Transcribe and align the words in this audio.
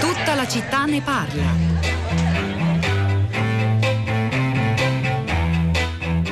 Tutta 0.00 0.34
la 0.34 0.46
città 0.46 0.84
ne 0.84 1.00
parla. 1.00 1.68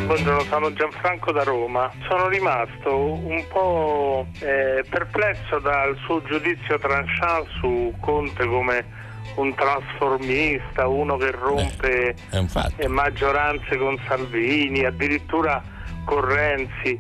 Buongiorno, 0.06 0.40
sono 0.45 0.72
Gianfranco 0.72 1.32
da 1.32 1.43
Roma. 1.43 1.90
Sono 2.08 2.29
rimasto 2.29 2.96
un 2.96 3.45
po' 3.48 4.27
eh, 4.38 4.84
perplesso 4.88 5.58
dal 5.58 5.96
suo 6.04 6.22
giudizio 6.22 6.79
tranchant 6.79 7.46
su 7.58 7.93
Conte 8.00 8.46
come 8.46 9.05
un 9.34 9.54
trasformista, 9.54 10.86
uno 10.86 11.16
che 11.16 11.30
rompe 11.30 12.14
Eh, 12.30 12.46
eh, 12.79 12.88
maggioranze 12.88 13.77
con 13.77 13.98
Salvini, 14.06 14.84
addirittura 14.84 15.62
con 16.05 16.24
Renzi. 16.24 16.98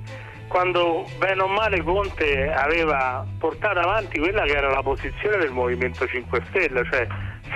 Quando 0.48 1.04
bene 1.18 1.42
o 1.42 1.48
male 1.48 1.82
Conte 1.82 2.52
aveva 2.52 3.26
portato 3.38 3.78
avanti 3.80 4.18
quella 4.18 4.42
che 4.44 4.56
era 4.56 4.70
la 4.70 4.82
posizione 4.82 5.38
del 5.38 5.50
Movimento 5.50 6.06
5 6.06 6.42
Stelle, 6.48 6.84
cioè 6.90 7.06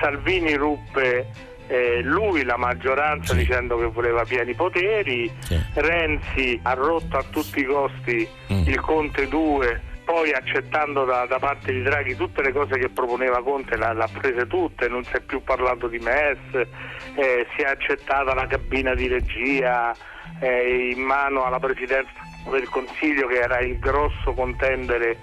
Salvini 0.01 0.55
ruppe 0.55 1.27
eh, 1.69 2.01
lui 2.03 2.43
la 2.43 2.57
maggioranza 2.57 3.33
Sì. 3.33 3.39
dicendo 3.41 3.77
che 3.79 3.87
voleva 3.87 4.25
pieni 4.25 4.55
poteri, 4.55 5.31
Sì. 5.39 5.57
Renzi 5.75 6.59
ha 6.65 6.73
rotto 6.75 7.17
a 7.17 7.25
tutti 7.31 7.61
i 7.61 7.65
costi 7.65 8.29
Mm. 8.53 8.67
il 8.67 8.81
Conte 8.81 9.29
2, 9.29 9.81
poi 10.11 10.33
accettando 10.33 11.05
da, 11.05 11.25
da 11.27 11.39
parte 11.39 11.71
di 11.73 11.83
Draghi 11.83 12.17
tutte 12.17 12.43
le 12.43 12.51
cose 12.51 12.77
che 12.79 12.89
proponeva 12.89 13.45
Conte, 13.45 13.77
l'ha, 13.77 14.09
prese 14.13 14.49
tutte, 14.49 14.89
non 14.89 15.05
si 15.05 15.13
è 15.13 15.21
più 15.21 15.41
parlato 15.45 15.87
di 15.87 15.99
MES, 15.99 16.67
eh, 17.15 17.47
si 17.55 17.63
è 17.63 17.67
accettata 17.67 18.35
la 18.35 18.49
cabina 18.49 18.93
di 18.95 19.07
regia 19.07 19.95
eh, 20.41 20.91
in 20.97 21.01
mano 21.01 21.45
alla 21.45 21.61
Presidenza 21.61 22.11
del 22.51 22.69
Consiglio 22.69 23.29
che 23.29 23.39
era 23.39 23.61
il 23.61 23.79
grosso 23.79 24.33
contendere 24.35 25.17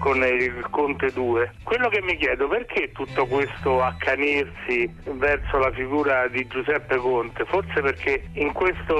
con 0.00 0.16
il 0.24 0.66
Conte 0.70 1.12
2. 1.12 1.52
Quello 1.62 1.88
che 1.90 2.00
mi 2.00 2.16
chiedo 2.16 2.48
perché 2.48 2.90
tutto 2.90 3.26
questo 3.26 3.82
accanirsi 3.82 4.90
verso 5.12 5.58
la 5.58 5.70
figura 5.72 6.26
di 6.26 6.46
Giuseppe 6.48 6.96
Conte? 6.96 7.44
Forse 7.44 7.82
perché 7.82 8.24
in 8.32 8.52
questo 8.52 8.94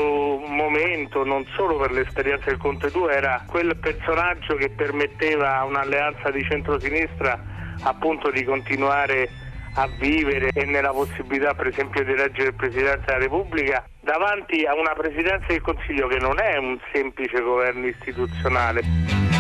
momento, 0.47 1.25
non 1.25 1.45
solo 1.57 1.79
per 1.79 1.91
l'esperienza 1.93 2.45
del 2.51 2.59
Conte 2.59 2.91
2, 2.91 3.13
era 3.13 3.43
quel 3.49 3.77
personaggio 3.79 4.55
che 4.57 4.69
permetteva 4.69 5.59
a 5.59 5.65
un'alleanza 5.65 6.31
di 6.31 6.45
centrosinistra 6.45 7.43
appunto 7.83 8.31
di 8.31 8.45
continuare 8.45 9.29
a 9.77 9.89
vivere 9.99 10.51
e 10.53 10.67
nella 10.67 10.91
possibilità 10.91 11.55
per 11.55 11.69
esempio 11.69 12.05
di 12.05 12.13
eleggere 12.13 12.49
il 12.49 12.55
Presidente 12.55 13.05
della 13.07 13.19
Repubblica 13.19 13.85
davanti 14.01 14.67
a 14.67 14.75
una 14.75 14.93
Presidenza 14.93 15.47
del 15.49 15.63
Consiglio 15.63 16.09
che 16.09 16.19
non 16.19 16.39
è 16.39 16.59
un 16.59 16.79
semplice 16.93 17.41
governo 17.41 17.87
istituzionale. 17.87 19.40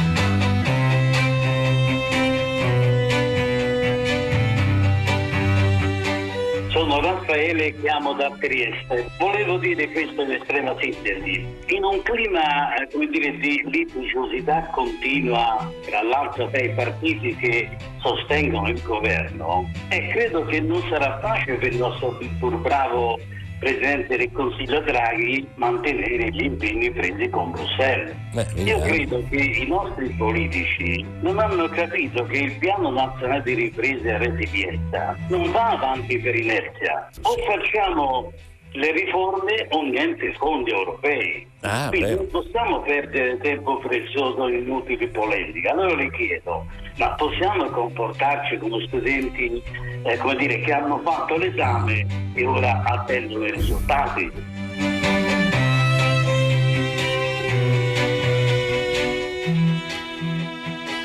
Raffaele, 7.51 7.75
chiamo 7.81 8.13
da 8.15 8.31
Trieste. 8.39 9.11
Volevo 9.19 9.59
dire 9.59 9.91
questo 9.91 10.23
in 10.23 10.31
estrema 10.33 10.75
sintesi. 10.81 11.45
In 11.69 11.85
un 11.85 12.01
clima 12.03 12.75
eh, 12.75 12.89
dire, 13.09 13.37
di 13.39 13.63
litigiosità 13.67 14.69
continua 14.73 15.71
tra 15.85 16.03
l'altro 16.03 16.49
tra 16.49 16.61
i 16.61 16.71
partiti 16.71 17.35
che 17.37 17.69
sostengono 18.01 18.69
il 18.69 18.81
governo, 18.83 19.69
e 19.89 20.09
credo 20.09 20.45
che 20.45 20.61
non 20.61 20.83
sarà 20.89 21.19
facile 21.21 21.57
per 21.57 21.73
il 21.73 21.79
nostro 21.79 22.17
pur 22.39 22.57
bravo 22.57 23.19
Presidente 23.61 24.17
del 24.17 24.33
Consiglio 24.33 24.81
Draghi 24.81 25.47
mantenere 25.57 26.31
gli 26.31 26.45
impegni 26.45 26.91
presi 26.91 27.29
con 27.29 27.51
Bruxelles. 27.51 28.15
Beh, 28.33 28.47
Io 28.63 28.79
vediamo. 28.79 28.83
credo 28.85 29.25
che 29.29 29.37
i 29.37 29.67
nostri 29.69 30.09
politici 30.17 31.05
non 31.21 31.39
hanno 31.39 31.69
capito 31.69 32.25
che 32.25 32.39
il 32.39 32.57
piano 32.57 32.91
nazionale 32.91 33.43
di 33.43 33.53
ripresa 33.55 34.09
e 34.09 34.19
resilienza 34.19 35.15
non 35.29 35.51
va 35.53 35.73
avanti 35.73 36.19
per 36.19 36.35
inerzia. 36.35 37.11
O 37.21 37.35
facciamo 37.47 38.33
le 38.73 38.93
riforme 38.93 39.67
o 39.71 39.83
niente 39.83 40.33
fondi 40.35 40.71
europei. 40.71 41.47
Ah, 41.63 41.89
Quindi 41.89 42.11
beh. 42.11 42.17
non 42.17 42.27
possiamo 42.29 42.81
perdere 42.81 43.39
tempo 43.39 43.79
prezioso 43.79 44.49
in 44.49 44.59
inutili 44.59 45.09
polemiche. 45.09 45.69
Allora 45.69 45.95
le 45.95 46.11
chiedo, 46.13 46.67
ma 46.97 47.11
possiamo 47.15 47.65
comportarci 47.67 48.57
come 48.59 48.87
studenti 48.87 49.63
eh, 50.05 50.17
come 50.17 50.37
dire, 50.37 50.61
che 50.61 50.73
hanno 50.73 50.99
fatto 50.99 51.37
l'esame 51.37 52.07
e 52.35 52.47
ora 52.47 52.83
attendono 52.85 53.47
i 53.47 53.53
risultati? 53.53 55.20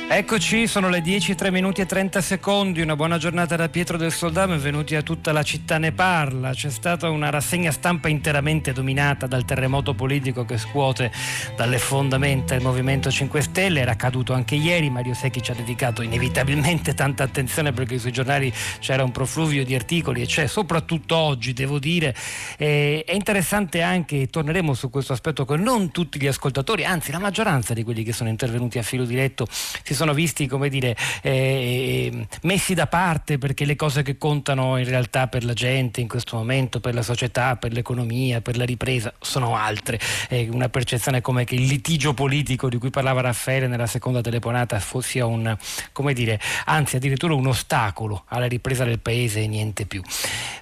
Eccoci, 0.07 0.67
sono 0.67 0.87
le 0.87 1.01
10, 1.01 1.33
3 1.33 1.49
minuti 1.49 1.81
e 1.81 1.87
30 1.87 2.21
secondi. 2.21 2.79
Una 2.79 2.95
buona 2.95 3.17
giornata 3.17 3.55
da 3.55 3.69
Pietro 3.69 3.97
del 3.97 4.11
Soldà, 4.11 4.47
benvenuti 4.47 4.95
a 4.95 5.01
tutta 5.01 5.31
la 5.31 5.41
città 5.41 5.79
ne 5.79 5.93
parla. 5.93 6.51
C'è 6.51 6.69
stata 6.69 7.09
una 7.09 7.31
rassegna 7.31 7.71
stampa 7.71 8.07
interamente 8.07 8.71
dominata 8.71 9.25
dal 9.25 9.45
terremoto 9.45 9.95
politico 9.95 10.45
che 10.45 10.59
scuote 10.59 11.11
dalle 11.57 11.79
fondamenta 11.79 12.53
il 12.53 12.61
Movimento 12.61 13.09
5 13.09 13.41
Stelle. 13.41 13.79
Era 13.79 13.93
accaduto 13.93 14.33
anche 14.33 14.53
ieri. 14.53 14.91
Mario 14.91 15.15
Secchi 15.15 15.41
ci 15.41 15.49
ha 15.49 15.55
dedicato 15.55 16.03
inevitabilmente 16.03 16.93
tanta 16.93 17.23
attenzione 17.23 17.73
perché 17.73 17.97
sui 17.97 18.11
giornali 18.11 18.53
c'era 18.79 19.03
un 19.03 19.11
profluvio 19.11 19.65
di 19.65 19.73
articoli 19.73 20.21
e 20.21 20.27
c'è 20.27 20.45
soprattutto 20.45 21.15
oggi, 21.17 21.51
devo 21.51 21.79
dire. 21.79 22.15
Eh, 22.57 23.03
è 23.05 23.13
interessante 23.13 23.81
anche, 23.81 24.27
torneremo 24.27 24.75
su 24.75 24.91
questo 24.91 25.13
aspetto, 25.13 25.45
che 25.45 25.57
non 25.57 25.89
tutti 25.89 26.21
gli 26.21 26.27
ascoltatori, 26.27 26.85
anzi 26.85 27.11
la 27.11 27.19
maggioranza 27.19 27.73
di 27.73 27.83
quelli 27.83 28.03
che 28.03 28.13
sono 28.13 28.29
intervenuti 28.29 28.77
a 28.77 28.83
filo 28.83 29.03
diretto 29.03 29.47
si 29.49 29.94
sono 29.95 30.13
visti, 30.13 30.47
come 30.47 30.69
dire, 30.69 30.95
eh, 31.21 32.27
messi 32.43 32.73
da 32.73 32.87
parte 32.87 33.37
perché 33.37 33.65
le 33.65 33.75
cose 33.75 34.03
che 34.03 34.17
contano 34.17 34.77
in 34.77 34.85
realtà 34.85 35.27
per 35.27 35.43
la 35.43 35.53
gente 35.53 36.01
in 36.01 36.07
questo 36.07 36.37
momento, 36.37 36.79
per 36.79 36.93
la 36.93 37.01
società, 37.01 37.55
per 37.55 37.71
l'economia, 37.71 38.41
per 38.41 38.57
la 38.57 38.65
ripresa, 38.65 39.13
sono 39.19 39.55
altre. 39.55 39.99
È 40.27 40.47
una 40.49 40.69
percezione 40.69 41.21
come 41.21 41.43
che 41.45 41.55
il 41.55 41.65
litigio 41.65 42.13
politico 42.13 42.69
di 42.69 42.77
cui 42.77 42.89
parlava 42.89 43.21
Raffaele 43.21 43.67
nella 43.67 43.87
seconda 43.87 44.21
telefonata 44.21 44.79
fo- 44.79 45.01
sia 45.01 45.25
un, 45.25 45.55
come 45.91 46.13
dire, 46.13 46.39
anzi 46.65 46.97
addirittura 46.97 47.33
un 47.33 47.47
ostacolo 47.47 48.23
alla 48.27 48.47
ripresa 48.47 48.83
del 48.83 48.99
paese 48.99 49.41
e 49.41 49.47
niente 49.47 49.85
più. 49.85 50.01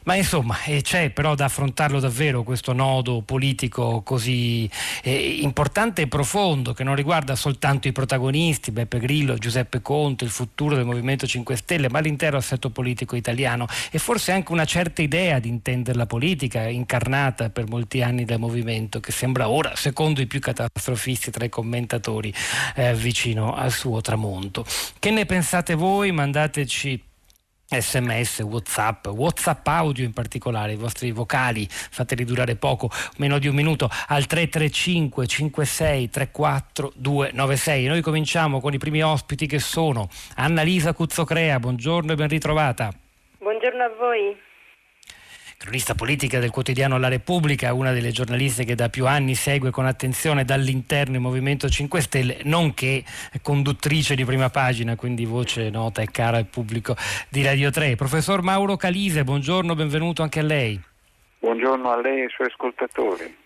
Ma 0.04 0.16
insomma, 0.16 0.62
eh, 0.66 0.82
c'è 0.82 1.10
però 1.10 1.34
da 1.36 1.46
affrontarlo 1.46 2.00
davvero 2.00 2.44
questo 2.44 2.74
nodo 2.74 3.22
politico 3.22 4.02
così 4.02 4.70
eh, 5.02 5.40
importante 5.42 6.04
e 6.04 6.08
profondo 6.08 6.74
che 6.74 6.84
non 6.84 6.96
riguarda 6.96 7.36
soltanto 7.36 7.88
i 7.88 7.92
protagonisti, 7.94 8.72
Beppe 8.72 9.00
Grillo, 9.00 9.23
Giuseppe 9.38 9.82
Conte, 9.82 10.26
il 10.26 10.30
futuro 10.30 10.76
del 10.76 10.86
Movimento 10.86 11.26
5 11.26 11.56
Stelle, 11.56 11.90
ma 11.90 12.00
l'intero 12.00 12.38
assetto 12.38 12.70
politico 12.70 13.16
italiano 13.16 13.68
e 13.92 14.00
forse 14.00 14.32
anche 14.32 14.52
una 14.52 14.66
certa 14.66 15.02
idea 15.02 15.40
di 15.40 15.48
intendere 15.48 15.98
la 15.98 16.06
politica 16.06 16.68
incarnata 16.68 17.50
per 17.50 17.68
molti 17.68 18.02
anni 18.02 18.26
dal 18.26 18.40
movimento 18.40 19.00
che 19.00 19.12
sembra 19.12 19.50
ora, 19.50 19.76
secondo 19.76 20.22
i 20.22 20.28
più 20.28 20.40
catastrofisti 20.40 21.32
tra 21.32 21.46
i 21.46 21.50
commentatori, 21.50 22.34
eh, 22.76 22.94
vicino 22.94 23.56
al 23.56 23.72
suo 23.72 24.02
tramonto. 24.02 24.66
Che 25.00 25.12
ne 25.12 25.26
pensate 25.26 25.76
voi? 25.76 26.12
Mandateci 26.12 27.12
sms, 27.74 28.40
whatsapp, 28.42 29.08
whatsapp 29.08 29.68
audio 29.68 30.06
in 30.06 30.14
particolare, 30.14 30.74
i 30.74 30.76
vostri 30.76 31.12
vocali, 31.12 31.68
fateli 31.70 32.24
durare 32.24 32.56
poco, 32.56 32.90
meno 33.18 33.40
di 33.40 33.48
un 33.48 33.56
minuto, 33.56 33.90
al 34.08 34.26
335 34.26 35.28
56 35.28 36.10
34 36.10 36.92
296. 36.96 37.86
Noi 37.88 38.02
cominciamo 38.02 38.60
con 38.60 38.74
i 38.74 38.78
primi 38.78 39.04
ospiti 39.04 39.48
che 39.48 39.60
sono 39.60 40.10
Annalisa 40.36 40.94
Cuzzocrea, 40.94 41.60
buongiorno 41.60 42.12
e 42.12 42.16
ben 42.16 42.28
ritrovata. 42.28 42.92
Buongiorno 43.40 43.84
a 43.84 43.90
voi. 43.98 44.52
Cronista 45.64 45.96
politica 45.96 46.40
del 46.40 46.50
quotidiano 46.50 46.98
La 46.98 47.08
Repubblica, 47.08 47.74
una 47.74 47.94
delle 47.94 48.12
giornaliste 48.12 48.66
che 48.66 48.76
da 48.76 48.90
più 48.90 49.08
anni 49.08 49.34
segue 49.34 49.72
con 49.72 49.86
attenzione 49.86 50.44
dall'interno 50.44 51.16
il 51.16 51.22
Movimento 51.22 51.70
5 51.70 52.02
Stelle, 52.02 52.40
nonché 52.44 53.02
conduttrice 53.42 54.14
di 54.14 54.26
prima 54.26 54.50
pagina, 54.50 54.98
quindi 54.98 55.24
voce 55.24 55.70
nota 55.70 56.02
e 56.02 56.08
cara 56.12 56.36
al 56.36 56.48
pubblico 56.48 56.98
di 57.30 57.46
Radio 57.46 57.72
3. 57.72 57.96
Professor 57.96 58.42
Mauro 58.42 58.76
Calise, 58.76 59.24
buongiorno, 59.24 59.74
benvenuto 59.74 60.22
anche 60.22 60.42
a 60.42 60.44
lei. 60.44 60.78
Buongiorno 61.40 61.90
a 61.90 62.02
lei 62.02 62.20
e 62.20 62.24
ai 62.24 62.30
suoi 62.30 62.48
ascoltatori. 62.50 63.43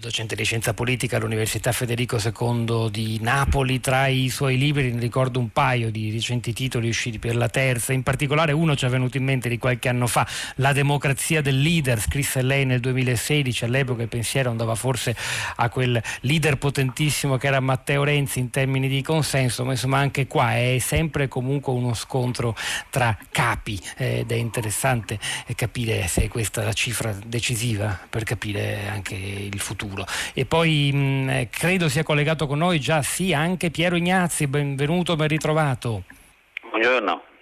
Docente 0.00 0.34
di 0.34 0.44
scienza 0.44 0.72
politica 0.72 1.18
all'Università 1.18 1.70
Federico 1.70 2.16
II 2.16 2.88
di 2.90 3.18
Napoli. 3.20 3.80
Tra 3.80 4.06
i 4.06 4.30
suoi 4.30 4.56
libri 4.56 4.90
ne 4.90 4.98
ricordo 4.98 5.38
un 5.38 5.50
paio 5.50 5.90
di 5.90 6.10
recenti 6.10 6.54
titoli 6.54 6.88
usciti 6.88 7.18
per 7.18 7.36
la 7.36 7.50
terza, 7.50 7.92
in 7.92 8.02
particolare 8.02 8.52
uno 8.52 8.74
ci 8.76 8.86
è 8.86 8.88
venuto 8.88 9.18
in 9.18 9.24
mente 9.24 9.50
di 9.50 9.58
qualche 9.58 9.90
anno 9.90 10.06
fa, 10.06 10.26
La 10.54 10.72
democrazia 10.72 11.42
del 11.42 11.60
leader, 11.60 12.00
scrisse 12.00 12.40
lei 12.40 12.64
nel 12.64 12.80
2016, 12.80 13.66
all'epoca 13.66 14.00
il 14.00 14.08
pensiero 14.08 14.48
andava 14.48 14.74
forse 14.74 15.14
a 15.56 15.68
quel 15.68 16.02
leader 16.20 16.56
potentissimo 16.56 17.36
che 17.36 17.48
era 17.48 17.60
Matteo 17.60 18.04
Renzi 18.04 18.38
in 18.38 18.48
termini 18.48 18.88
di 18.88 19.02
consenso, 19.02 19.66
ma 19.66 19.72
insomma 19.72 19.98
anche 19.98 20.26
qua 20.26 20.56
è 20.56 20.78
sempre 20.78 21.28
comunque 21.28 21.74
uno 21.74 21.92
scontro 21.92 22.56
tra 22.88 23.14
capi 23.30 23.78
eh, 23.98 24.20
ed 24.20 24.32
è 24.32 24.36
interessante 24.36 25.18
capire 25.54 26.06
se 26.06 26.28
questa 26.28 26.62
è 26.62 26.64
la 26.64 26.72
cifra 26.72 27.14
decisiva 27.26 28.00
per 28.08 28.24
capire 28.24 28.88
anche 28.88 29.14
il 29.14 29.58
futuro 29.58 29.72
futuro. 29.74 30.06
E 30.32 30.44
poi 30.46 30.90
mh, 30.92 31.48
credo 31.50 31.88
sia 31.88 32.02
collegato 32.02 32.46
con 32.46 32.58
noi 32.58 32.78
già 32.78 33.02
sì 33.02 33.34
anche 33.34 33.70
Piero 33.70 33.96
Ignazzi, 33.96 34.46
benvenuto, 34.46 35.16
ben 35.16 35.28
ritrovato. 35.28 36.04
Buongiorno 36.70 37.33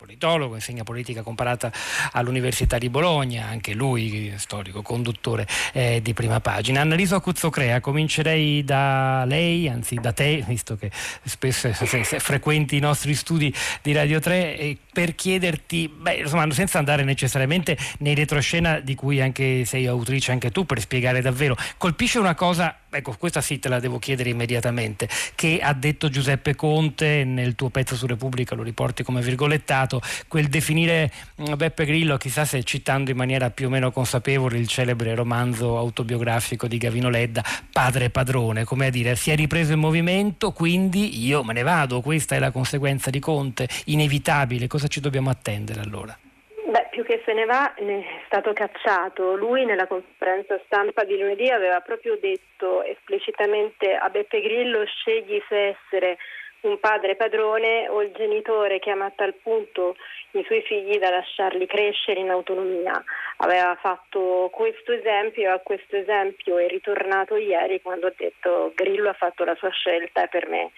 politologo, 0.00 0.54
insegna 0.54 0.82
politica 0.82 1.20
comparata 1.20 1.70
all'Università 2.12 2.78
di 2.78 2.88
Bologna, 2.88 3.46
anche 3.46 3.74
lui 3.74 4.32
storico, 4.36 4.80
conduttore 4.80 5.46
eh, 5.74 6.00
di 6.00 6.14
prima 6.14 6.40
pagina. 6.40 6.80
Annalisa 6.80 7.20
Cuzzocrea, 7.20 7.80
comincerei 7.80 8.64
da 8.64 9.26
lei, 9.26 9.68
anzi 9.68 9.96
da 9.96 10.12
te, 10.12 10.42
visto 10.48 10.76
che 10.76 10.90
spesso 11.24 11.70
se, 11.74 12.02
se 12.02 12.18
frequenti 12.18 12.76
i 12.76 12.80
nostri 12.80 13.14
studi 13.14 13.54
di 13.82 13.92
Radio 13.92 14.20
3, 14.20 14.56
eh, 14.56 14.78
per 14.90 15.14
chiederti, 15.14 15.88
beh, 15.88 16.14
insomma, 16.14 16.50
senza 16.50 16.78
andare 16.78 17.04
necessariamente 17.04 17.76
nei 17.98 18.14
retroscena 18.14 18.80
di 18.80 18.94
cui 18.94 19.20
anche 19.20 19.66
sei 19.66 19.86
autrice 19.86 20.32
anche 20.32 20.50
tu, 20.50 20.64
per 20.64 20.80
spiegare 20.80 21.20
davvero, 21.20 21.56
colpisce 21.76 22.18
una 22.18 22.34
cosa 22.34 22.74
ecco, 22.90 23.14
questa 23.18 23.40
sì 23.40 23.58
te 23.58 23.68
la 23.68 23.78
devo 23.80 23.98
chiedere 23.98 24.30
immediatamente, 24.30 25.08
che 25.34 25.60
ha 25.62 25.72
detto 25.72 26.08
Giuseppe 26.08 26.54
Conte 26.56 27.24
nel 27.24 27.54
tuo 27.54 27.70
pezzo 27.70 27.94
su 27.96 28.06
Repubblica, 28.06 28.54
lo 28.54 28.62
riporti 28.62 29.02
come 29.02 29.22
virgolettato, 29.22 30.02
quel 30.28 30.48
definire 30.48 31.10
mm, 31.40 31.54
Beppe 31.54 31.84
Grillo, 31.84 32.16
chissà 32.16 32.44
se 32.44 32.62
citando 32.64 33.10
in 33.10 33.16
maniera 33.16 33.50
più 33.50 33.66
o 33.66 33.70
meno 33.70 33.90
consapevole 33.92 34.58
il 34.58 34.66
celebre 34.66 35.14
romanzo 35.14 35.78
autobiografico 35.78 36.66
di 36.66 36.78
Gavino 36.78 37.08
Ledda, 37.08 37.44
padre 37.72 38.10
padrone, 38.10 38.64
come 38.64 38.86
a 38.86 38.90
dire, 38.90 39.16
si 39.16 39.30
è 39.30 39.36
ripreso 39.36 39.72
il 39.72 39.78
movimento, 39.78 40.52
quindi 40.52 41.24
io 41.24 41.44
me 41.44 41.52
ne 41.52 41.62
vado, 41.62 42.00
questa 42.00 42.34
è 42.34 42.38
la 42.38 42.50
conseguenza 42.50 43.10
di 43.10 43.20
Conte, 43.20 43.68
inevitabile, 43.86 44.66
cosa 44.66 44.88
ci 44.88 45.00
dobbiamo 45.00 45.30
attendere 45.30 45.80
allora? 45.80 46.18
Che 47.10 47.22
se 47.24 47.32
ne 47.32 47.44
va, 47.44 47.74
è 47.74 48.04
stato 48.26 48.52
cacciato. 48.52 49.34
Lui 49.34 49.64
nella 49.64 49.88
conferenza 49.88 50.60
stampa 50.66 51.02
di 51.02 51.18
lunedì 51.18 51.50
aveva 51.50 51.80
proprio 51.80 52.16
detto 52.16 52.84
esplicitamente 52.84 53.96
a 53.96 54.08
Beppe 54.10 54.40
Grillo 54.40 54.84
scegli 54.84 55.42
se 55.48 55.74
essere 55.74 56.18
un 56.60 56.78
padre 56.78 57.16
padrone 57.16 57.88
o 57.88 58.00
il 58.00 58.12
genitore 58.12 58.78
che 58.78 58.90
ama 58.90 59.06
a 59.06 59.12
tal 59.12 59.34
punto 59.34 59.96
i 60.32 60.44
suoi 60.44 60.62
figli 60.62 60.98
da 60.98 61.10
lasciarli 61.10 61.66
crescere 61.66 62.20
in 62.20 62.30
autonomia. 62.30 63.02
Aveva 63.38 63.76
fatto 63.80 64.48
questo 64.52 64.92
esempio 64.92 65.42
e 65.42 65.46
a 65.46 65.58
questo 65.58 65.96
esempio 65.96 66.58
è 66.58 66.68
ritornato 66.68 67.34
ieri 67.34 67.82
quando 67.82 68.06
ha 68.06 68.12
detto 68.16 68.70
Grillo 68.76 69.08
ha 69.08 69.14
fatto 69.14 69.42
la 69.42 69.56
sua 69.56 69.70
scelta 69.70 70.22
e 70.22 70.28
per 70.28 70.46
me, 70.48 70.70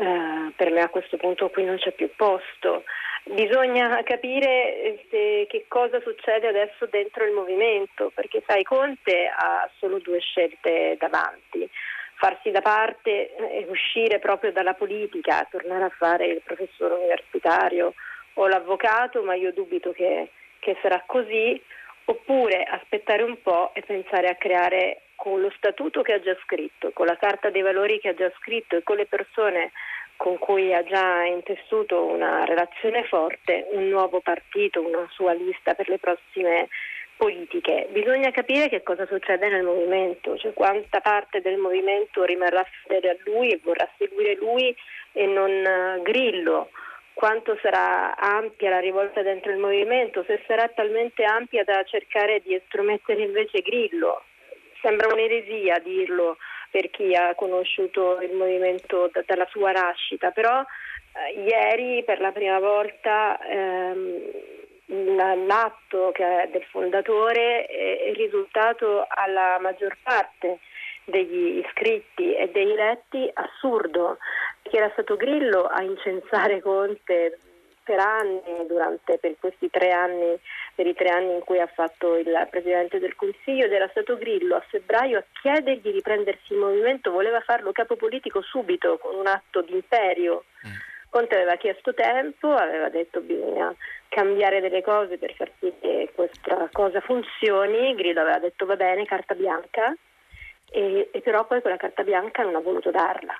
eh, 0.00 0.52
per 0.56 0.70
me 0.70 0.80
a 0.80 0.88
questo 0.88 1.18
punto 1.18 1.50
qui 1.50 1.64
non 1.64 1.76
c'è 1.76 1.92
più 1.92 2.10
posto. 2.16 2.84
Bisogna 3.24 4.02
capire 4.02 4.82
eh, 4.82 5.06
se, 5.10 5.46
che 5.46 5.66
cosa 5.68 6.00
succede 6.00 6.48
adesso 6.48 6.86
dentro 6.86 7.24
il 7.24 7.32
movimento, 7.32 8.10
perché 8.14 8.42
sai, 8.46 8.62
Conte 8.62 9.26
ha 9.26 9.68
solo 9.76 9.98
due 9.98 10.18
scelte 10.20 10.96
davanti. 10.98 11.68
Farsi 12.14 12.50
da 12.50 12.62
parte 12.62 13.34
e 13.34 13.66
uscire 13.68 14.18
proprio 14.18 14.52
dalla 14.52 14.74
politica, 14.74 15.46
tornare 15.50 15.84
a 15.84 15.92
fare 15.96 16.26
il 16.26 16.40
professore 16.42 16.94
universitario 16.94 17.94
o 18.34 18.46
l'avvocato, 18.46 19.22
ma 19.22 19.34
io 19.34 19.52
dubito 19.52 19.92
che, 19.92 20.30
che 20.58 20.76
sarà 20.80 21.02
così, 21.06 21.60
oppure 22.06 22.62
aspettare 22.64 23.22
un 23.22 23.40
po' 23.42 23.72
e 23.74 23.82
pensare 23.82 24.28
a 24.28 24.34
creare 24.34 25.02
con 25.20 25.38
lo 25.42 25.52
statuto 25.54 26.00
che 26.00 26.14
ha 26.14 26.20
già 26.20 26.34
scritto, 26.44 26.92
con 26.94 27.04
la 27.04 27.16
carta 27.18 27.50
dei 27.50 27.60
valori 27.60 28.00
che 28.00 28.08
ha 28.08 28.14
già 28.14 28.32
scritto 28.38 28.76
e 28.76 28.82
con 28.82 28.96
le 28.96 29.04
persone 29.04 29.70
con 30.16 30.38
cui 30.38 30.72
ha 30.72 30.82
già 30.82 31.24
intessuto 31.24 32.06
una 32.06 32.46
relazione 32.46 33.04
forte, 33.04 33.66
un 33.72 33.88
nuovo 33.88 34.20
partito, 34.20 34.80
una 34.80 35.06
sua 35.10 35.34
lista 35.34 35.74
per 35.74 35.90
le 35.90 35.98
prossime 35.98 36.68
politiche. 37.18 37.88
Bisogna 37.90 38.30
capire 38.30 38.70
che 38.70 38.82
cosa 38.82 39.06
succede 39.06 39.50
nel 39.50 39.62
movimento, 39.62 40.38
cioè 40.38 40.54
quanta 40.54 41.02
parte 41.02 41.42
del 41.42 41.58
movimento 41.58 42.24
rimarrà 42.24 42.64
fedele 42.86 43.10
a 43.10 43.16
lui 43.24 43.50
e 43.50 43.60
vorrà 43.62 43.86
seguire 43.98 44.36
lui 44.36 44.74
e 45.12 45.26
non 45.26 45.50
eh, 45.50 46.00
Grillo, 46.00 46.70
quanto 47.12 47.58
sarà 47.60 48.16
ampia 48.16 48.70
la 48.70 48.80
rivolta 48.80 49.20
dentro 49.20 49.52
il 49.52 49.58
movimento, 49.58 50.24
se 50.24 50.42
sarà 50.46 50.66
talmente 50.68 51.24
ampia 51.24 51.62
da 51.62 51.82
cercare 51.84 52.40
di 52.40 52.54
estromettere 52.54 53.22
invece 53.22 53.60
Grillo. 53.60 54.22
Sembra 54.80 55.12
un'eresia 55.12 55.78
dirlo 55.78 56.36
per 56.70 56.90
chi 56.90 57.14
ha 57.14 57.34
conosciuto 57.34 58.20
il 58.20 58.32
movimento 58.32 59.10
da, 59.12 59.22
dalla 59.26 59.46
sua 59.50 59.72
nascita, 59.72 60.30
però 60.30 60.60
eh, 60.60 61.40
ieri 61.40 62.02
per 62.04 62.20
la 62.20 62.32
prima 62.32 62.58
volta 62.58 63.38
ehm, 63.40 65.46
l'atto 65.46 66.12
del 66.50 66.64
fondatore 66.70 67.66
è, 67.66 68.12
risultato 68.14 69.06
alla 69.08 69.58
maggior 69.60 69.96
parte 70.02 70.58
degli 71.04 71.58
iscritti 71.58 72.34
e 72.34 72.50
dei 72.50 72.74
letti 72.74 73.28
assurdo, 73.32 74.18
che 74.62 74.76
era 74.76 74.90
stato 74.90 75.16
Grillo 75.16 75.64
a 75.64 75.82
incensare 75.82 76.60
Conte 76.60 77.38
per 77.82 77.98
anni, 77.98 78.66
durante, 78.66 79.18
per 79.18 79.34
questi 79.38 79.70
tre 79.70 79.90
anni, 79.90 80.38
per 80.74 80.86
i 80.86 80.94
tre 80.94 81.08
anni 81.08 81.34
in 81.34 81.40
cui 81.40 81.58
ha 81.58 81.66
fatto 81.66 82.16
il 82.16 82.46
Presidente 82.50 82.98
del 82.98 83.16
Consiglio 83.16 83.64
ed 83.64 83.72
era 83.72 83.88
stato 83.88 84.16
Grillo 84.16 84.56
a 84.56 84.64
febbraio 84.68 85.18
a 85.18 85.24
chiedergli 85.40 85.80
di 85.80 85.90
riprendersi 85.90 86.52
il 86.52 86.58
movimento, 86.58 87.10
voleva 87.10 87.40
farlo 87.40 87.72
capo 87.72 87.96
politico 87.96 88.42
subito 88.42 88.98
con 88.98 89.14
un 89.16 89.26
atto 89.26 89.62
di 89.62 89.74
imperio. 89.74 90.44
Mm. 90.66 90.72
Conte 91.10 91.34
aveva 91.34 91.56
chiesto 91.56 91.92
tempo, 91.92 92.54
aveva 92.54 92.88
detto 92.88 93.20
bisogna 93.20 93.74
cambiare 94.08 94.60
delle 94.60 94.80
cose 94.80 95.18
per 95.18 95.34
far 95.34 95.50
sì 95.58 95.72
che 95.80 96.12
questa 96.14 96.68
cosa 96.72 97.00
funzioni, 97.00 97.94
Grillo 97.94 98.20
aveva 98.20 98.38
detto 98.38 98.64
va 98.64 98.76
bene, 98.76 99.04
carta 99.06 99.34
bianca, 99.34 99.92
e, 100.70 101.08
e 101.10 101.20
però 101.20 101.46
poi 101.46 101.60
quella 101.60 101.76
carta 101.76 102.04
bianca 102.04 102.44
non 102.44 102.54
ha 102.54 102.60
voluto 102.60 102.90
darla. 102.92 103.34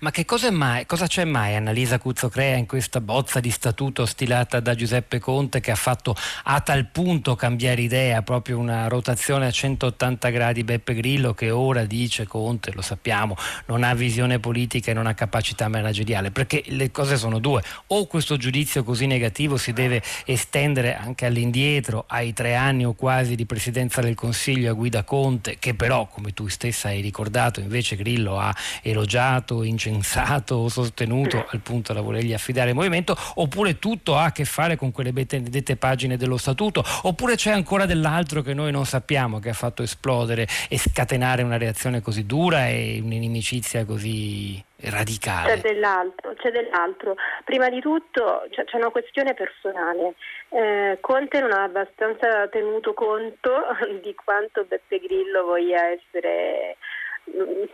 Ma 0.00 0.10
che 0.10 0.24
cosa, 0.24 0.50
mai, 0.50 0.86
cosa 0.86 1.06
c'è 1.06 1.24
mai, 1.24 1.54
Annalisa 1.54 1.98
Cuzzocrea, 1.98 2.56
in 2.56 2.66
questa 2.66 3.00
bozza 3.00 3.40
di 3.40 3.50
statuto 3.50 4.04
stilata 4.06 4.60
da 4.60 4.74
Giuseppe 4.74 5.18
Conte 5.18 5.60
che 5.60 5.70
ha 5.70 5.76
fatto 5.76 6.14
a 6.44 6.60
tal 6.60 6.86
punto 6.86 7.34
cambiare 7.34 7.80
idea, 7.80 8.22
proprio 8.22 8.58
una 8.58 8.88
rotazione 8.88 9.46
a 9.46 9.50
180 9.50 10.28
gradi? 10.30 10.64
Beppe 10.64 10.94
Grillo 10.94 11.34
che 11.34 11.50
ora 11.50 11.84
dice 11.84 12.26
Conte, 12.26 12.72
lo 12.72 12.82
sappiamo, 12.82 13.36
non 13.66 13.82
ha 13.82 13.94
visione 13.94 14.38
politica 14.38 14.90
e 14.90 14.94
non 14.94 15.06
ha 15.06 15.14
capacità 15.14 15.68
manageriale, 15.68 16.30
perché 16.30 16.62
le 16.66 16.90
cose 16.90 17.16
sono 17.16 17.38
due, 17.38 17.62
o 17.88 18.06
questo 18.06 18.36
giudizio 18.36 18.84
così 18.84 19.06
negativo 19.06 19.56
si 19.56 19.72
deve 19.72 20.02
estendere 20.24 20.96
anche 20.96 21.26
all'indietro, 21.26 22.04
ai 22.08 22.32
tre 22.32 22.54
anni 22.54 22.84
o 22.84 22.92
quasi 22.94 23.34
di 23.34 23.46
presidenza 23.46 24.00
del 24.00 24.14
Consiglio 24.14 24.70
a 24.70 24.74
guida 24.74 25.04
Conte, 25.04 25.56
che 25.58 25.74
però, 25.74 26.06
come 26.06 26.32
tu 26.32 26.48
stessa 26.48 26.88
hai 26.88 27.00
ricordato, 27.00 27.60
invece 27.60 27.96
Grillo 27.96 28.38
ha 28.38 28.54
elogiato, 28.82 29.62
incensato 29.76 30.54
o 30.54 30.68
sostenuto 30.68 31.46
al 31.50 31.60
punto 31.60 31.92
da 31.92 32.00
volergli 32.00 32.32
affidare 32.32 32.70
il 32.70 32.74
movimento, 32.74 33.14
oppure 33.34 33.78
tutto 33.78 34.16
ha 34.16 34.24
a 34.24 34.32
che 34.32 34.44
fare 34.46 34.76
con 34.76 34.90
quelle 34.90 35.12
benedette 35.12 35.76
pagine 35.76 36.16
dello 36.16 36.38
statuto, 36.38 36.82
oppure 37.02 37.36
c'è 37.36 37.50
ancora 37.50 37.84
dell'altro 37.84 38.40
che 38.40 38.54
noi 38.54 38.72
non 38.72 38.86
sappiamo 38.86 39.38
che 39.38 39.50
ha 39.50 39.54
fatto 39.54 39.82
esplodere 39.82 40.46
e 40.68 40.78
scatenare 40.78 41.42
una 41.42 41.58
reazione 41.58 42.00
così 42.00 42.24
dura 42.24 42.68
e 42.68 43.00
un'inimicizia 43.02 43.84
così 43.84 44.62
radicale. 44.80 45.54
C'è 45.54 45.60
dell'altro, 45.60 46.34
c'è 46.34 46.50
dell'altro. 46.50 47.16
Prima 47.44 47.68
di 47.68 47.80
tutto 47.80 48.46
c'è, 48.50 48.64
c'è 48.64 48.76
una 48.76 48.90
questione 48.90 49.34
personale. 49.34 50.14
Eh, 50.50 50.98
Conte 51.00 51.40
non 51.40 51.52
ha 51.52 51.64
abbastanza 51.64 52.48
tenuto 52.48 52.94
conto 52.94 53.50
di 54.02 54.14
quanto 54.14 54.64
Beppe 54.64 54.98
Grillo 54.98 55.44
voglia 55.44 55.88
essere 55.88 56.76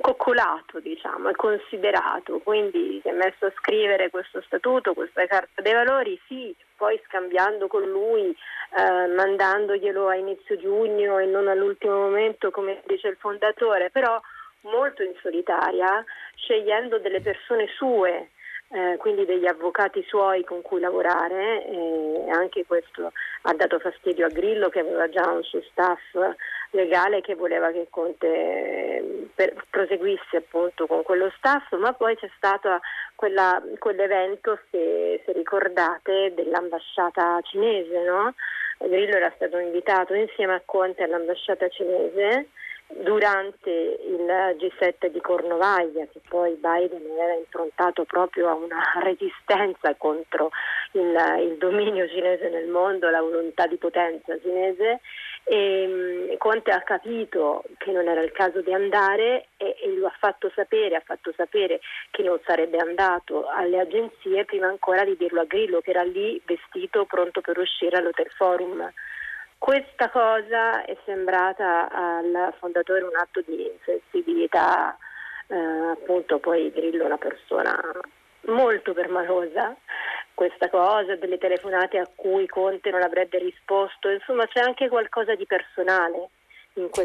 coccolato 0.01 0.81
diciamo, 0.81 1.29
e 1.29 1.37
considerato, 1.37 2.39
quindi 2.39 3.01
si 3.03 3.09
è 3.09 3.13
messo 3.13 3.47
a 3.47 3.53
scrivere 3.57 4.11
questo 4.11 4.43
statuto, 4.43 4.95
questa 4.95 5.27
carta 5.27 5.63
dei 5.63 5.73
valori, 5.73 6.21
sì, 6.27 6.55
poi 6.77 7.01
scambiando 7.07 7.67
con 7.67 7.83
lui, 7.83 8.35
eh, 8.77 9.07
mandandoglielo 9.07 10.09
a 10.09 10.17
inizio 10.17 10.57
giugno 10.57 11.19
e 11.19 11.27
non 11.27 11.49
all'ultimo 11.49 11.95
momento 11.95 12.51
come 12.51 12.83
dice 12.87 13.09
il 13.09 13.17
fondatore, 13.17 13.91
però 13.91 14.21
molto 14.63 15.03
in 15.03 15.15
solitaria, 15.21 16.05
scegliendo 16.35 16.99
delle 16.99 17.21
persone 17.21 17.69
sue 17.77 18.31
eh, 18.73 18.97
quindi 18.97 19.27
degli 19.27 19.47
avvocati 19.47 20.03
suoi 20.07 20.45
con 20.45 20.63
cui 20.63 20.81
lavorare 20.81 21.67
e 21.67 22.31
anche 22.31 22.65
questo 22.67 23.13
ha 23.43 23.53
dato 23.53 23.79
fastidio 23.79 24.25
a 24.25 24.31
Grillo 24.31 24.71
che 24.71 24.81
aveva 24.81 25.09
già 25.11 25.31
un 25.31 25.43
suo 25.43 25.61
staff 25.71 26.01
legale 26.71 27.21
che 27.21 27.35
voleva 27.35 27.71
che 27.71 27.89
Conte 27.91 28.27
eh, 28.27 29.29
per, 29.35 29.55
proseguisse 29.69 30.39
appunto 30.39 30.87
con 30.87 31.03
quello 31.03 31.31
staff, 31.37 31.71
ma 31.77 31.93
poi 31.93 32.17
c'è 32.17 32.31
stato 32.37 32.81
quella, 33.15 33.63
quell'evento, 33.79 34.59
se, 34.71 35.23
se, 35.25 35.33
ricordate, 35.33 36.33
dell'ambasciata 36.35 37.41
cinese, 37.43 38.03
no? 38.05 38.35
Grillo 38.79 39.17
era 39.17 39.33
stato 39.37 39.59
invitato 39.59 40.15
insieme 40.15 40.55
a 40.55 40.63
Conte 40.65 41.03
all'ambasciata 41.03 41.69
cinese 41.69 42.49
durante 43.01 43.71
il 43.71 44.27
G7 44.27 45.07
di 45.07 45.21
Cornovaglia, 45.21 46.07
che 46.07 46.21
poi 46.29 46.55
Biden 46.55 47.05
era 47.19 47.35
improntato 47.35 48.05
proprio 48.05 48.49
a 48.49 48.55
una 48.55 48.83
resistenza 49.03 49.95
contro 49.97 50.51
il, 50.93 51.17
il 51.41 51.57
dominio 51.59 52.09
cinese 52.09 52.49
nel 52.49 52.69
mondo, 52.69 53.11
la 53.11 53.21
volontà 53.21 53.67
di 53.67 53.77
potenza 53.77 54.39
cinese, 54.41 55.01
e 55.45 55.87
mm, 55.89 56.37
Conte 56.39 56.71
ha 56.71 56.83
capito 56.83 57.65
che 57.79 57.91
non 57.91 58.07
era 58.07 58.21
il 58.21 58.33
caso 58.33 58.61
di 58.61 58.73
andare 58.73 59.49
e, 59.57 59.77
e, 59.83 59.95
lo 59.97 60.07
ha 60.07 60.15
fatto 60.19 60.51
sapere, 60.55 60.95
ha 60.95 61.03
fatto 61.05 61.33
sapere 61.37 61.81
che 62.11 62.23
non 62.23 62.39
sarebbe 62.45 62.79
andato 62.79 63.49
alle 63.49 63.81
agenzie 63.81 64.45
prima 64.45 64.69
ancora 64.69 65.05
di 65.05 65.17
dirlo 65.17 65.41
a 65.41 65.45
Grillo 65.45 65.81
che 65.81 65.91
era 65.91 66.03
lì 66.03 66.41
vestito 66.45 67.05
pronto 67.07 67.41
per 67.41 67.59
uscire 67.59 67.97
all'Hotel 67.97 68.31
Forum. 68.31 68.93
Questa 69.63 70.11
cosa 70.11 70.85
è 70.85 70.97
sembrata 71.05 71.89
al 71.89 72.53
fondatore 72.59 73.03
un 73.03 73.15
atto 73.15 73.43
di 73.47 73.65
insensibilità, 73.65 74.99
eh, 75.47 75.57
appunto 75.57 76.41
poi 76.41 76.73
Grillo 76.73 77.05
è 77.05 77.07
una 77.07 77.17
persona 77.17 77.81
molto 78.47 78.93
permalosa, 78.93 79.77
questa 80.35 80.69
cosa, 80.69 81.15
delle 81.15 81.39
telefonate 81.39 81.99
a 81.99 82.11
cui 82.13 82.49
Conte 82.49 82.91
non 82.91 83.03
avrebbe 83.03 83.39
risposto, 83.39 84.11
insomma 84.11 84.49
c'è 84.49 84.59
anche 84.59 84.89
qualcosa 84.89 85.37
di 85.37 85.47
personale 85.47 86.31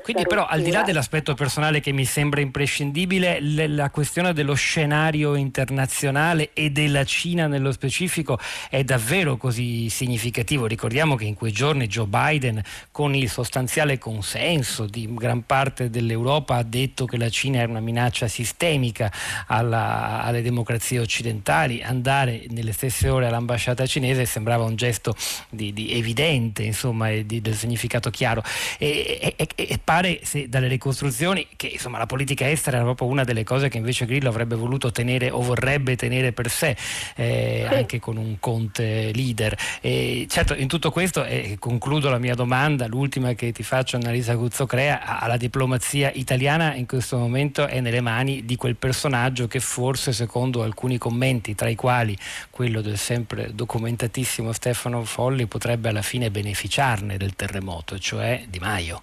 quindi 0.01 0.23
però 0.25 0.45
al 0.45 0.61
di 0.61 0.71
là 0.71 0.83
dell'aspetto 0.83 1.33
personale 1.33 1.81
che 1.81 1.91
mi 1.91 2.05
sembra 2.05 2.39
imprescindibile, 2.39 3.41
le, 3.41 3.67
la 3.67 3.89
questione 3.89 4.31
dello 4.31 4.53
scenario 4.53 5.35
internazionale 5.35 6.51
e 6.53 6.69
della 6.69 7.03
Cina 7.03 7.47
nello 7.47 7.73
specifico 7.73 8.39
è 8.69 8.85
davvero 8.85 9.35
così 9.35 9.89
significativo. 9.89 10.67
Ricordiamo 10.67 11.15
che 11.15 11.25
in 11.25 11.33
quei 11.33 11.51
giorni 11.51 11.87
Joe 11.87 12.05
Biden, 12.05 12.61
con 12.91 13.13
il 13.13 13.29
sostanziale 13.29 13.97
consenso 13.97 14.85
di 14.85 15.13
gran 15.13 15.45
parte 15.45 15.89
dell'Europa, 15.89 16.55
ha 16.55 16.63
detto 16.63 17.05
che 17.05 17.17
la 17.17 17.29
Cina 17.29 17.57
era 17.57 17.69
una 17.69 17.81
minaccia 17.81 18.29
sistemica 18.29 19.11
alla, 19.47 20.23
alle 20.23 20.41
democrazie 20.41 20.99
occidentali. 20.99 21.83
Andare 21.83 22.45
nelle 22.51 22.71
stesse 22.71 23.09
ore 23.09 23.27
all'ambasciata 23.27 23.85
cinese 23.85 24.25
sembrava 24.25 24.63
un 24.63 24.77
gesto 24.77 25.13
di, 25.49 25.73
di 25.73 25.91
evidente, 25.91 26.63
insomma, 26.63 27.09
e 27.09 27.25
di, 27.25 27.41
del 27.41 27.55
significato 27.55 28.09
chiaro. 28.09 28.41
E, 28.77 29.33
e, 29.35 29.55
e 29.59 29.79
pare 29.83 30.19
se, 30.21 30.47
dalle 30.49 30.67
ricostruzioni 30.67 31.47
che 31.55 31.65
insomma, 31.65 31.97
la 31.97 32.05
politica 32.05 32.47
estera 32.47 32.77
era 32.77 32.85
proprio 32.85 33.07
una 33.07 33.23
delle 33.23 33.43
cose 33.43 33.69
che 33.69 33.77
invece 33.77 34.05
Grillo 34.05 34.29
avrebbe 34.29 34.53
voluto 34.53 34.91
tenere 34.91 35.31
o 35.31 35.41
vorrebbe 35.41 35.95
tenere 35.95 36.31
per 36.31 36.51
sé 36.51 36.77
eh, 37.15 37.65
sì. 37.67 37.73
anche 37.73 37.99
con 37.99 38.17
un 38.17 38.39
Conte 38.39 39.11
leader 39.15 39.57
e 39.81 40.27
certo 40.29 40.53
in 40.53 40.67
tutto 40.67 40.91
questo 40.91 41.25
e 41.25 41.53
eh, 41.53 41.57
concludo 41.57 42.11
la 42.11 42.19
mia 42.19 42.35
domanda 42.35 42.85
l'ultima 42.85 43.33
che 43.33 43.51
ti 43.51 43.63
faccio 43.63 43.95
Annalisa 43.95 44.35
Guzzocrea 44.35 45.25
la 45.25 45.37
diplomazia 45.37 46.11
italiana 46.13 46.75
in 46.75 46.85
questo 46.85 47.17
momento 47.17 47.65
è 47.65 47.79
nelle 47.79 48.01
mani 48.01 48.45
di 48.45 48.55
quel 48.57 48.75
personaggio 48.75 49.47
che 49.47 49.59
forse 49.59 50.13
secondo 50.13 50.61
alcuni 50.61 50.99
commenti 50.99 51.55
tra 51.55 51.67
i 51.67 51.75
quali 51.75 52.15
quello 52.51 52.81
del 52.81 52.99
sempre 52.99 53.55
documentatissimo 53.55 54.51
Stefano 54.51 55.03
Folli 55.03 55.47
potrebbe 55.47 55.89
alla 55.89 56.03
fine 56.03 56.29
beneficiarne 56.29 57.17
del 57.17 57.35
terremoto 57.35 57.97
cioè 57.97 58.45
Di 58.47 58.59
Maio 58.59 59.01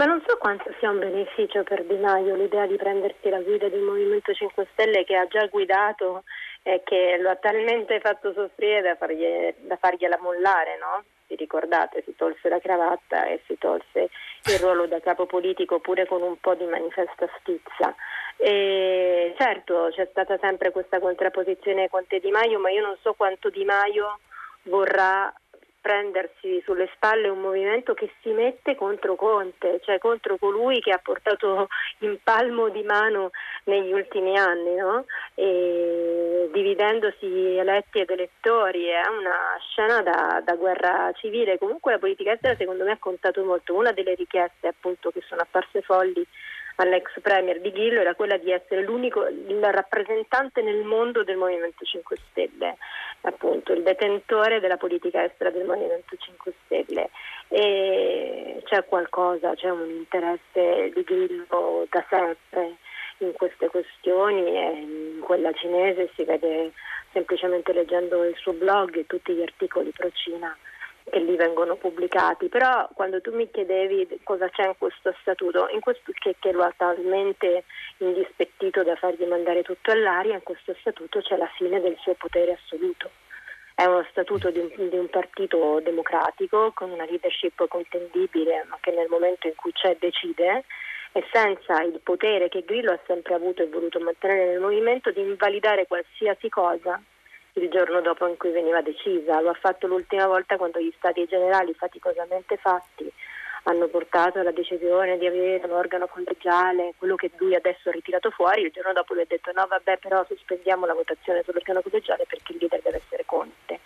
ma 0.00 0.06
non 0.06 0.22
so 0.26 0.38
quanto 0.38 0.72
sia 0.78 0.88
un 0.88 0.98
beneficio 0.98 1.62
per 1.62 1.84
Di 1.84 1.98
Maio 1.98 2.34
l'idea 2.34 2.66
di 2.66 2.76
prendersi 2.76 3.28
la 3.28 3.42
guida 3.42 3.68
del 3.68 3.82
Movimento 3.82 4.32
5 4.32 4.68
Stelle 4.72 5.04
che 5.04 5.14
ha 5.14 5.26
già 5.26 5.44
guidato 5.44 6.24
e 6.62 6.80
che 6.82 7.18
lo 7.20 7.28
ha 7.28 7.36
talmente 7.36 8.00
fatto 8.00 8.32
soffrire 8.32 8.80
da, 8.80 8.96
fargli, 8.96 9.26
da 9.58 9.76
fargliela 9.76 10.16
mollare, 10.22 10.78
no? 10.78 11.04
Vi 11.26 11.36
ricordate, 11.36 12.02
si 12.06 12.14
tolse 12.16 12.48
la 12.48 12.58
cravatta 12.60 13.26
e 13.26 13.42
si 13.44 13.58
tolse 13.58 14.08
il 14.44 14.58
ruolo 14.58 14.86
da 14.86 15.00
capo 15.00 15.26
politico 15.26 15.80
pure 15.80 16.06
con 16.06 16.22
un 16.22 16.38
po' 16.40 16.54
di 16.54 16.64
manifesta 16.64 17.28
stizza. 17.38 17.94
E 18.38 19.34
certo 19.36 19.90
c'è 19.90 20.08
stata 20.10 20.38
sempre 20.40 20.70
questa 20.70 20.98
contrapposizione 20.98 21.90
Conte 21.90 22.20
Di 22.20 22.30
Maio, 22.30 22.58
ma 22.58 22.70
io 22.70 22.80
non 22.80 22.96
so 23.02 23.12
quanto 23.12 23.50
Di 23.50 23.66
Maio 23.66 24.18
vorrà 24.62 25.30
prendersi 25.80 26.60
sulle 26.64 26.88
spalle 26.94 27.28
un 27.28 27.40
movimento 27.40 27.94
che 27.94 28.12
si 28.20 28.30
mette 28.30 28.74
contro 28.74 29.14
Conte, 29.14 29.80
cioè 29.82 29.98
contro 29.98 30.36
colui 30.36 30.80
che 30.80 30.92
ha 30.92 30.98
portato 30.98 31.68
in 31.98 32.18
palmo 32.22 32.68
di 32.68 32.82
mano 32.82 33.30
negli 33.64 33.92
ultimi 33.92 34.36
anni, 34.36 34.74
no? 34.74 35.06
dividendosi 36.52 37.56
eletti 37.56 38.00
ed 38.00 38.10
elettori, 38.10 38.86
è 38.86 39.02
una 39.08 39.56
scena 39.70 40.02
da, 40.02 40.42
da, 40.44 40.54
guerra 40.54 41.10
civile. 41.14 41.58
Comunque 41.58 41.92
la 41.92 41.98
politica 41.98 42.32
estera 42.32 42.56
secondo 42.56 42.84
me 42.84 42.92
ha 42.92 42.98
contato 42.98 43.42
molto. 43.44 43.74
Una 43.74 43.92
delle 43.92 44.14
richieste 44.14 44.66
appunto 44.68 45.10
che 45.10 45.22
sono 45.26 45.42
apparse 45.42 45.80
folli 45.82 46.26
all'ex 46.80 47.20
premier 47.20 47.60
di 47.60 47.70
Grillo 47.70 48.00
era 48.00 48.14
quella 48.14 48.38
di 48.38 48.50
essere 48.50 48.82
l'unico 48.82 49.26
rappresentante 49.60 50.62
nel 50.62 50.82
mondo 50.82 51.22
del 51.24 51.36
Movimento 51.36 51.84
5 51.84 52.16
Stelle, 52.30 52.76
appunto 53.22 53.72
il 53.72 53.82
detentore 53.82 54.60
della 54.60 54.78
politica 54.78 55.22
estera 55.22 55.50
del 55.50 55.66
Movimento 55.66 56.16
5 56.16 56.52
Stelle. 56.64 57.10
E 57.48 58.62
c'è 58.64 58.84
qualcosa, 58.84 59.54
c'è 59.54 59.68
un 59.68 59.90
interesse 59.90 60.90
di 60.94 61.02
Grillo 61.02 61.86
da 61.90 62.04
sempre 62.08 62.76
in 63.18 63.32
queste 63.32 63.68
questioni 63.68 64.56
e 64.56 64.70
in 64.80 65.20
quella 65.20 65.52
cinese 65.52 66.10
si 66.14 66.24
vede 66.24 66.72
semplicemente 67.12 67.72
leggendo 67.72 68.24
il 68.24 68.36
suo 68.36 68.52
blog 68.54 68.96
e 68.96 69.06
tutti 69.06 69.34
gli 69.34 69.42
articoli 69.42 69.90
pro 69.90 70.10
Cina 70.12 70.56
che 71.10 71.18
lì 71.18 71.36
vengono 71.36 71.76
pubblicati, 71.76 72.48
però 72.48 72.88
quando 72.94 73.20
tu 73.20 73.34
mi 73.34 73.50
chiedevi 73.50 74.20
cosa 74.22 74.48
c'è 74.48 74.68
in 74.68 74.74
questo 74.78 75.14
statuto, 75.20 75.68
in 75.72 75.80
questo, 75.80 76.12
che, 76.14 76.36
che, 76.38 76.52
lo 76.52 76.62
ha 76.62 76.72
talmente 76.76 77.64
indispettito 77.98 78.82
da 78.82 78.96
fargli 78.96 79.24
mandare 79.24 79.62
tutto 79.62 79.90
all'aria, 79.90 80.34
in 80.34 80.42
questo 80.42 80.74
statuto 80.80 81.20
c'è 81.20 81.36
la 81.36 81.50
fine 81.56 81.80
del 81.80 81.96
suo 82.00 82.14
potere 82.14 82.52
assoluto. 82.52 83.10
È 83.74 83.84
uno 83.84 84.06
statuto 84.10 84.50
di 84.50 84.58
un, 84.58 84.88
di 84.88 84.96
un 84.96 85.08
partito 85.08 85.80
democratico 85.82 86.72
con 86.72 86.90
una 86.90 87.04
leadership 87.04 87.66
contendibile, 87.68 88.64
ma 88.68 88.78
che 88.80 88.90
nel 88.92 89.08
momento 89.08 89.46
in 89.46 89.54
cui 89.54 89.72
c'è 89.72 89.96
decide 89.98 90.64
e 91.12 91.24
senza 91.32 91.82
il 91.82 91.98
potere 92.02 92.48
che 92.48 92.62
Grillo 92.64 92.92
ha 92.92 93.00
sempre 93.06 93.34
avuto 93.34 93.62
e 93.62 93.68
voluto 93.68 93.98
mantenere 93.98 94.50
nel 94.50 94.60
movimento 94.60 95.10
di 95.10 95.20
invalidare 95.20 95.86
qualsiasi 95.86 96.48
cosa 96.48 97.00
il 97.60 97.70
giorno 97.70 98.00
dopo 98.00 98.26
in 98.26 98.36
cui 98.36 98.50
veniva 98.50 98.80
decisa. 98.80 99.40
Lo 99.40 99.50
ha 99.50 99.58
fatto 99.60 99.86
l'ultima 99.86 100.26
volta 100.26 100.56
quando 100.56 100.80
gli 100.80 100.92
stati 100.96 101.26
generali 101.26 101.74
faticosamente 101.74 102.56
fatti 102.56 103.12
hanno 103.64 103.88
portato 103.88 104.38
alla 104.38 104.52
decisione 104.52 105.18
di 105.18 105.26
avere 105.26 105.66
un 105.66 105.72
organo 105.72 106.06
collegiale, 106.06 106.94
quello 106.96 107.14
che 107.14 107.30
lui 107.36 107.54
adesso 107.54 107.88
ha 107.88 107.92
ritirato 107.92 108.30
fuori, 108.30 108.62
il 108.62 108.70
giorno 108.70 108.92
dopo 108.92 109.12
lui 109.12 109.22
ha 109.22 109.26
detto 109.28 109.52
no 109.52 109.66
vabbè 109.68 109.98
però 109.98 110.24
sospendiamo 110.26 110.86
la 110.86 110.94
votazione 110.94 111.42
sull'organo 111.42 111.82
collegiale 111.82 112.24
perché 112.26 112.52
il 112.52 112.58
leader 112.60 112.80
deve 112.80 112.96
essere 113.04 113.24
Conte. 113.26 113.80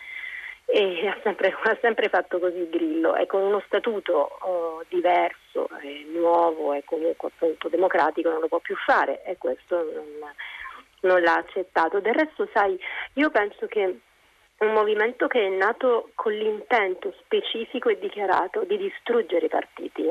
E 0.66 1.06
ha 1.08 1.18
sempre, 1.22 1.54
ha 1.60 1.78
sempre 1.80 2.08
fatto 2.08 2.38
così 2.38 2.68
Grillo 2.70 3.16
e 3.16 3.26
con 3.26 3.42
uno 3.42 3.62
statuto 3.66 4.38
oh, 4.40 4.84
diverso, 4.88 5.68
eh, 5.82 6.06
nuovo 6.12 6.72
e 6.72 6.84
comunque 6.84 7.28
appunto 7.34 7.68
democratico 7.68 8.30
non 8.30 8.40
lo 8.40 8.48
può 8.48 8.60
più 8.60 8.76
fare 8.76 9.22
e 9.24 9.36
questo 9.38 9.76
non, 9.76 10.32
non 11.04 11.20
l'ha 11.22 11.36
accettato. 11.36 12.00
Del 12.00 12.14
resto, 12.14 12.48
sai, 12.52 12.78
io 13.14 13.30
penso 13.30 13.66
che 13.66 14.00
un 14.58 14.72
movimento 14.72 15.26
che 15.26 15.46
è 15.46 15.48
nato 15.48 16.10
con 16.14 16.32
l'intento 16.32 17.14
specifico 17.22 17.88
e 17.88 17.98
dichiarato 17.98 18.64
di 18.64 18.76
distruggere 18.76 19.46
i 19.46 19.48
partiti, 19.48 20.04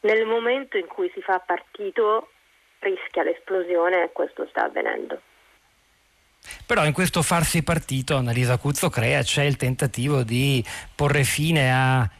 nel 0.00 0.26
momento 0.26 0.76
in 0.76 0.86
cui 0.86 1.10
si 1.14 1.20
fa 1.20 1.38
partito 1.38 2.30
rischia 2.80 3.24
l'esplosione 3.24 4.04
e 4.04 4.12
questo 4.12 4.46
sta 4.50 4.64
avvenendo. 4.64 5.20
Però 6.66 6.84
in 6.84 6.92
questo 6.92 7.22
farsi 7.22 7.62
partito, 7.62 8.16
Annalisa 8.16 8.58
Cuzzo 8.58 8.88
crea, 8.88 9.22
c'è 9.22 9.42
il 9.42 9.56
tentativo 9.56 10.22
di 10.22 10.64
porre 10.94 11.24
fine 11.24 11.70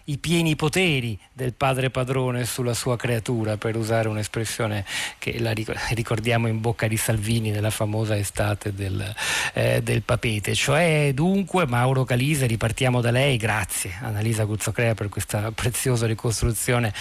ai 0.09 0.17
pieni 0.17 0.57
poteri 0.57 1.19
del 1.35 1.53
padre 1.53 1.91
padrone 1.91 2.47
sulla 2.47 2.73
sua 2.73 2.97
creatura, 2.97 3.59
per 3.59 3.77
usare 3.77 4.09
un'espressione 4.09 4.85
che 5.19 5.39
la 5.39 5.53
ricordiamo 5.91 6.49
in 6.49 6.61
bocca 6.61 6.89
di 6.89 6.97
Salvini 6.97 7.51
nella 7.51 7.71
famosa 7.71 8.17
estate 8.17 8.73
del, 8.73 9.15
eh, 9.53 9.83
del 9.83 10.03
papete. 10.03 10.55
Cioè, 10.55 11.13
dunque, 11.13 11.67
Mauro 11.67 12.05
Calise, 12.05 12.47
ripartiamo 12.47 13.03
da 13.03 13.11
lei, 13.11 13.37
grazie 13.37 13.93
Annalisa 14.01 14.47
Cuzzo 14.47 14.73
crea 14.73 14.95
per 14.95 15.11
questa 15.11 15.53
preziosa 15.53 16.07
ricostruzione. 16.07 16.93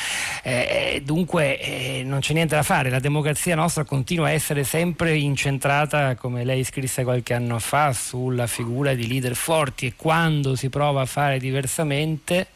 Eh, 0.43 1.01
dunque, 1.03 1.59
eh, 1.59 2.03
non 2.03 2.19
c'è 2.19 2.33
niente 2.33 2.55
da 2.55 2.63
fare, 2.63 2.89
la 2.89 2.99
democrazia 2.99 3.55
nostra 3.55 3.85
continua 3.85 4.27
a 4.27 4.31
essere 4.31 4.65
sempre 4.65 5.15
incentrata, 5.15 6.15
come 6.15 6.43
lei 6.43 6.65
scrisse 6.65 7.03
qualche 7.03 7.33
anno 7.33 7.57
fa 7.59 7.93
sulla 7.93 8.47
figura 8.47 8.93
di 8.93 9.07
leader 9.07 9.35
forti 9.35 9.85
e 9.85 9.93
quando 9.95 10.55
si 10.55 10.69
prova 10.69 11.01
a 11.01 11.05
fare 11.05 11.39
diversamente 11.39 12.47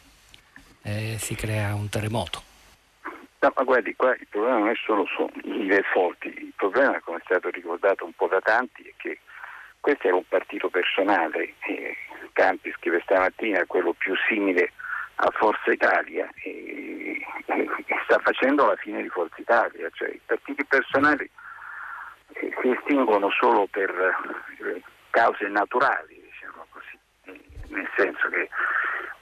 eh, 0.82 1.16
si 1.18 1.34
crea 1.34 1.74
un 1.74 1.88
terremoto. 1.88 2.42
No, 3.40 3.52
ma 3.56 3.62
guardi, 3.64 3.96
qua 3.96 4.14
il 4.14 4.26
problema 4.28 4.58
non 4.58 4.68
è 4.68 4.74
solo 4.84 5.04
i 5.42 5.82
Forti, 5.92 6.28
il 6.28 6.52
problema, 6.54 7.00
come 7.00 7.18
è 7.18 7.22
stato 7.24 7.50
ricordato 7.50 8.04
un 8.04 8.12
po' 8.12 8.28
da 8.28 8.40
tanti, 8.40 8.82
è 8.82 8.92
che 8.96 9.18
questo 9.80 10.06
era 10.06 10.16
un 10.16 10.26
partito 10.28 10.68
personale. 10.68 11.54
Eh, 11.66 11.96
Campi 12.32 12.72
scrive 12.78 13.00
stamattina 13.02 13.64
quello 13.66 13.92
più 13.92 14.14
simile 14.28 14.72
a 15.16 15.28
Forza 15.32 15.70
Italia 15.70 16.30
e, 16.42 17.20
e 17.46 17.68
sta 18.04 18.18
facendo 18.20 18.66
la 18.66 18.76
fine 18.76 19.02
di 19.02 19.08
Forza 19.08 19.40
Italia, 19.40 19.90
cioè 19.92 20.08
i 20.08 20.20
partiti 20.24 20.64
personali 20.64 21.28
eh, 22.34 22.54
si 22.60 22.70
estinguono 22.70 23.28
solo 23.30 23.66
per 23.66 23.90
eh, 23.90 24.82
cause 25.10 25.46
naturali, 25.48 26.22
diciamo 26.22 26.66
così, 26.70 26.98
nel 27.68 27.88
senso 27.96 28.28
che 28.28 28.48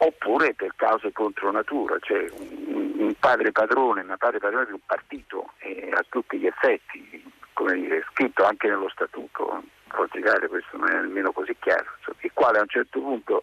oppure 0.03 0.55
per 0.55 0.73
cause 0.77 1.13
contro 1.13 1.51
natura, 1.51 1.99
cioè 2.01 2.25
un, 2.39 3.15
padre 3.19 3.53
padrone, 3.53 4.03
ma 4.03 4.17
padre 4.17 4.39
padrone 4.39 4.67
di 4.67 4.73
un 4.73 4.81
partito 4.87 5.53
eh, 5.59 5.91
a 5.93 6.03
tutti 6.09 6.39
gli 6.39 6.47
effetti, 6.47 7.23
come 7.53 7.75
dire, 7.75 8.05
scritto 8.11 8.45
anche 8.45 8.69
nello 8.69 8.89
statuto, 8.89 9.63
Forza 9.89 10.19
Italia 10.19 10.49
questo 10.49 10.79
non 10.79 10.91
è 10.91 11.01
nemmeno 11.01 11.33
così 11.33 11.55
chiaro, 11.59 11.85
cioè, 12.01 12.15
il 12.21 12.31
quale 12.33 12.59
a 12.59 12.63
un 12.63 12.69
certo 12.69 12.99
punto 13.01 13.43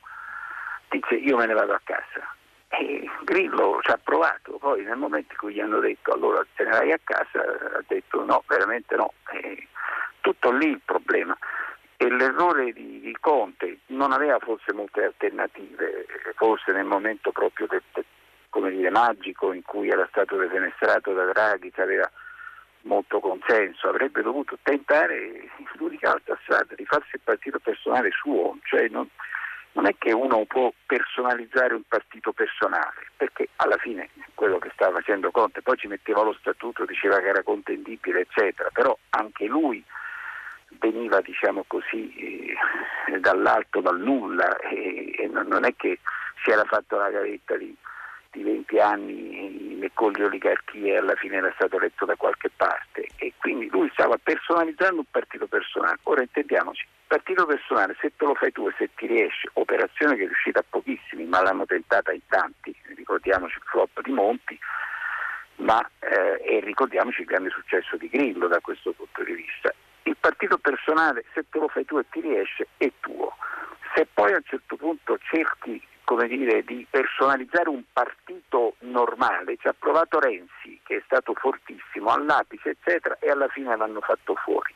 dice 0.90 1.16
io 1.16 1.38
me 1.38 1.46
ne 1.46 1.54
vado 1.54 1.74
a 1.74 1.82
casa. 1.84 2.36
E 2.70 3.08
Grillo 3.24 3.80
ci 3.84 3.92
ha 3.92 4.00
provato, 4.04 4.58
poi 4.58 4.84
nel 4.84 4.98
momento 4.98 5.34
in 5.34 5.38
cui 5.38 5.54
gli 5.54 5.60
hanno 5.60 5.80
detto 5.80 6.12
allora 6.12 6.44
te 6.56 6.64
ne 6.64 6.72
vai 6.72 6.92
a 6.92 7.00
casa, 7.04 7.40
ha 7.40 7.84
detto 7.88 8.26
no, 8.26 8.44
veramente 8.48 8.96
no. 8.96 9.14
E 9.32 9.68
tutto 10.22 10.52
lì 10.52 10.70
il 10.70 10.82
problema. 10.84 11.38
E 11.98 12.10
l'errore 12.10 12.74
di, 12.74 13.00
di, 13.00 13.18
Conte 13.20 13.80
non 13.88 14.12
aveva 14.12 14.38
forse 14.40 14.72
molte 14.72 15.04
alternative, 15.04 16.06
forse 16.36 16.72
nel 16.72 16.86
momento 16.86 17.32
proprio 17.32 17.66
del, 17.68 17.82
come 18.50 18.70
dire, 18.70 18.92
magico 18.92 19.52
in 19.52 19.64
cui 19.64 19.90
era 19.90 20.08
stato 20.12 20.38
defenestrato 20.38 21.14
da 21.14 21.26
Draghi, 21.26 21.72
che 21.72 21.82
aveva 21.82 22.10
molto 22.82 23.20
consenso, 23.20 23.90
avrebbe 23.90 24.22
dovuto 24.22 24.58
tentare 24.62 25.50
l'unica 25.74 26.12
altra 26.12 26.38
strada 26.44 26.74
di 26.76 26.86
farsi 26.86 27.16
il 27.16 27.22
partito 27.24 27.60
personale 27.60 28.12
suo, 28.12 28.58
cioè 28.64 28.88
non, 28.90 29.08
non 29.74 29.88
è 29.88 29.96
che 29.98 30.12
uno 30.12 30.46
può 30.46 30.72
personalizzare 30.86 31.74
un 31.74 31.84
partito 31.88 32.32
personale, 32.32 33.12
perché 33.18 33.50
alla 33.58 33.78
fine 33.78 34.10
quello 34.34 34.58
che 34.60 34.72
stava 34.74 34.98
facendo 34.98 35.32
Conte, 35.32 35.62
poi 35.62 35.78
ci 35.78 35.88
metteva 35.88 36.24
lo 36.24 36.34
statuto, 36.40 36.86
diceva 36.86 37.20
che 37.20 37.28
era 37.28 37.44
contendibile, 37.44 38.22
eccetera, 38.22 38.70
però 38.72 38.98
anche 39.10 39.46
lui 39.46 39.84
veniva, 40.80 41.22
diciamo 41.22 41.64
così, 41.68 42.14
eh, 42.16 43.20
dall'alto, 43.20 43.82
dal 43.82 44.00
nulla, 44.00 44.58
e, 44.58 45.14
e 45.18 45.28
non 45.28 45.66
è 45.66 45.76
che 45.76 46.00
si 46.44 46.52
era 46.52 46.64
fatto 46.66 46.98
la 46.98 47.10
gavetta 47.10 47.56
di, 47.58 47.76
di 48.32 48.44
20 48.44 48.80
anni 48.80 49.90
con 49.94 50.12
le 50.12 50.26
oligarchie 50.26 50.94
e 50.94 50.98
alla 50.98 51.16
fine 51.16 51.38
era 51.38 51.52
stato 51.56 51.78
eletto 51.78 52.06
da 52.06 52.16
qualche 52.16 52.50
parte 52.56 53.08
e 53.18 53.34
quindi 53.40 53.70
lui 53.70 53.90
stava 53.94 54.18
personalizzando 54.22 55.00
un 55.00 55.06
partito 55.10 55.48
personale. 55.48 55.98
Ora 56.04 56.22
intendiamoci, 56.22 56.86
partito 57.08 57.46
personale, 57.46 57.96
se 58.00 58.12
te 58.16 58.26
lo 58.26 58.36
fai 58.36 58.52
tu 58.52 58.68
e 58.68 58.74
se 58.78 58.90
ti 58.96 59.08
riesce, 59.08 59.50
operazione 59.54 60.16
che 60.16 60.24
è 60.24 60.26
riuscita 60.26 60.60
a 60.60 60.66
pochissimi, 60.68 61.26
ma 61.26 61.42
l'hanno 61.42 61.66
tentata 61.66 62.12
in 62.12 62.22
tanti, 62.28 62.76
ricordiamoci 62.96 63.58
il 63.58 63.64
flop 63.66 64.02
di 64.02 64.12
Monti, 64.12 64.60
ma 65.58 65.82
eh, 66.00 66.42
e 66.44 66.60
ricordiamoci 66.60 67.22
il 67.22 67.28
grande 67.28 67.50
successo 67.50 67.98
di 67.98 68.10
Grillo 68.10 68.48
da 68.48 68.60
questo 68.60 68.92
punto 68.92 69.24
di 69.24 69.34
vista. 69.34 69.74
Il 70.08 70.16
partito 70.18 70.58
personale, 70.58 71.26
se 71.34 71.44
te 71.50 71.60
lo 71.60 71.68
fai 71.68 71.84
tu 71.84 71.98
e 71.98 72.06
ti 72.10 72.22
riesce, 72.22 72.70
è 72.78 72.90
tuo. 73.02 73.36
Se 73.94 74.08
poi 74.14 74.32
a 74.32 74.38
un 74.38 74.44
certo 74.46 74.78
punto 74.78 75.20
cerchi 75.30 75.86
dire, 76.30 76.64
di 76.64 76.88
personalizzare 76.90 77.68
un 77.68 77.84
partito 77.92 78.76
normale, 78.80 79.58
ci 79.58 79.68
ha 79.68 79.76
provato 79.78 80.20
Renzi, 80.20 80.80
che 80.84 80.98
è 80.98 81.02
stato 81.04 81.34
fortissimo, 81.34 82.10
all'apice, 82.12 82.70
eccetera, 82.70 83.18
e 83.20 83.30
alla 83.30 83.50
fine 83.50 83.76
l'hanno 83.76 84.00
fatto 84.00 84.34
fuori 84.36 84.74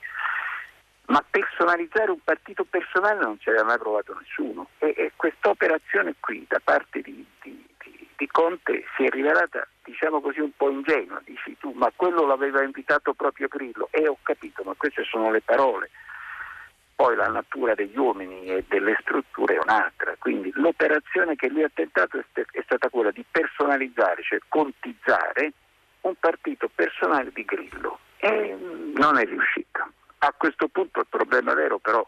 ma 1.06 1.24
personalizzare 1.30 2.12
un 2.12 2.24
partito 2.24 2.64
personale 2.64 3.20
non 3.20 3.38
ci 3.40 3.50
aveva 3.50 3.66
mai 3.66 3.78
provato 3.78 4.16
nessuno 4.18 4.70
e, 4.78 4.94
e 4.96 5.12
questa 5.18 5.50
operazione 5.50 6.16
qui 6.20 6.46
da 6.48 6.62
parte 6.64 7.02
di, 7.02 7.26
di, 7.42 7.68
di, 7.84 8.08
di, 8.16 8.28
Conte 8.28 8.86
si 8.96 9.04
è 9.04 9.10
rivelata 9.10 9.68
diciamo 9.84 10.22
così 10.22 10.40
un 10.40 10.52
po' 10.56 10.70
ingenua, 10.70 11.22
dici 11.24 11.58
tu 11.58 11.72
ma 11.72 11.92
quello 11.96 12.26
l'aveva 12.26 12.64
invitato 12.64 13.14
proprio 13.14 13.48
Grillo. 13.48 13.88
E 13.92 14.08
ho 14.08 14.18
capito 14.22 14.64
ma 14.64 14.74
queste 14.78 15.04
sono 15.04 15.32
le 15.32 15.42
parole. 15.42 15.90
Poi 16.96 17.16
la 17.16 17.30
natura 17.30 17.74
degli 17.74 17.98
uomini 17.98 18.46
e 18.46 18.64
delle 18.68 18.96
strutture 19.02 19.56
è 19.56 19.60
un'altra, 19.60 20.16
quindi 20.20 20.52
l'operazione 20.54 21.36
che 21.36 21.50
lui 21.50 21.64
ha 21.64 21.72
tentato 21.74 22.20
è 22.20 22.62
stata 22.64 22.90
quella 22.90 23.10
di 23.10 23.26
personalizzare, 23.30 24.22
cioè 24.22 24.40
contizzare 24.48 25.52
un 26.02 26.14
partito 26.20 26.70
personale 26.74 27.32
di 27.34 27.44
Grillo. 27.44 28.00
E 28.18 28.56
non 28.96 29.18
è 29.18 29.26
riuscita. 29.26 29.90
A 30.20 30.32
questo 30.38 30.68
punto 30.68 31.00
il 31.00 31.08
problema 31.10 31.56
vero 31.56 31.80
però 31.80 32.06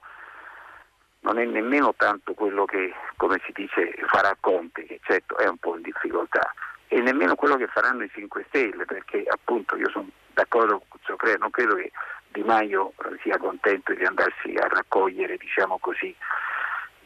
non 1.22 1.40
è 1.40 1.46
nemmeno 1.46 1.96
tanto 1.98 2.36
quello 2.36 2.66
che, 2.66 2.94
come 3.16 3.42
si 3.46 3.52
dice, 3.52 3.96
farà 4.12 4.38
Conte, 4.40 4.86
che 4.86 5.00
certo 5.02 5.38
è 5.38 5.48
un 5.48 5.58
po' 5.58 5.76
in 5.76 5.82
difficoltà, 5.82 6.54
e 6.94 7.02
nemmeno 7.02 7.34
quello 7.34 7.56
che 7.56 7.66
faranno 7.66 8.04
i 8.04 8.10
5 8.14 8.46
Stelle, 8.50 8.86
perché 8.86 9.24
appunto 9.28 9.76
io 9.76 9.90
sono 9.90 10.10
d'accordo 10.32 10.84
con 10.88 11.00
Zuccrea, 11.04 11.38
non 11.38 11.50
credo 11.50 11.74
che 11.74 11.92
Di 12.28 12.44
Maio 12.44 12.94
eh, 13.04 13.18
sia 13.24 13.38
contento 13.40 13.94
di 13.96 14.06
andarsi 14.06 14.54
a 14.56 14.68
raccogliere, 14.68 15.38
diciamo 15.38 15.80
così, 15.80 16.16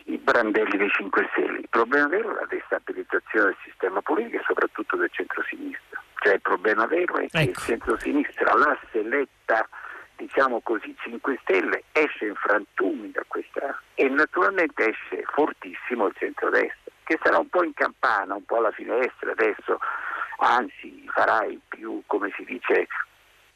i 0.06 0.18
brandelli 0.18 0.78
dei 0.78 0.90
5 0.90 1.30
Stelle. 1.32 1.60
Il 1.60 1.70
problema 1.70 2.08
vero 2.08 2.32
è 2.32 2.34
la 2.34 2.46
destabilizzazione 2.50 3.46
del 3.46 3.58
sistema 3.64 4.02
politico 4.02 4.42
e 4.42 4.46
soprattutto 4.46 4.98
del 4.98 5.10
centro-sinistra. 5.10 6.04
Cioè 6.16 6.34
il 6.34 6.42
problema 6.42 6.86
vero 6.86 7.16
è 7.16 7.28
che 7.28 7.38
ecco. 7.40 7.50
il 7.50 7.56
centro-sinistra, 7.56 8.54
l'asse 8.56 9.00
eletta 9.00 9.70
diciamo 10.18 10.60
così, 10.62 10.94
5 11.00 11.40
Stelle 11.44 11.84
esce 11.94 12.26
in 12.26 12.36
frantumi 12.36 13.12
da 13.12 13.24
questa 13.26 13.82
e 13.94 14.10
naturalmente 14.10 14.90
esce 14.90 15.24
fortissimo 15.32 16.08
il 16.08 16.16
centrodestra, 16.18 16.92
che 17.08 17.18
sarà 17.24 17.40
un 17.40 17.48
po' 17.48 17.64
in 17.64 17.74
campana, 17.74 18.36
un 18.36 18.44
po' 18.44 18.58
alla 18.58 18.72
finestra 18.72 19.32
adesso, 19.32 19.80
anzi 20.40 21.08
farà 21.08 21.46
il 21.46 21.62
più, 21.66 22.04
come 22.06 22.32
si 22.36 22.44
dice, 22.44 22.88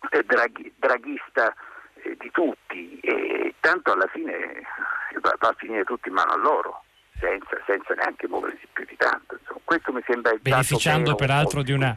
eh, 0.10 0.24
draghi, 0.24 0.74
draghista 0.78 1.54
eh, 1.96 2.16
di 2.18 2.32
tutti 2.32 2.98
e 3.02 3.56
tanto 3.60 3.92
alla 3.92 4.08
fine 4.08 4.64
va, 5.20 5.36
va 5.38 5.50
a 5.50 5.56
finire 5.58 5.84
tutto 5.84 6.08
in 6.08 6.14
mano 6.14 6.32
a 6.32 6.38
loro. 6.38 6.84
Senza, 7.22 7.56
senza, 7.68 7.94
neanche 7.94 8.28
muoversi 8.28 8.68
più 8.74 8.84
di 8.86 8.96
tanto. 8.98 9.38
Insomma, 9.40 9.60
questo 9.64 9.94
mi 9.94 10.02
sembra 10.08 10.32
il 10.34 10.40
Beneficiando 10.42 11.14
peraltro 11.14 11.62
di 11.62 11.72
una 11.72 11.96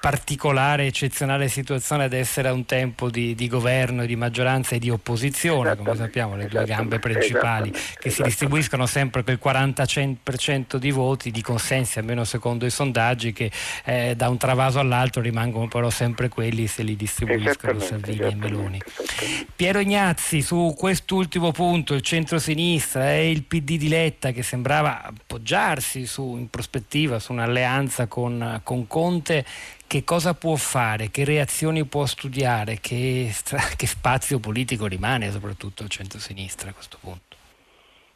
particolare, 0.00 0.86
eccezionale 0.86 1.46
situazione 1.46 2.04
ad 2.04 2.12
essere 2.12 2.48
a 2.48 2.52
un 2.52 2.64
tempo 2.64 3.08
di, 3.08 3.34
di 3.36 3.46
governo, 3.46 4.04
di 4.04 4.16
maggioranza 4.16 4.74
e 4.74 4.80
di 4.80 4.90
opposizione, 4.90 5.76
come 5.76 5.94
sappiamo, 5.94 6.34
le 6.34 6.48
due 6.48 6.64
gambe 6.64 6.98
principali 6.98 7.72
che 7.98 8.10
si 8.10 8.22
distribuiscono 8.22 8.86
sempre 8.86 9.22
quel 9.22 9.38
40% 9.42 10.76
di 10.76 10.90
voti, 10.90 11.30
di 11.30 11.42
consensi, 11.42 12.00
almeno 12.00 12.24
secondo 12.24 12.66
i 12.66 12.70
sondaggi, 12.70 13.32
che 13.32 13.50
eh, 13.84 14.14
da 14.16 14.28
un 14.28 14.38
travaso 14.38 14.80
all'altro 14.80 15.20
rimangono 15.20 15.68
però 15.68 15.90
sempre 15.90 16.28
quelli 16.28 16.66
se 16.66 16.82
li 16.82 16.96
distribuiscono 16.96 17.78
Salvini 17.78 18.32
e 18.32 18.34
Meloni. 18.34 18.82
Piero 19.54 19.78
Ignazzi, 19.78 20.42
su 20.42 20.74
quest'ultimo 20.76 21.52
punto, 21.52 21.94
il 21.94 22.02
centro-sinistra 22.02 23.12
e 23.12 23.30
il 23.30 23.44
PD 23.44 23.76
di 23.76 23.88
Letta 24.02 24.32
che 24.32 24.42
sembrava 24.42 25.04
appoggiarsi 25.04 26.06
su, 26.06 26.36
in 26.36 26.50
prospettiva 26.50 27.20
su 27.20 27.30
un'alleanza 27.30 28.08
con, 28.08 28.60
con 28.64 28.88
Conte, 28.88 29.44
che 29.86 30.02
cosa 30.02 30.34
può 30.34 30.56
fare, 30.56 31.10
che 31.12 31.24
reazioni 31.24 31.84
può 31.84 32.04
studiare, 32.06 32.78
che, 32.80 33.30
che 33.76 33.86
spazio 33.86 34.40
politico 34.40 34.86
rimane 34.86 35.30
soprattutto 35.30 35.84
al 35.84 35.88
centro-sinistra 35.88 36.70
a 36.70 36.72
questo 36.72 36.98
punto? 37.00 37.36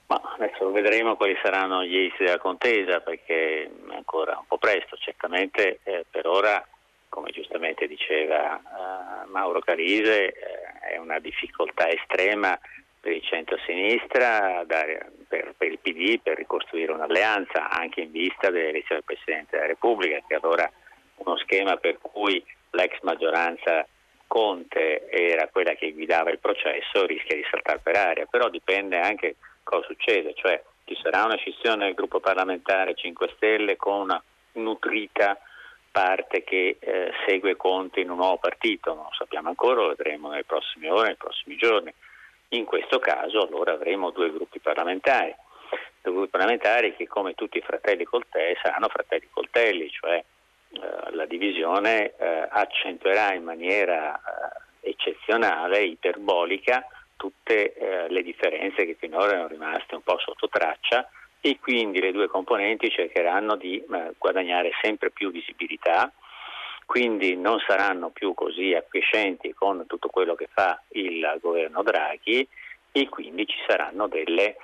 Ma 0.09 0.21
adesso 0.37 0.71
vedremo 0.73 1.15
quali 1.15 1.37
saranno 1.41 1.85
gli 1.85 1.97
esiti 1.97 2.25
della 2.25 2.39
contesa 2.39 3.01
perché 3.01 3.65
è 3.65 3.71
ancora 3.95 4.37
un 4.39 4.47
po' 4.49 4.59
presto, 4.59 4.97
certamente 4.97 5.81
eh, 5.85 6.05
per 6.11 6.27
ora, 6.27 6.67
come 7.09 7.31
giustamente 7.31 7.87
diceva 7.87 8.59
eh, 8.59 9.27
Mauro 9.31 9.61
Carise, 9.61 10.33
eh, 10.33 10.95
è 10.95 10.97
una 10.99 11.21
difficoltà 11.21 11.89
estrema 11.89 12.59
per 13.07 13.15
il 13.15 13.23
centro-sinistra, 13.23 14.65
per, 14.67 15.55
per, 15.57 15.71
il 15.71 15.79
PD, 15.79 16.19
per 16.21 16.37
ricostruire 16.37 16.91
un'alleanza 16.91 17.71
anche 17.71 18.01
in 18.01 18.11
vista 18.11 18.51
delle 18.51 18.71
elezioni 18.71 19.01
del 19.01 19.05
Presidente 19.05 19.55
della 19.55 19.69
Repubblica, 19.69 20.19
che 20.27 20.35
allora 20.35 20.69
uno 21.19 21.37
schema 21.39 21.77
per 21.77 21.99
cui 22.01 22.45
l'ex 22.71 22.99
maggioranza 23.03 23.87
Conte 24.27 25.09
era 25.09 25.47
quella 25.47 25.75
che 25.75 25.93
guidava 25.93 26.33
il 26.33 26.41
processo 26.41 27.07
rischia 27.07 27.37
di 27.37 27.47
saltare 27.49 27.79
per 27.81 27.95
aria, 27.95 28.27
però 28.27 28.49
dipende 28.49 28.99
anche 28.99 29.37
cosa 29.63 29.87
succede, 29.87 30.35
cioè 30.35 30.61
ci 30.83 30.99
sarà 31.01 31.27
una 31.27 31.37
scissione 31.37 31.85
del 31.85 31.95
gruppo 31.95 32.19
parlamentare 32.19 32.97
5 32.97 33.35
Stelle 33.37 33.77
con 33.77 34.01
una 34.01 34.21
nutrita 34.55 35.39
parte 35.93 36.43
che 36.43 36.77
eh, 36.81 37.13
segue 37.25 37.55
Conte 37.55 38.01
in 38.01 38.11
un 38.11 38.17
nuovo 38.17 38.39
partito, 38.39 38.95
non 38.95 39.05
lo 39.05 39.15
sappiamo 39.17 39.49
ancora, 39.49 39.83
lo 39.83 39.89
vedremo 39.95 40.29
nelle 40.29 40.45
prossime 40.45 40.91
ore, 40.91 41.07
nei 41.07 41.17
prossimi 41.17 41.57
giorni. 41.57 41.95
In 42.51 42.65
questo 42.65 42.99
caso 42.99 43.45
allora 43.47 43.73
avremo 43.73 44.11
due 44.11 44.31
gruppi 44.31 44.61
parlamentari, 44.61 45.35
due 46.01 46.13
gruppi 46.13 46.31
parlamentari 46.31 46.95
che 46.95 47.09
come 47.09 47.35
tutti 47.35 47.59
i 47.59 47.63
fratelli 47.63 48.05
Coltelli 48.05 48.57
saranno 48.63 48.89
fratelli 48.89 49.29
coltelli, 49.31 49.91
cioè 49.91 50.23
eh, 50.71 51.15
la 51.15 51.27
divisione 51.27 52.15
eh, 52.17 52.47
accentuerà 52.49 53.35
in 53.35 53.43
maniera 53.43 54.15
eh, 54.15 54.91
eccezionale, 54.91 55.83
iperbolica, 55.83 56.87
tutte 57.17 57.75
eh, 57.75 58.09
le 58.09 58.23
differenze 58.23 58.85
che 58.85 58.95
finora 58.95 59.33
erano 59.33 59.49
rimaste 59.49 59.95
un 59.95 60.03
po' 60.03 60.19
sotto 60.19 60.49
traccia 60.49 61.09
e 61.41 61.59
quindi 61.61 62.01
le 62.01 62.13
due 62.13 62.29
componenti 62.29 62.91
cercheranno 62.91 63.57
di 63.57 63.79
eh, 63.79 64.13
guadagnare 64.19 64.71
sempre 64.83 65.11
più 65.11 65.31
visibilità, 65.31 66.13
quindi 66.87 67.37
non 67.37 67.59
saranno 67.67 68.11
più 68.11 68.33
così 68.33 68.73
acquiescenti 68.73 69.53
con 69.53 69.85
tutto 69.87 70.09
quello 70.09 70.35
che 70.35 70.49
fa 70.51 70.81
il 70.91 71.39
governo 71.41 71.83
Draghi 71.83 72.49
e 72.93 73.09
quindi 73.09 73.47
ci 73.47 73.59
saranno 73.67 74.07
delle 74.07 74.57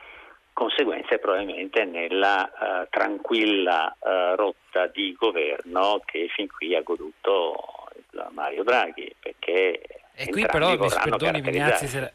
conseguenze 0.53 1.19
probabilmente 1.19 1.85
nella 1.85 2.51
uh, 2.53 2.87
tranquilla 2.89 3.95
uh, 3.99 4.37
rotta 4.37 4.87
di 4.87 5.15
governo 5.19 6.01
che 6.05 6.29
fin 6.29 6.47
qui 6.47 6.75
ha 6.77 6.83
goduto 6.83 7.89
Mario 8.31 8.63
Draghi 8.63 9.15
perché 9.19 9.81
e 10.15 10.31
qui 10.31 10.47
però 10.47 10.71
mi 10.71 10.89
perdoni 10.89 11.41
Vignazzi 11.41 11.87
se, 11.87 12.13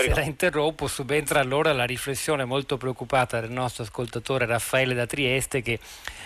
se 0.00 0.14
la 0.14 0.22
interrompo, 0.22 0.86
subentra 0.86 1.40
allora 1.40 1.72
la 1.72 1.84
riflessione 1.84 2.44
molto 2.44 2.76
preoccupata 2.76 3.40
del 3.40 3.50
nostro 3.50 3.82
ascoltatore 3.82 4.46
Raffaele 4.46 4.94
da 4.94 5.06
Trieste 5.06 5.60
che 5.60 5.80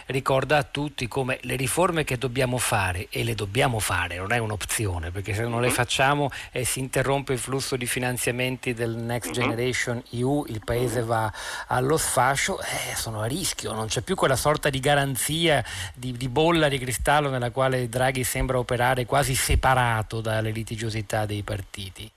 ricorda 0.07 0.59
a 0.59 0.63
tutti 0.63 1.09
come 1.09 1.39
le 1.43 1.57
riforme 1.57 2.05
che 2.05 2.19
dobbiamo 2.19 2.59
fare, 2.59 3.07
e 3.09 3.25
le 3.25 3.35
dobbiamo 3.35 3.79
fare, 3.79 4.17
non 4.19 4.33
è 4.33 4.37
un'opzione, 4.37 5.11
perché 5.11 5.33
se 5.33 5.47
non 5.47 5.63
le 5.63 5.69
mhm. 5.69 5.73
facciamo 5.73 6.31
e 6.51 6.65
si 6.65 6.81
interrompe 6.81 7.33
il 7.33 7.39
flusso 7.39 7.77
di 7.77 7.87
finanziamenti 7.87 8.75
del 8.75 8.91
Next 8.91 9.29
mhm. 9.29 9.35
Generation 9.35 10.03
EU, 10.11 10.45
il 10.49 10.61
paese 10.63 11.03
va 11.03 11.33
allo 11.69 11.97
sfascio, 11.97 12.61
eh, 12.61 12.95
sono 12.95 13.23
a 13.23 13.27
rischio, 13.27 13.73
non 13.73 13.87
c'è 13.87 14.03
più 14.03 14.17
quella 14.17 14.37
sorta 14.37 14.69
di 14.69 14.81
garanzia, 14.81 15.65
di, 15.95 16.13
di 16.13 16.29
bolla 16.29 16.69
di 16.69 16.79
cristallo 16.79 17.31
nella 17.31 17.51
quale 17.51 17.89
Draghi 17.89 18.23
sembra 18.23 18.59
operare 18.59 19.07
quasi 19.07 19.35
separato 19.35 20.21
dalle 20.21 20.51
litigiosità 20.51 21.25
dei 21.25 21.43
partiti 21.43 22.11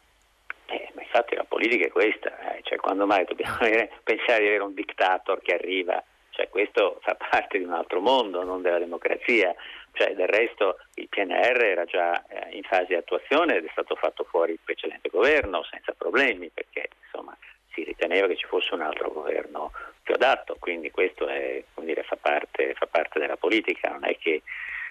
politica 1.66 1.88
è 1.88 1.92
questa, 1.92 2.56
eh, 2.56 2.62
cioè 2.64 2.78
quando 2.78 3.06
mai 3.06 3.26
dobbiamo 3.26 3.58
avere, 3.60 3.92
pensare 4.04 4.42
di 4.42 4.48
avere 4.48 4.64
un 4.64 4.74
dictator 4.74 5.42
che 5.42 5.56
arriva, 5.56 6.04
cioè 6.30 6.50
questo 6.50 7.00
fa 7.02 7.16
parte 7.16 7.58
di 7.58 7.64
un 7.64 7.74
altro 7.74 8.00
mondo, 8.00 8.44
non 8.44 8.62
della 8.62 8.80
democrazia, 8.80 9.54
cioè 9.94 10.14
del 10.14 10.28
resto 10.28 10.78
il 10.96 11.08
PNR 11.08 11.64
era 11.64 11.86
già 11.86 12.24
eh, 12.28 12.56
in 12.56 12.64
fase 12.64 12.88
di 12.88 12.96
attuazione 12.96 13.56
ed 13.56 13.66
è 13.66 13.70
stato 13.72 13.96
fatto 13.96 14.26
fuori 14.26 14.52
il 14.52 14.60
precedente 14.64 15.10
governo 15.10 15.64
senza 15.64 15.94
problemi 15.94 16.50
perché 16.54 16.90
insomma 17.04 17.36
si 17.74 17.84
riteneva 17.84 18.28
che 18.28 18.36
ci 18.36 18.46
fosse 18.46 18.74
un 18.74 18.82
altro 18.82 19.12
governo 19.12 19.72
più 20.04 20.14
adatto, 20.14 20.58
quindi 20.60 20.92
questo 20.92 21.28
è, 21.28 21.64
dire, 21.80 22.04
fa, 22.04 22.18
parte, 22.18 22.74
fa, 22.74 22.86
parte, 22.88 23.20
della 23.20 23.38
politica, 23.38 23.90
non 23.90 24.06
è 24.06 24.18
che 24.18 24.44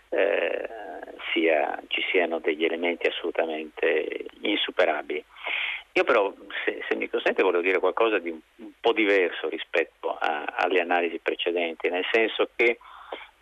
eh, 0.09 0.69
sia, 1.33 1.81
ci 1.89 2.03
siano 2.11 2.39
degli 2.41 2.65
elementi 2.65 3.07
assolutamente 3.07 4.27
insuperabili. 4.41 5.25
Io 5.97 6.03
però, 6.03 6.33
se, 6.65 6.83
se, 6.89 6.97
mi 6.97 7.09
consente, 7.09 7.45
volevo 7.45 7.63
dire 7.63 7.79
qualcosa 7.79 8.19
di 8.19 8.29
un, 8.29 8.41
un 8.57 8.73
po' 8.81 8.93
diverso 8.93 9.49
rispetto 9.49 10.17
a, 10.19 10.45
alle 10.57 10.81
analisi 10.81 11.21
precedenti, 11.21 11.89
nel 11.89 12.05
senso 12.11 12.49
che 12.57 12.79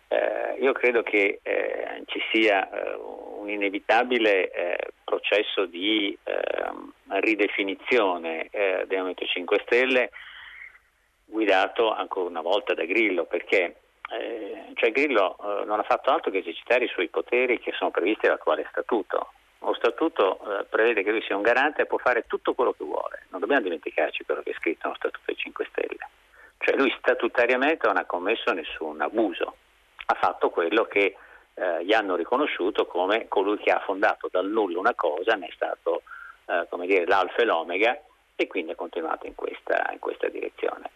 eh, 0.07 0.57
io 0.59 0.71
credo 0.71 1.01
che 1.01 1.39
eh, 1.41 2.03
ci 2.05 2.21
sia 2.31 2.69
eh, 2.69 2.93
un 2.93 3.49
inevitabile 3.49 4.51
eh, 4.51 4.77
processo 5.03 5.65
di 5.65 6.15
ehm, 6.23 6.93
ridefinizione 7.21 8.49
eh, 8.51 8.85
del 8.85 8.97
Movimento 8.99 9.25
5 9.25 9.61
Stelle 9.65 10.11
guidato 11.25 11.91
ancora 11.91 12.29
una 12.29 12.41
volta 12.41 12.75
da 12.75 12.85
Grillo, 12.85 13.25
perché 13.25 13.77
eh, 14.11 14.65
cioè 14.75 14.91
Grillo 14.91 15.37
non 15.65 15.79
ha 15.79 15.83
fatto 15.83 16.11
altro 16.11 16.29
che 16.29 16.37
esercitare 16.37 16.85
i 16.85 16.89
suoi 16.89 17.07
poteri 17.07 17.59
che 17.59 17.71
sono 17.71 17.89
previsti 17.89 18.27
dall'attuale 18.27 18.67
statuto 18.69 19.31
lo 19.65 19.73
statuto 19.73 20.39
eh, 20.39 20.65
prevede 20.65 21.03
che 21.03 21.11
lui 21.11 21.21
sia 21.21 21.35
un 21.35 21.41
garante 21.41 21.83
e 21.83 21.85
può 21.85 21.97
fare 21.97 22.25
tutto 22.27 22.53
quello 22.53 22.73
che 22.73 22.83
vuole. 22.83 23.25
Non 23.29 23.39
dobbiamo 23.39 23.63
dimenticarci 23.63 24.23
quello 24.25 24.41
che 24.41 24.51
è 24.51 24.55
scritto 24.55 24.81
nello 24.83 24.97
statuto 24.97 25.23
dei 25.25 25.35
5 25.35 25.67
Stelle. 25.69 26.09
Cioè 26.57 26.75
lui 26.75 26.93
statutariamente 26.97 27.87
non 27.87 27.97
ha 27.97 28.05
commesso 28.05 28.51
nessun 28.53 29.01
abuso, 29.01 29.55
ha 30.05 30.13
fatto 30.15 30.49
quello 30.49 30.85
che 30.85 31.15
eh, 31.55 31.85
gli 31.85 31.93
hanno 31.93 32.15
riconosciuto 32.15 32.85
come 32.85 33.27
colui 33.27 33.57
che 33.57 33.71
ha 33.71 33.79
fondato 33.79 34.27
dal 34.31 34.47
nulla 34.47 34.79
una 34.79 34.95
cosa, 34.95 35.35
ne 35.35 35.47
è 35.47 35.51
stato 35.53 36.03
eh, 36.45 36.65
come 36.69 36.87
dire, 36.87 37.05
l'alfa 37.05 37.41
e 37.41 37.45
l'omega 37.45 37.99
e 38.35 38.47
quindi 38.47 38.71
ha 38.71 38.75
continuato 38.75 39.27
in 39.27 39.35
questa, 39.35 39.89
in 39.91 39.99
questa 39.99 40.29
direzione. 40.29 40.91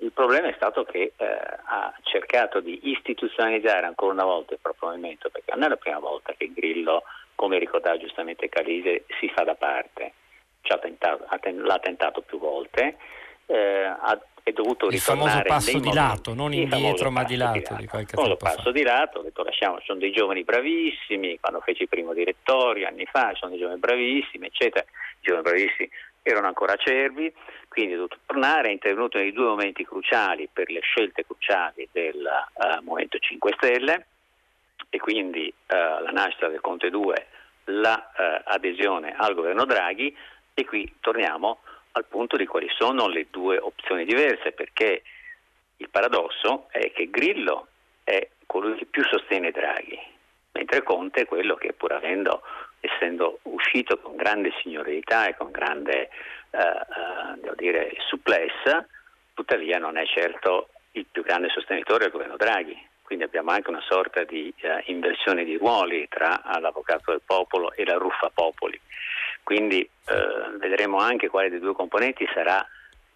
Il 0.00 0.12
problema 0.12 0.48
è 0.48 0.54
stato 0.54 0.84
che 0.84 1.12
eh, 1.16 1.26
ha 1.64 1.92
cercato 2.02 2.60
di 2.60 2.90
istituzionalizzare 2.90 3.84
ancora 3.84 4.12
una 4.12 4.24
volta 4.24 4.54
il 4.54 4.60
proprio 4.62 4.90
movimento, 4.90 5.28
perché 5.28 5.52
non 5.54 5.64
è 5.64 5.68
la 5.68 5.76
prima 5.76 5.98
volta 5.98 6.32
che 6.36 6.52
Grillo 6.52 7.02
come 7.38 7.60
ricordava 7.60 7.96
giustamente 7.98 8.48
Calise, 8.48 9.04
si 9.20 9.28
fa 9.28 9.44
da 9.44 9.54
parte. 9.54 10.14
Tentato, 10.60 11.24
l'ha 11.54 11.78
tentato 11.78 12.20
più 12.20 12.38
volte, 12.38 12.96
eh, 13.46 13.84
ha, 13.84 14.20
è 14.42 14.50
dovuto 14.52 14.88
il 14.88 14.98
famoso 14.98 15.40
passo 15.46 15.78
di 15.78 15.90
lato, 15.94 16.34
non 16.34 16.52
indietro 16.52 17.10
ma 17.10 17.22
di 17.22 17.36
lato. 17.36 17.52
Di, 17.52 17.60
lato. 17.60 17.76
di 17.76 17.86
qualche 17.86 18.20
il 18.20 18.36
passo 18.36 18.62
fa. 18.64 18.70
di 18.72 18.82
lato, 18.82 19.22
detto, 19.22 19.44
lasciamo, 19.44 19.80
sono 19.84 19.98
dei 19.98 20.10
giovani 20.10 20.42
bravissimi, 20.42 21.38
quando 21.40 21.60
fece 21.60 21.84
il 21.84 21.88
primo 21.88 22.12
direttorio 22.12 22.86
anni 22.86 23.06
fa, 23.06 23.32
sono 23.34 23.52
dei 23.52 23.60
giovani 23.60 23.78
bravissimi, 23.78 24.46
eccetera. 24.48 24.84
I 24.84 25.20
giovani 25.20 25.44
bravissimi 25.44 25.90
erano 26.22 26.48
ancora 26.48 26.72
acerbi, 26.74 27.32
quindi 27.68 27.92
è 27.92 27.96
dovuto 27.96 28.18
tornare, 28.26 28.68
è 28.68 28.72
intervenuto 28.72 29.16
nei 29.16 29.32
due 29.32 29.46
momenti 29.46 29.86
cruciali 29.86 30.50
per 30.52 30.68
le 30.70 30.80
scelte 30.80 31.24
cruciali 31.24 31.88
del 31.92 32.16
uh, 32.16 32.84
Movimento 32.84 33.16
5 33.16 33.54
Stelle 33.56 34.06
e 34.90 34.98
quindi 34.98 35.52
uh, 35.52 35.74
la 36.02 36.10
nascita 36.12 36.48
del 36.48 36.60
Conte 36.60 36.90
2 36.90 37.26
l'adesione 37.68 39.08
la, 39.10 39.14
eh, 39.14 39.26
al 39.26 39.34
governo 39.34 39.64
Draghi. 39.64 40.16
E 40.54 40.64
qui 40.64 40.92
torniamo 41.00 41.58
al 41.92 42.04
punto 42.06 42.36
di 42.36 42.46
quali 42.46 42.68
sono 42.76 43.06
le 43.08 43.26
due 43.30 43.58
opzioni 43.58 44.04
diverse 44.04 44.52
perché 44.52 45.02
il 45.76 45.88
paradosso 45.88 46.66
è 46.70 46.90
che 46.92 47.10
Grillo 47.10 47.68
è 48.02 48.28
colui 48.46 48.76
che 48.76 48.86
più 48.86 49.04
sostiene 49.04 49.52
Draghi, 49.52 49.98
mentre 50.52 50.82
Conte 50.82 51.22
è 51.22 51.26
quello 51.26 51.54
che 51.54 51.74
pur 51.74 51.92
avendo, 51.92 52.42
essendo 52.80 53.38
uscito 53.42 53.98
con 53.98 54.16
grande 54.16 54.52
signorilità 54.62 55.28
e 55.28 55.36
con 55.36 55.50
grande 55.52 56.08
eh, 56.50 56.58
eh, 56.58 57.54
dire, 57.56 57.94
supplessa, 58.08 58.84
tuttavia 59.34 59.78
non 59.78 59.96
è 59.96 60.06
certo 60.06 60.70
il 60.92 61.06
più 61.10 61.22
grande 61.22 61.50
sostenitore 61.50 62.04
del 62.04 62.12
governo 62.12 62.36
Draghi 62.36 62.87
quindi 63.08 63.24
abbiamo 63.24 63.52
anche 63.52 63.70
una 63.70 63.80
sorta 63.88 64.22
di 64.24 64.52
eh, 64.60 64.82
inversione 64.88 65.42
di 65.42 65.56
ruoli 65.56 66.06
tra 66.10 66.42
l'avvocato 66.60 67.10
del 67.12 67.22
popolo 67.24 67.72
e 67.72 67.86
la 67.86 67.94
ruffa 67.94 68.28
popoli. 68.28 68.78
Quindi 69.42 69.80
eh, 69.80 70.58
vedremo 70.58 70.98
anche 70.98 71.28
quale 71.28 71.48
dei 71.48 71.58
due 71.58 71.72
componenti 71.72 72.28
sarà, 72.34 72.62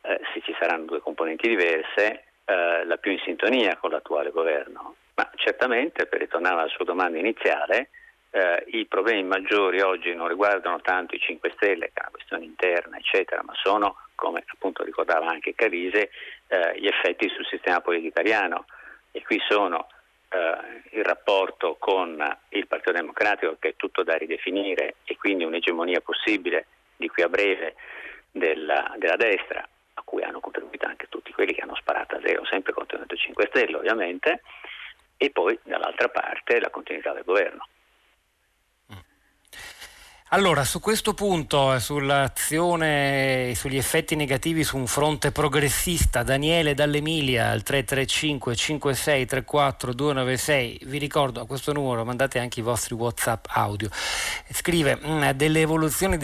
eh, 0.01 0.19
se 0.33 0.41
ci 0.41 0.57
saranno 0.59 0.87
due 0.87 1.01
componenti 1.01 1.47
diverse, 1.47 2.25
eh, 2.47 2.87
la 2.87 2.97
più 2.97 3.13
in 3.13 3.19
sintonia 3.19 3.77
con 3.77 3.91
l'attuale 3.91 4.31
governo. 4.31 4.95
Ma 5.15 5.31
certamente, 5.35 6.07
per 6.07 6.21
ritornare 6.21 6.55
alla 6.55 6.69
sua 6.69 6.87
domanda 6.87 7.19
iniziale, 7.19 7.91
eh, 8.31 8.65
i 8.69 8.87
problemi 8.87 9.25
maggiori 9.25 9.83
oggi 9.83 10.15
non 10.15 10.27
riguardano 10.27 10.81
tanto 10.81 11.15
i 11.15 11.21
5 11.21 11.53
Stelle, 11.55 11.91
che 11.93 12.01
è 12.01 12.01
una 12.01 12.13
questione 12.13 12.45
interna, 12.47 12.97
eccetera, 12.97 13.43
ma 13.43 13.53
sono, 13.63 13.95
come 14.15 14.43
appunto 14.47 14.85
ricordava 14.85 15.27
anche 15.27 15.55
Carise, 15.55 16.09
eh, 16.47 16.81
gli 16.81 16.87
effetti 16.87 17.29
sul 17.29 17.45
sistema 17.45 17.83
politico 17.83 18.09
italiano 18.09 18.65
e 19.13 19.23
qui 19.23 19.41
sono 19.49 19.87
eh, 20.31 20.97
il 20.97 21.05
rapporto 21.05 21.77
con 21.79 22.19
il 22.51 22.67
Partito 22.67 22.93
Democratico 22.93 23.57
che 23.59 23.71
è 23.71 23.77
tutto 23.77 24.03
da 24.03 24.17
ridefinire 24.17 24.97
e 25.05 25.17
quindi 25.17 25.45
un'egemonia 25.45 26.01
possibile 26.01 26.67
di 26.97 27.09
qui 27.09 27.23
a 27.23 27.29
breve 27.29 27.75
della, 28.31 28.95
della 28.97 29.17
destra 29.17 29.67
a 29.95 30.03
cui 30.05 30.23
hanno 30.23 30.41
contribuito 30.41 30.87
anche 30.87 31.09
tutti 31.09 31.33
quelli 31.33 31.53
che 31.53 31.61
hanno 31.61 31.77
sparato 31.77 32.17
a 32.17 32.21
zero, 32.25 32.45
sempre 32.47 32.73
contro 32.73 32.99
il 32.99 33.19
5 33.19 33.47
Stelle 33.49 33.77
ovviamente, 33.77 34.43
e 35.17 35.31
poi 35.31 35.59
dall'altra 35.63 36.09
parte 36.09 36.59
la 36.59 36.71
continuità 36.71 37.13
del 37.13 37.25
governo. 37.25 37.67
Allora, 40.35 40.65
su 40.65 40.81
questo 40.81 41.13
punto, 41.13 41.79
sull'azione 41.79 43.51
e 43.51 43.55
sugli 43.55 43.77
effetti 43.77 44.17
negativi 44.17 44.65
su 44.65 44.79
un 44.79 44.87
fronte 44.87 45.31
progressista, 45.31 46.23
Daniele 46.23 46.73
dall'Emilia 46.73 47.51
al 47.51 47.63
335 47.63 48.57
56 48.57 49.27
34 49.27 49.93
296, 49.93 50.81
vi 50.87 50.97
ricordo 50.97 51.43
a 51.43 51.47
questo 51.47 51.75
numero 51.75 52.03
mandate 52.07 52.39
anche 52.39 52.61
i 52.61 52.63
vostri 52.63 52.95
WhatsApp 52.95 53.45
audio. 53.51 53.91
Scrive, 54.51 54.99
mm, 55.05 55.23
evoluzioni 55.61 56.17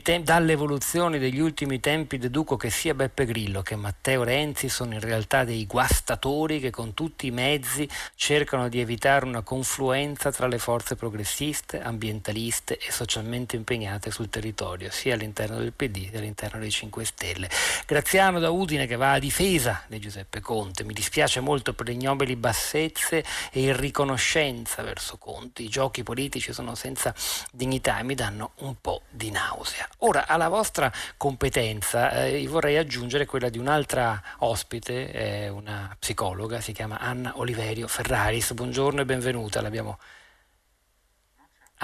tempi, 0.00 0.24
dalle 0.24 0.52
evoluzioni 0.52 1.18
degli 1.18 1.40
ultimi 1.40 1.78
tempi 1.78 2.16
deduco 2.16 2.56
che 2.56 2.70
sia 2.70 2.94
Beppe 2.94 3.26
Grillo 3.26 3.60
che 3.60 3.76
Matteo 3.76 4.22
Renzi 4.22 4.70
sono 4.70 4.94
in 4.94 5.00
realtà 5.00 5.44
dei 5.44 5.66
guastatori 5.66 6.58
che 6.58 6.70
con 6.70 6.94
tutti 6.94 7.26
i 7.26 7.30
mezzi 7.30 7.86
cercano 8.14 8.70
di 8.70 8.80
evitare 8.80 9.26
una 9.26 9.42
confluenza 9.42 10.32
tra 10.32 10.46
le 10.46 10.56
forze 10.56 10.96
progressiste, 10.96 11.82
ambientaliste 11.82 12.78
e 12.78 12.90
socialmente 12.90 13.40
fortemente 13.42 13.56
impegnate 13.56 14.10
sul 14.10 14.28
territorio, 14.28 14.90
sia 14.90 15.14
all'interno 15.14 15.58
del 15.58 15.72
PD 15.72 16.10
che 16.10 16.18
all'interno 16.18 16.60
dei 16.60 16.70
5 16.70 17.04
Stelle. 17.04 17.50
Graziano 17.86 18.38
da 18.38 18.50
Udine 18.50 18.86
che 18.86 18.96
va 18.96 19.12
a 19.12 19.18
difesa 19.18 19.82
di 19.88 19.98
Giuseppe 19.98 20.40
Conte. 20.40 20.84
Mi 20.84 20.92
dispiace 20.92 21.40
molto 21.40 21.74
per 21.74 21.86
le 21.86 21.92
ignobili 21.92 22.36
bassezze 22.36 23.24
e 23.50 23.60
irriconoscenza 23.60 24.82
verso 24.82 25.18
Conte. 25.18 25.62
I 25.62 25.68
giochi 25.68 26.02
politici 26.02 26.52
sono 26.52 26.74
senza 26.74 27.14
dignità 27.50 27.98
e 27.98 28.02
mi 28.04 28.14
danno 28.14 28.52
un 28.58 28.76
po' 28.80 29.02
di 29.10 29.30
nausea. 29.30 29.88
Ora, 29.98 30.26
alla 30.26 30.48
vostra 30.48 30.92
competenza 31.16 32.24
eh, 32.24 32.46
vorrei 32.46 32.76
aggiungere 32.76 33.26
quella 33.26 33.48
di 33.48 33.58
un'altra 33.58 34.22
ospite, 34.38 35.12
eh, 35.12 35.48
una 35.48 35.94
psicologa, 35.98 36.60
si 36.60 36.72
chiama 36.72 36.98
Anna 36.98 37.32
Oliverio 37.36 37.88
Ferraris. 37.88 38.52
Buongiorno 38.52 39.00
e 39.00 39.04
benvenuta, 39.04 39.60
l'abbiamo 39.60 39.98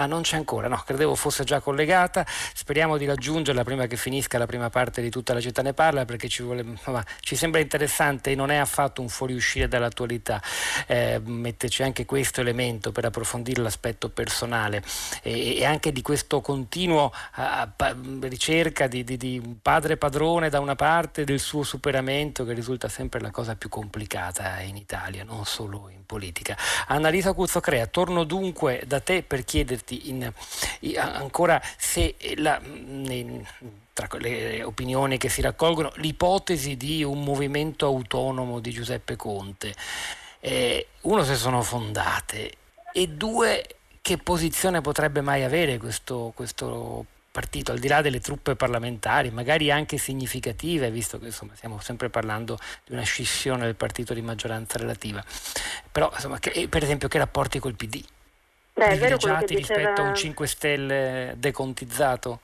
Ah, 0.00 0.06
non 0.06 0.22
c'è 0.22 0.36
ancora, 0.36 0.68
no, 0.68 0.80
credevo 0.86 1.16
fosse 1.16 1.42
già 1.42 1.58
collegata. 1.58 2.24
Speriamo 2.28 2.96
di 2.96 3.04
raggiungerla 3.04 3.64
prima 3.64 3.88
che 3.88 3.96
finisca 3.96 4.38
la 4.38 4.46
prima 4.46 4.70
parte 4.70 5.02
di 5.02 5.10
tutta 5.10 5.34
la 5.34 5.40
città 5.40 5.60
ne 5.60 5.74
parla 5.74 6.04
perché 6.04 6.28
ci, 6.28 6.44
vuole, 6.44 6.62
insomma, 6.62 7.04
ci 7.18 7.34
sembra 7.34 7.60
interessante 7.60 8.30
e 8.30 8.36
non 8.36 8.52
è 8.52 8.56
affatto 8.56 9.02
un 9.02 9.08
fuoriuscire 9.08 9.66
dall'attualità. 9.66 10.40
Eh, 10.86 11.20
metterci 11.24 11.82
anche 11.82 12.06
questo 12.06 12.40
elemento 12.40 12.92
per 12.92 13.06
approfondire 13.06 13.60
l'aspetto 13.60 14.08
personale 14.08 14.84
e, 15.20 15.56
e 15.56 15.64
anche 15.64 15.90
di 15.90 16.00
questo 16.00 16.40
continuo 16.42 17.12
a, 17.32 17.62
a, 17.76 17.96
ricerca 18.20 18.86
di, 18.86 19.02
di, 19.02 19.16
di 19.16 19.58
padre 19.60 19.96
padrone 19.96 20.48
da 20.48 20.60
una 20.60 20.76
parte 20.76 21.24
del 21.24 21.40
suo 21.40 21.64
superamento 21.64 22.44
che 22.44 22.52
risulta 22.52 22.88
sempre 22.88 23.18
la 23.18 23.32
cosa 23.32 23.56
più 23.56 23.68
complicata 23.68 24.60
in 24.60 24.76
Italia, 24.76 25.24
non 25.24 25.44
solo 25.44 25.88
in 25.92 26.06
politica. 26.06 26.56
Annalisa 26.86 27.32
Cuzzocrea, 27.32 27.86
torno 27.88 28.22
dunque 28.22 28.84
da 28.86 29.00
te 29.00 29.24
per 29.24 29.42
chiederti 29.44 29.87
in, 29.90 30.30
in, 30.80 30.98
ancora 30.98 31.60
se 31.76 32.16
la, 32.36 32.60
in, 32.62 33.44
tra 33.92 34.08
le 34.18 34.62
opinioni 34.62 35.18
che 35.18 35.28
si 35.28 35.40
raccolgono 35.40 35.92
l'ipotesi 35.96 36.76
di 36.76 37.02
un 37.02 37.22
movimento 37.24 37.86
autonomo 37.86 38.60
di 38.60 38.70
Giuseppe 38.70 39.16
Conte. 39.16 39.74
Eh, 40.40 40.86
uno, 41.02 41.24
se 41.24 41.34
sono 41.34 41.62
fondate 41.62 42.52
e 42.92 43.08
due, 43.08 43.66
che 44.00 44.16
posizione 44.18 44.80
potrebbe 44.80 45.20
mai 45.20 45.42
avere 45.42 45.78
questo, 45.78 46.32
questo 46.34 47.06
partito, 47.30 47.72
al 47.72 47.78
di 47.78 47.88
là 47.88 48.00
delle 48.00 48.20
truppe 48.20 48.56
parlamentari, 48.56 49.30
magari 49.30 49.70
anche 49.70 49.98
significative, 49.98 50.90
visto 50.90 51.18
che 51.18 51.26
insomma, 51.26 51.52
stiamo 51.54 51.78
sempre 51.80 52.08
parlando 52.08 52.58
di 52.84 52.92
una 52.94 53.02
scissione 53.02 53.64
del 53.64 53.76
partito 53.76 54.14
di 54.14 54.22
maggioranza 54.22 54.78
relativa. 54.78 55.22
Però, 55.92 56.10
insomma, 56.12 56.38
che, 56.38 56.68
per 56.68 56.82
esempio, 56.82 57.08
che 57.08 57.18
rapporti 57.18 57.58
col 57.58 57.74
PD? 57.74 58.02
Beh, 58.78 58.86
privilegiati 58.86 59.56
rispetto 59.56 59.80
diceva... 59.80 60.02
a 60.02 60.08
un 60.08 60.14
5 60.14 60.46
Stelle 60.46 61.34
decontizzato? 61.36 62.38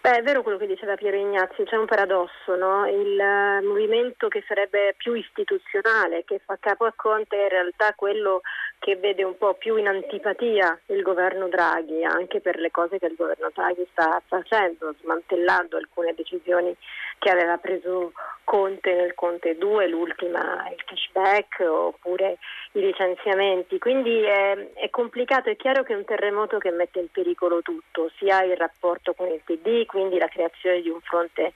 Beh, 0.00 0.16
è 0.16 0.22
vero 0.22 0.42
quello 0.42 0.56
che 0.56 0.66
diceva 0.66 0.94
Piero 0.94 1.16
Ignazio, 1.16 1.64
c'è 1.64 1.76
un 1.76 1.84
paradosso, 1.84 2.56
no? 2.56 2.88
il 2.88 3.16
uh, 3.20 3.64
movimento 3.64 4.28
che 4.28 4.42
sarebbe 4.48 4.94
più 4.96 5.12
istituzionale, 5.12 6.24
che 6.24 6.40
fa 6.44 6.56
capo 6.58 6.86
a 6.86 6.92
Conte, 6.96 7.36
è 7.36 7.42
in 7.42 7.48
realtà 7.50 7.92
quello 7.94 8.40
che 8.82 8.96
vede 8.96 9.22
un 9.22 9.38
po' 9.38 9.54
più 9.54 9.76
in 9.76 9.86
antipatia 9.86 10.76
il 10.86 11.02
governo 11.02 11.46
Draghi, 11.46 12.02
anche 12.02 12.40
per 12.40 12.58
le 12.58 12.72
cose 12.72 12.98
che 12.98 13.06
il 13.06 13.14
governo 13.14 13.48
Draghi 13.54 13.86
sta 13.92 14.20
facendo, 14.26 14.92
smantellando 15.00 15.76
alcune 15.76 16.14
decisioni 16.16 16.74
che 17.18 17.30
aveva 17.30 17.58
preso 17.58 18.12
Conte 18.42 18.92
nel 18.92 19.14
Conte 19.14 19.56
2, 19.56 19.86
l'ultima 19.86 20.68
il 20.68 20.82
cashback 20.84 21.60
oppure 21.60 22.38
i 22.72 22.80
licenziamenti. 22.80 23.78
Quindi 23.78 24.20
è, 24.24 24.72
è 24.74 24.90
complicato, 24.90 25.48
è 25.48 25.54
chiaro 25.54 25.84
che 25.84 25.92
è 25.92 25.96
un 25.96 26.04
terremoto 26.04 26.58
che 26.58 26.72
mette 26.72 26.98
in 26.98 27.08
pericolo 27.08 27.62
tutto, 27.62 28.10
sia 28.18 28.42
il 28.42 28.56
rapporto 28.56 29.14
con 29.14 29.28
il 29.28 29.42
PD, 29.44 29.86
quindi 29.86 30.18
la 30.18 30.26
creazione 30.26 30.80
di 30.80 30.88
un 30.88 31.00
fronte 31.02 31.52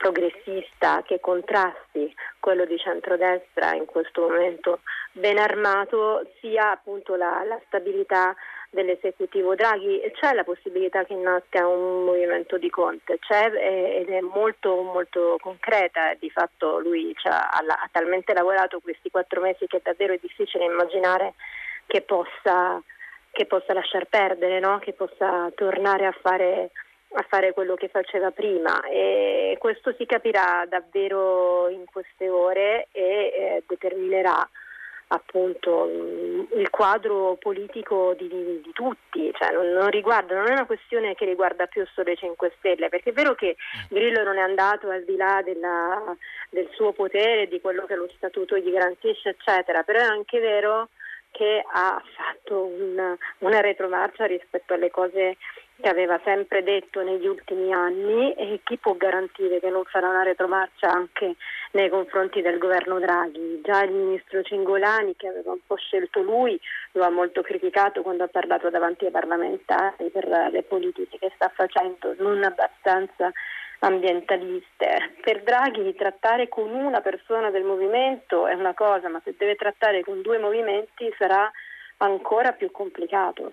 progressista 0.00 1.02
che 1.02 1.20
contrasti 1.20 2.10
quello 2.40 2.64
di 2.64 2.78
centrodestra 2.78 3.74
in 3.74 3.84
questo 3.84 4.22
momento 4.22 4.80
ben 5.12 5.36
armato, 5.36 6.26
sia 6.40 6.70
appunto 6.70 7.16
la, 7.16 7.44
la 7.44 7.60
stabilità 7.66 8.34
dell'esecutivo 8.70 9.54
Draghi. 9.54 10.00
C'è 10.14 10.32
la 10.32 10.42
possibilità 10.42 11.04
che 11.04 11.14
nasca 11.16 11.66
un 11.66 12.04
movimento 12.04 12.56
di 12.56 12.70
Conte, 12.70 13.18
c'è 13.18 13.52
ed 13.52 14.08
è 14.08 14.20
molto, 14.20 14.80
molto 14.80 15.36
concreta, 15.38 16.14
di 16.18 16.30
fatto 16.30 16.78
lui 16.78 17.14
ha, 17.24 17.50
ha 17.50 17.88
talmente 17.92 18.32
lavorato 18.32 18.80
questi 18.80 19.10
quattro 19.10 19.42
mesi 19.42 19.66
che 19.66 19.76
è 19.76 19.80
davvero 19.82 20.16
difficile 20.18 20.64
immaginare 20.64 21.34
che 21.86 22.00
possa, 22.00 22.80
che 23.30 23.44
possa 23.44 23.74
lasciar 23.74 24.06
perdere, 24.06 24.60
no? 24.60 24.78
che 24.78 24.94
possa 24.94 25.50
tornare 25.54 26.06
a 26.06 26.16
fare 26.22 26.70
a 27.12 27.24
fare 27.28 27.52
quello 27.52 27.74
che 27.74 27.88
faceva 27.88 28.30
prima. 28.30 28.80
E 28.82 29.56
questo 29.58 29.94
si 29.96 30.06
capirà 30.06 30.66
davvero 30.68 31.68
in 31.68 31.84
queste 31.90 32.28
ore 32.28 32.88
e 32.92 33.02
eh, 33.02 33.62
determinerà 33.66 34.48
appunto 35.12 35.88
il 36.54 36.70
quadro 36.70 37.36
politico 37.40 38.14
di, 38.16 38.28
di, 38.28 38.60
di 38.62 38.70
tutti, 38.72 39.32
cioè 39.36 39.52
non, 39.52 39.70
non, 39.70 39.90
riguarda, 39.90 40.36
non 40.36 40.48
è 40.48 40.52
una 40.52 40.66
questione 40.66 41.14
che 41.14 41.24
riguarda 41.24 41.66
più 41.66 41.84
solo 41.92 42.10
i 42.12 42.16
5 42.16 42.52
Stelle, 42.58 42.88
perché 42.88 43.10
è 43.10 43.12
vero 43.12 43.34
che 43.34 43.56
Grillo 43.88 44.22
non 44.22 44.38
è 44.38 44.40
andato 44.40 44.88
al 44.88 45.04
di 45.04 45.16
là 45.16 45.42
della, 45.44 46.14
del 46.48 46.68
suo 46.74 46.92
potere, 46.92 47.48
di 47.48 47.60
quello 47.60 47.86
che 47.86 47.96
lo 47.96 48.08
statuto 48.16 48.56
gli 48.56 48.70
garantisce, 48.70 49.30
eccetera, 49.30 49.82
però 49.82 49.98
è 49.98 50.04
anche 50.04 50.38
vero 50.38 50.90
che 51.32 51.64
ha 51.64 52.02
fatto 52.16 52.64
una, 52.64 53.16
una 53.38 53.60
retromarcia 53.60 54.26
rispetto 54.26 54.74
alle 54.74 54.90
cose 54.90 55.36
che 55.80 55.88
aveva 55.88 56.20
sempre 56.24 56.62
detto 56.62 57.02
negli 57.02 57.26
ultimi 57.26 57.72
anni 57.72 58.32
e 58.34 58.60
chi 58.62 58.76
può 58.76 58.94
garantire 58.94 59.60
che 59.60 59.70
non 59.70 59.84
farà 59.84 60.08
una 60.08 60.22
retromarcia 60.22 60.90
anche 60.90 61.36
nei 61.72 61.88
confronti 61.88 62.42
del 62.42 62.58
governo 62.58 62.98
Draghi. 62.98 63.60
Già 63.62 63.82
il 63.82 63.92
ministro 63.92 64.42
Cingolani, 64.42 65.16
che 65.16 65.28
aveva 65.28 65.52
un 65.52 65.60
po' 65.66 65.76
scelto 65.76 66.20
lui, 66.20 66.60
lo 66.92 67.04
ha 67.04 67.10
molto 67.10 67.42
criticato 67.42 68.02
quando 68.02 68.24
ha 68.24 68.28
parlato 68.28 68.70
davanti 68.70 69.06
ai 69.06 69.10
parlamentari 69.10 70.10
per 70.10 70.26
le 70.52 70.62
politiche 70.62 71.18
che 71.18 71.32
sta 71.34 71.50
facendo, 71.54 72.14
non 72.18 72.42
abbastanza 72.44 73.32
ambientaliste. 73.80 75.14
Per 75.22 75.42
Draghi 75.42 75.94
trattare 75.94 76.48
con 76.48 76.70
una 76.70 77.00
persona 77.00 77.50
del 77.50 77.64
movimento 77.64 78.46
è 78.46 78.54
una 78.54 78.74
cosa, 78.74 79.08
ma 79.08 79.20
se 79.24 79.34
deve 79.36 79.56
trattare 79.56 80.02
con 80.02 80.20
due 80.22 80.38
movimenti 80.38 81.12
sarà 81.16 81.50
ancora 81.98 82.52
più 82.52 82.70
complicato. 82.70 83.52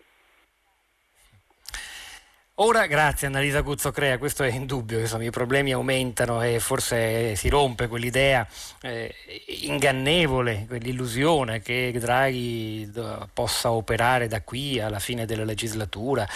Ora, 2.59 2.87
grazie 2.87 3.27
Annalisa 3.27 3.61
Cuzzocrea, 3.61 4.17
questo 4.17 4.41
è 4.41 4.51
indubbio, 4.51 4.97
insomma, 4.97 5.25
i 5.25 5.29
problemi 5.29 5.73
aumentano 5.73 6.41
e 6.41 6.59
forse 6.59 7.35
si 7.35 7.49
rompe 7.49 7.87
quell'idea 7.87 8.47
eh, 8.81 9.13
ingannevole, 9.61 10.65
quell'illusione 10.67 11.61
che 11.61 11.93
Draghi 11.99 12.91
possa 13.31 13.71
operare 13.71 14.27
da 14.27 14.41
qui 14.41 14.79
alla 14.79 14.97
fine 14.97 15.27
della 15.27 15.43
legislatura 15.43 16.27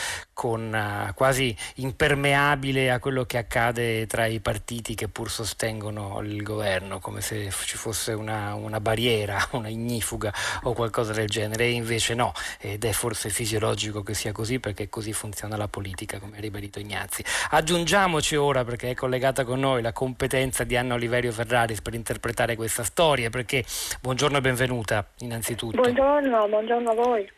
con 0.41 0.73
uh, 0.73 1.13
quasi 1.13 1.55
impermeabile 1.75 2.89
a 2.89 2.97
quello 2.97 3.25
che 3.25 3.37
accade 3.37 4.07
tra 4.07 4.25
i 4.25 4.39
partiti 4.39 4.95
che 4.95 5.07
pur 5.07 5.29
sostengono 5.29 6.19
il 6.23 6.41
governo, 6.41 6.97
come 6.97 7.21
se 7.21 7.51
ci 7.51 7.77
fosse 7.77 8.13
una, 8.13 8.55
una 8.55 8.79
barriera, 8.79 9.37
una 9.53 9.67
ignifuga 9.67 10.33
o 10.63 10.73
qualcosa 10.73 11.13
del 11.13 11.27
genere, 11.27 11.65
e 11.65 11.69
invece 11.73 12.15
no, 12.15 12.33
ed 12.59 12.83
è 12.83 12.91
forse 12.91 13.29
fisiologico 13.29 14.01
che 14.01 14.15
sia 14.15 14.31
così 14.31 14.59
perché 14.59 14.89
così 14.89 15.13
funziona 15.13 15.55
la 15.57 15.67
politica, 15.67 16.17
come 16.17 16.37
ha 16.37 16.39
ribadito 16.39 16.79
Ignazzi. 16.79 17.23
Aggiungiamoci 17.51 18.35
ora, 18.35 18.63
perché 18.63 18.89
è 18.89 18.95
collegata 18.95 19.43
con 19.45 19.59
noi, 19.59 19.83
la 19.83 19.93
competenza 19.93 20.63
di 20.63 20.75
Anna 20.75 20.95
Oliverio 20.95 21.31
Ferraris 21.31 21.81
per 21.81 21.93
interpretare 21.93 22.55
questa 22.55 22.81
storia, 22.81 23.29
perché 23.29 23.63
buongiorno 24.01 24.37
e 24.37 24.41
benvenuta 24.41 25.07
innanzitutto. 25.19 25.79
Buongiorno, 25.79 26.47
buongiorno 26.47 26.89
a 26.89 26.95
voi 26.95 27.31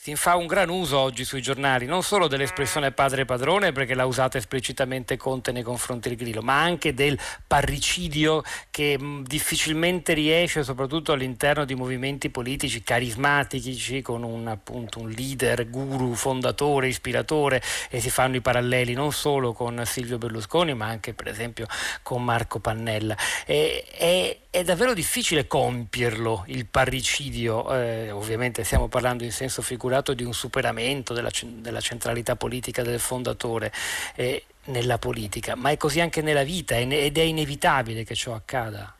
si 0.00 0.14
fa 0.14 0.36
un 0.36 0.46
gran 0.46 0.68
uso 0.68 0.96
oggi 0.96 1.24
sui 1.24 1.42
giornali 1.42 1.84
non 1.84 2.04
solo 2.04 2.28
dell'espressione 2.28 2.92
padre 2.92 3.24
padrone 3.24 3.72
perché 3.72 3.94
l'ha 3.94 4.06
usata 4.06 4.38
esplicitamente 4.38 5.16
Conte 5.16 5.50
nei 5.50 5.64
confronti 5.64 6.08
di 6.08 6.14
Grillo 6.14 6.40
ma 6.40 6.62
anche 6.62 6.94
del 6.94 7.18
parricidio 7.44 8.44
che 8.70 8.96
mh, 8.96 9.24
difficilmente 9.24 10.12
riesce 10.12 10.62
soprattutto 10.62 11.10
all'interno 11.10 11.64
di 11.64 11.74
movimenti 11.74 12.30
politici 12.30 12.80
carismatici 12.84 14.00
con 14.00 14.22
un, 14.22 14.46
appunto, 14.46 15.00
un 15.00 15.10
leader, 15.10 15.68
guru, 15.68 16.14
fondatore, 16.14 16.86
ispiratore 16.86 17.60
e 17.90 17.98
si 17.98 18.08
fanno 18.08 18.36
i 18.36 18.40
paralleli 18.40 18.94
non 18.94 19.10
solo 19.10 19.52
con 19.52 19.82
Silvio 19.84 20.16
Berlusconi 20.16 20.74
ma 20.74 20.86
anche 20.86 21.12
per 21.12 21.26
esempio 21.26 21.66
con 22.02 22.22
Marco 22.22 22.60
Pannella. 22.60 23.16
E, 23.44 23.84
e, 23.98 24.40
è 24.48 24.62
davvero 24.62 24.94
difficile 24.94 25.46
compierlo 25.48 26.44
il 26.46 26.66
parricidio 26.66 27.74
eh, 27.74 28.10
ovviamente 28.12 28.64
stiamo 28.64 28.88
parlando 28.88 29.24
in 29.24 29.32
senso 29.32 29.60
figurativo 29.60 29.86
assicurato 29.88 30.14
di 30.14 30.24
un 30.24 30.32
superamento 30.32 31.14
della, 31.14 31.30
della 31.42 31.80
centralità 31.80 32.36
politica 32.36 32.82
del 32.82 33.00
fondatore 33.00 33.72
eh, 34.16 34.44
nella 34.66 34.98
politica, 34.98 35.54
ma 35.56 35.70
è 35.70 35.76
così 35.76 36.00
anche 36.00 36.20
nella 36.20 36.42
vita 36.42 36.76
ed 36.76 37.16
è 37.16 37.22
inevitabile 37.22 38.04
che 38.04 38.14
ciò 38.14 38.34
accada. 38.34 38.94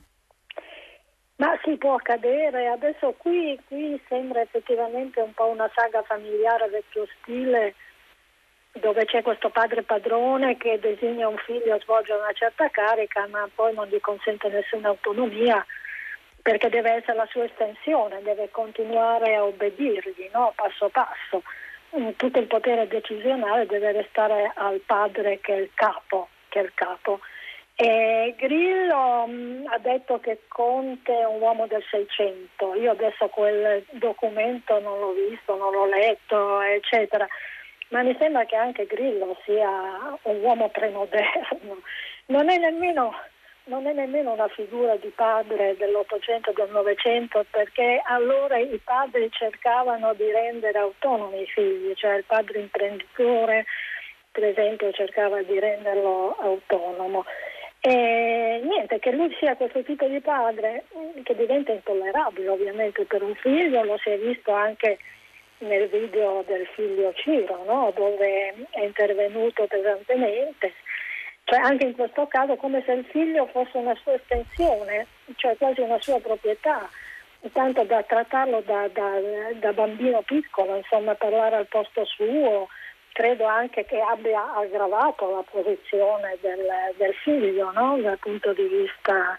Ma 1.37 1.57
sì, 1.63 1.77
può 1.77 1.95
accadere. 1.95 2.67
Adesso 2.69 3.15
qui, 3.17 3.59
qui 3.69 4.01
sembra 4.09 4.41
effettivamente 4.41 5.21
un 5.21 5.33
po' 5.35 5.47
una 5.47 5.71
saga 5.75 6.03
familiare 6.03 6.69
vecchio 6.69 7.07
stile 7.21 7.75
dove 8.73 9.05
c'è 9.05 9.23
questo 9.23 9.51
padre 9.51 9.83
padrone 9.83 10.57
che 10.57 10.79
designa 10.81 11.29
un 11.29 11.39
figlio 11.39 11.75
a 11.75 11.81
svolgere 11.81 12.21
una 12.21 12.33
certa 12.33 12.69
carica 12.71 13.27
ma 13.27 13.49
poi 13.53 13.75
non 13.75 13.89
gli 13.89 13.99
consente 13.99 14.49
nessuna 14.49 14.89
autonomia 14.89 15.65
perché 16.43 16.69
deve 16.69 16.93
essere 16.93 17.17
la 17.17 17.27
sua 17.27 17.45
estensione, 17.45 18.23
deve 18.23 18.51
continuare 18.51 19.35
a 19.35 19.45
obbedirgli 19.45 20.31
no? 20.33 20.53
passo 20.55 20.89
passo. 20.89 21.43
Mm, 21.97 22.11
tutto 22.17 22.39
il 22.39 22.47
potere 22.47 22.87
decisionale 22.87 23.67
deve 23.67 23.93
restare 23.93 24.53
al 24.55 24.81
padre 24.85 25.41
che 25.41 25.55
è 25.55 25.59
il 25.59 25.71
capo. 25.75 26.29
È 26.49 26.59
il 26.59 26.73
capo. 26.75 27.21
Grillo 27.79 29.27
mh, 29.27 29.33
mm, 29.33 29.67
ha 29.67 29.79
detto 29.79 30.19
che 30.19 30.41
Conte 30.49 31.17
è 31.17 31.25
un 31.25 31.41
uomo 31.41 31.69
del 31.69 31.85
600, 31.89 32.75
io 32.75 32.91
adesso 32.91 33.29
quel 33.29 33.85
documento 33.91 34.81
non 34.81 34.99
l'ho 34.99 35.13
visto, 35.13 35.57
non 35.57 35.73
l'ho 35.73 35.87
letto, 35.87 36.61
eccetera, 36.61 37.25
ma 37.91 38.03
mi 38.03 38.17
sembra 38.19 38.45
che 38.47 38.57
anche 38.57 38.87
Grillo 38.87 39.39
sia 39.45 39.71
un 40.23 40.43
uomo 40.43 40.69
premoderno, 40.71 41.79
non 42.27 42.49
è 42.51 42.59
nemmeno, 42.59 43.15
non 43.69 43.87
è 43.87 43.93
nemmeno 43.93 44.33
una 44.33 44.49
figura 44.49 44.97
di 44.97 45.13
padre 45.15 45.77
dell'Ottocento 45.77 46.51
e 46.51 46.55
del 46.55 46.71
Novecento 46.71 47.45
perché 47.51 48.03
allora 48.05 48.59
i 48.59 48.81
padri 48.83 49.29
cercavano 49.31 50.15
di 50.15 50.31
rendere 50.31 50.79
autonomi 50.79 51.43
i 51.43 51.47
figli, 51.47 51.93
cioè 51.95 52.17
il 52.17 52.25
padre 52.25 52.61
imprenditore 52.61 53.65
per 54.31 54.45
esempio 54.45 54.93
cercava 54.93 55.43
di 55.43 55.59
renderlo 55.59 56.37
autonomo. 56.39 57.25
E 57.81 58.61
niente, 58.65 58.99
che 58.99 59.13
lui 59.13 59.35
sia 59.39 59.55
questo 59.57 59.83
tipo 59.83 60.07
di 60.07 60.21
padre 60.21 60.85
mm, 60.97 61.23
che 61.23 61.35
diventa 61.37 61.73
intollerabile 61.73 62.49
ovviamente 62.49 63.05
per 63.05 63.23
un 63.23 63.35
figlio, 63.37 63.85
lo 63.85 63.99
si 63.99 64.11
è 64.11 64.19
visto 64.19 64.53
anche 64.53 64.99
nel 65.59 65.89
video 65.89 66.43
del 66.47 66.67
figlio 66.75 67.13
Ciro, 67.15 67.65
no? 67.67 67.93
dove 67.95 68.55
è 68.71 68.81
intervenuto 68.81 69.67
pesantemente. 69.67 70.73
Cioè 71.49 71.61
anche 71.61 71.87
in 71.87 71.95
questo 71.95 72.27
caso 72.27 72.57
come 72.57 72.83
se 72.85 72.93
il 72.93 73.07
figlio 73.07 73.47
fosse 73.47 73.79
una 73.79 73.95
sua 74.03 74.13
estensione, 74.13 75.07
cioè 75.37 75.57
quasi 75.57 75.81
una 75.81 75.99
sua 75.99 76.21
proprietà, 76.21 76.87
tanto 77.53 77.85
da 77.85 78.03
trattarlo 78.03 78.63
da, 78.67 78.87
da, 78.89 79.13
da 79.55 79.73
bambino 79.73 80.21
piccolo, 80.21 80.77
insomma 80.77 81.15
parlare 81.15 81.57
al 81.57 81.67
posto 81.67 82.05
suo, 82.05 82.69
credo 83.15 83.47
anche 83.47 83.87
che 83.87 83.99
abbia 83.99 84.57
aggravato 84.57 85.31
la 85.31 85.45
posizione 85.51 86.37
del, 86.43 86.67
del 86.99 87.15
figlio 87.15 87.73
no? 87.73 87.97
dal 87.97 88.19
punto 88.19 88.53
di 88.53 88.65
vista 88.65 89.35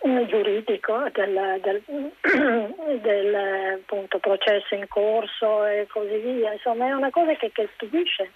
eh, 0.00 0.26
giuridico 0.26 1.08
del, 1.12 1.60
del, 1.62 1.82
del 3.00 3.34
appunto, 3.80 4.18
processo 4.18 4.74
in 4.74 4.88
corso 4.88 5.64
e 5.66 5.86
così 5.88 6.16
via. 6.16 6.52
Insomma 6.52 6.88
è 6.88 6.92
una 6.92 7.10
cosa 7.10 7.32
che, 7.36 7.52
che 7.52 7.68
stupisce, 7.74 8.32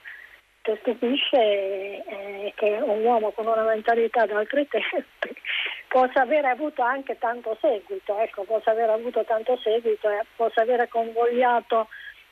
che 0.63 0.77
stupisce 0.81 1.37
eh, 1.37 2.53
che 2.55 2.79
un 2.83 3.05
uomo 3.05 3.31
con 3.31 3.47
una 3.47 3.63
mentalità 3.63 4.27
d'altri 4.27 4.67
tempi 4.69 5.41
possa 5.89 6.23
aver 6.23 6.45
avuto 6.45 6.83
anche 6.83 7.19
tanto 7.19 7.57
seguito, 7.61 8.19
ecco, 8.19 8.45
possa 8.45 8.73
aver 8.73 8.91
avuto 8.91 9.25
tanto 9.25 9.57
seguito 9.59 10.09
e 10.11 10.25
possa 10.37 10.63
aver 10.63 10.87
convogliato 10.89 11.89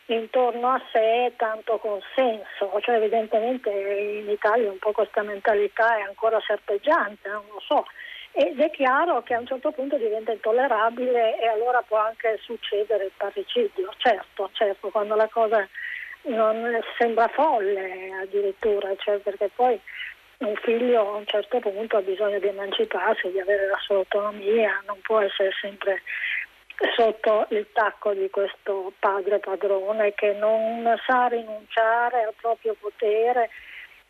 intorno 0.06 0.68
a 0.68 0.82
sé 0.92 1.32
tanto 1.36 1.78
consenso, 1.78 2.78
cioè 2.80 2.96
evidentemente 2.96 3.70
in 3.70 4.30
Italia 4.30 4.70
un 4.70 4.78
po' 4.78 4.92
questa 4.92 5.22
mentalità 5.22 5.96
è 5.96 6.02
ancora 6.02 6.40
serpeggiante, 6.46 7.28
non 7.28 7.42
lo 7.50 7.60
so, 7.60 7.84
ed 8.30 8.60
è 8.60 8.70
chiaro 8.70 9.22
che 9.22 9.34
a 9.34 9.40
un 9.40 9.46
certo 9.46 9.72
punto 9.72 9.96
diventa 9.96 10.30
intollerabile 10.30 11.40
e 11.40 11.46
allora 11.48 11.82
può 11.82 11.96
anche 11.96 12.38
succedere 12.42 13.06
il 13.06 13.12
parricidio, 13.16 13.90
certo, 13.96 14.50
certo, 14.52 14.90
quando 14.90 15.16
la 15.16 15.28
cosa 15.28 15.66
non 16.26 16.78
sembra 16.98 17.28
folle 17.28 18.12
addirittura, 18.22 18.94
cioè 18.96 19.18
perché 19.18 19.50
poi 19.54 19.80
un 20.38 20.54
figlio 20.56 21.00
a 21.00 21.16
un 21.16 21.26
certo 21.26 21.60
punto 21.60 21.96
ha 21.96 22.02
bisogno 22.02 22.38
di 22.38 22.48
emanciparsi, 22.48 23.30
di 23.30 23.40
avere 23.40 23.68
la 23.68 23.78
sua 23.80 23.96
autonomia, 23.96 24.82
non 24.86 24.98
può 25.02 25.20
essere 25.20 25.50
sempre 25.60 26.02
sotto 26.94 27.46
il 27.50 27.66
tacco 27.72 28.12
di 28.12 28.28
questo 28.28 28.92
padre 28.98 29.38
padrone 29.38 30.12
che 30.14 30.34
non 30.34 30.84
sa 31.06 31.26
rinunciare 31.28 32.24
al 32.24 32.34
proprio 32.38 32.76
potere, 32.78 33.48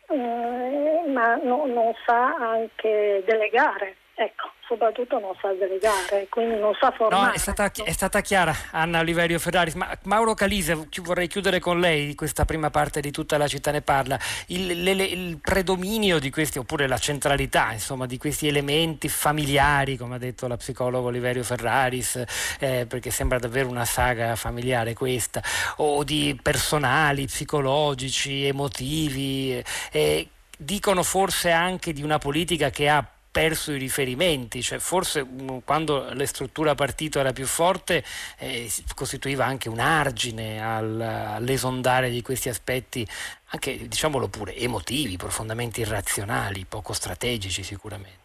eh, 0.09 1.03
ma 1.07 1.35
no, 1.35 1.65
non 1.65 1.93
sa 2.05 2.35
anche 2.35 3.23
delegare. 3.25 3.95
Ecco, 4.19 4.49
soprattutto 4.67 5.19
non 5.19 5.33
sa 5.39 5.53
delegare, 5.53 6.25
quindi 6.31 6.59
non 6.59 6.75
sa 6.79 6.89
formare. 6.89 7.27
No, 7.27 7.31
è 7.33 7.37
stata, 7.37 7.71
è 7.71 7.91
stata 7.91 8.21
chiara 8.21 8.51
Anna 8.71 8.99
Oliverio 9.01 9.37
Ferraris, 9.37 9.75
ma 9.75 9.95
Mauro 10.05 10.33
Calise, 10.33 10.87
vorrei 11.03 11.27
chiudere 11.27 11.59
con 11.59 11.79
lei 11.79 12.15
questa 12.15 12.43
prima 12.43 12.71
parte 12.71 12.99
di 12.99 13.11
tutta 13.11 13.37
la 13.37 13.47
città 13.47 13.69
ne 13.69 13.83
parla, 13.83 14.17
il, 14.47 14.81
le, 14.81 14.91
il 14.91 15.37
predominio 15.37 16.17
di 16.17 16.31
questi, 16.31 16.57
oppure 16.57 16.87
la 16.87 16.97
centralità 16.97 17.71
insomma, 17.73 18.07
di 18.07 18.17
questi 18.17 18.47
elementi 18.47 19.07
familiari, 19.07 19.97
come 19.97 20.15
ha 20.15 20.17
detto 20.17 20.47
la 20.47 20.57
psicologa 20.57 21.09
Oliverio 21.09 21.43
Ferraris, 21.43 22.23
eh, 22.57 22.87
perché 22.89 23.11
sembra 23.11 23.37
davvero 23.37 23.69
una 23.69 23.85
saga 23.85 24.35
familiare 24.35 24.95
questa, 24.95 25.43
o 25.75 26.03
di 26.03 26.35
personali, 26.41 27.27
psicologici, 27.27 28.45
emotivi, 28.45 29.63
eh, 29.91 30.27
dicono 30.57 31.03
forse 31.03 31.51
anche 31.51 31.93
di 31.93 32.01
una 32.01 32.17
politica 32.17 32.71
che 32.71 32.89
ha 32.89 33.07
perso 33.37 33.71
i 33.71 33.77
riferimenti, 33.77 34.63
cioè 34.63 34.79
forse 34.79 35.23
mm, 35.23 35.59
quando 35.63 36.11
la 36.11 36.25
struttura 36.25 36.73
partito 36.73 37.19
era 37.19 37.33
più 37.33 37.45
forte 37.45 38.03
eh, 38.39 38.67
costituiva 38.95 39.45
anche 39.45 39.69
un 39.69 39.77
argine 39.77 40.59
al, 40.59 40.99
all'esondare 40.99 42.09
di 42.09 42.23
questi 42.23 42.49
aspetti, 42.49 43.07
anche 43.49 43.87
diciamolo 43.87 44.27
pure, 44.27 44.55
emotivi, 44.55 45.17
profondamente 45.17 45.81
irrazionali, 45.81 46.65
poco 46.65 46.93
strategici 46.93 47.61
sicuramente. 47.61 48.15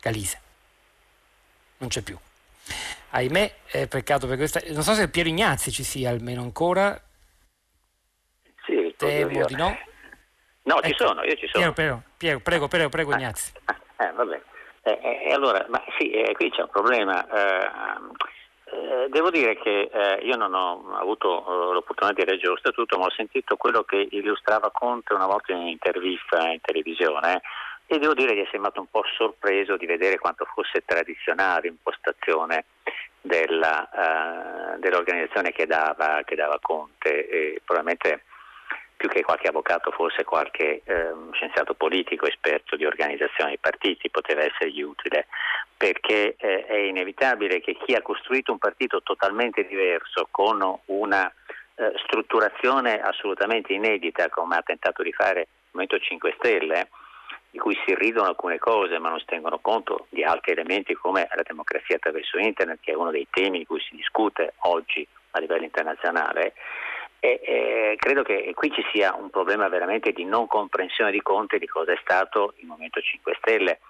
Calise, 0.00 0.40
non 1.78 1.88
c'è 1.88 2.02
più. 2.02 2.18
Ahimè, 3.10 3.54
è 3.64 3.86
peccato 3.86 4.26
per 4.26 4.36
questa. 4.36 4.60
Non 4.68 4.82
so 4.82 4.92
se 4.92 5.08
Piero 5.08 5.30
Ignazzi 5.30 5.72
ci 5.72 5.84
sia 5.84 6.10
almeno 6.10 6.42
ancora. 6.42 7.02
Sì, 8.66 8.94
temo 8.98 9.46
di 9.46 9.54
no. 9.54 9.74
No, 10.64 10.78
ecco. 10.78 10.88
ci 10.88 10.94
sono, 10.96 11.22
io 11.24 11.34
ci 11.36 11.48
sono. 11.48 11.72
Piero, 11.72 12.02
Piero, 12.16 12.40
prego, 12.40 12.68
prego, 12.68 12.88
prego 12.88 13.12
ah, 13.12 13.16
Ignazio. 13.16 13.52
Eh, 13.98 14.12
va 14.12 14.24
bene. 14.24 14.42
Eh, 14.82 14.98
eh, 15.26 15.32
allora, 15.32 15.64
ma 15.68 15.82
sì, 15.98 16.10
eh, 16.10 16.32
qui 16.34 16.50
c'è 16.50 16.62
un 16.62 16.68
problema. 16.68 17.26
Eh, 17.26 17.70
eh, 18.64 19.06
devo 19.08 19.30
dire 19.30 19.56
che 19.56 19.90
io 20.22 20.36
non 20.36 20.54
ho 20.54 20.96
avuto 20.96 21.72
l'opportunità 21.72 22.12
di 22.12 22.30
leggere 22.30 22.52
lo 22.52 22.58
statuto, 22.58 22.98
ma 22.98 23.06
ho 23.06 23.10
sentito 23.10 23.56
quello 23.56 23.82
che 23.84 24.08
illustrava 24.10 24.70
Conte 24.70 25.14
una 25.14 25.26
volta 25.26 25.52
in 25.52 25.58
un'intervista 25.58 26.48
in 26.50 26.60
televisione 26.60 27.42
e 27.86 27.98
devo 27.98 28.14
dire 28.14 28.34
che 28.34 28.42
è 28.42 28.48
sembrato 28.50 28.80
un 28.80 28.88
po' 28.90 29.04
sorpreso 29.16 29.76
di 29.76 29.86
vedere 29.86 30.18
quanto 30.18 30.46
fosse 30.46 30.82
tradizionale 30.84 31.68
l'impostazione 31.68 32.64
della, 33.20 34.76
dell'organizzazione 34.78 35.52
che 35.52 35.66
dava, 35.66 36.22
che 36.24 36.34
dava 36.34 36.58
Conte 36.60 37.28
e 37.28 37.60
probabilmente 37.64 38.24
più 39.04 39.12
che 39.12 39.22
qualche 39.22 39.48
avvocato 39.48 39.90
forse 39.90 40.24
qualche 40.24 40.80
eh, 40.82 41.12
scienziato 41.32 41.74
politico 41.74 42.26
esperto 42.26 42.74
di 42.74 42.86
organizzazione 42.86 43.50
dei 43.50 43.58
partiti 43.58 44.08
poteva 44.08 44.42
essergli 44.42 44.80
utile, 44.80 45.26
perché 45.76 46.36
eh, 46.38 46.64
è 46.64 46.76
inevitabile 46.76 47.60
che 47.60 47.76
chi 47.76 47.94
ha 47.94 48.00
costruito 48.00 48.52
un 48.52 48.58
partito 48.58 49.02
totalmente 49.02 49.66
diverso, 49.66 50.28
con 50.30 50.78
una 50.86 51.30
eh, 51.74 51.92
strutturazione 52.02 52.98
assolutamente 52.98 53.74
inedita, 53.74 54.30
come 54.30 54.56
ha 54.56 54.62
tentato 54.62 55.02
di 55.02 55.12
fare 55.12 55.40
il 55.40 55.46
Movimento 55.72 55.98
5 55.98 56.34
Stelle, 56.38 56.88
di 57.50 57.58
cui 57.58 57.78
si 57.84 57.94
ridono 57.94 58.28
alcune 58.28 58.58
cose 58.58 58.98
ma 58.98 59.10
non 59.10 59.18
si 59.18 59.26
tengono 59.26 59.58
conto 59.58 60.06
di 60.08 60.24
altri 60.24 60.52
elementi 60.52 60.94
come 60.94 61.28
la 61.34 61.42
democrazia 61.46 61.96
attraverso 61.96 62.38
Internet, 62.38 62.78
che 62.80 62.92
è 62.92 62.96
uno 62.96 63.10
dei 63.10 63.26
temi 63.30 63.58
di 63.58 63.66
cui 63.66 63.80
si 63.80 63.96
discute 63.96 64.54
oggi 64.60 65.06
a 65.32 65.40
livello 65.40 65.64
internazionale, 65.64 66.54
e, 67.24 67.40
eh, 67.42 67.96
credo 67.96 68.22
che 68.22 68.52
qui 68.54 68.70
ci 68.70 68.84
sia 68.92 69.14
un 69.14 69.30
problema 69.30 69.66
veramente 69.68 70.12
di 70.12 70.26
non 70.26 70.46
comprensione 70.46 71.10
di 71.10 71.22
Conte 71.22 71.58
di 71.58 71.66
cosa 71.66 71.92
è 71.92 71.98
stato 72.02 72.52
il 72.56 72.66
Movimento 72.66 73.00
5 73.00 73.34
Stelle. 73.38 73.80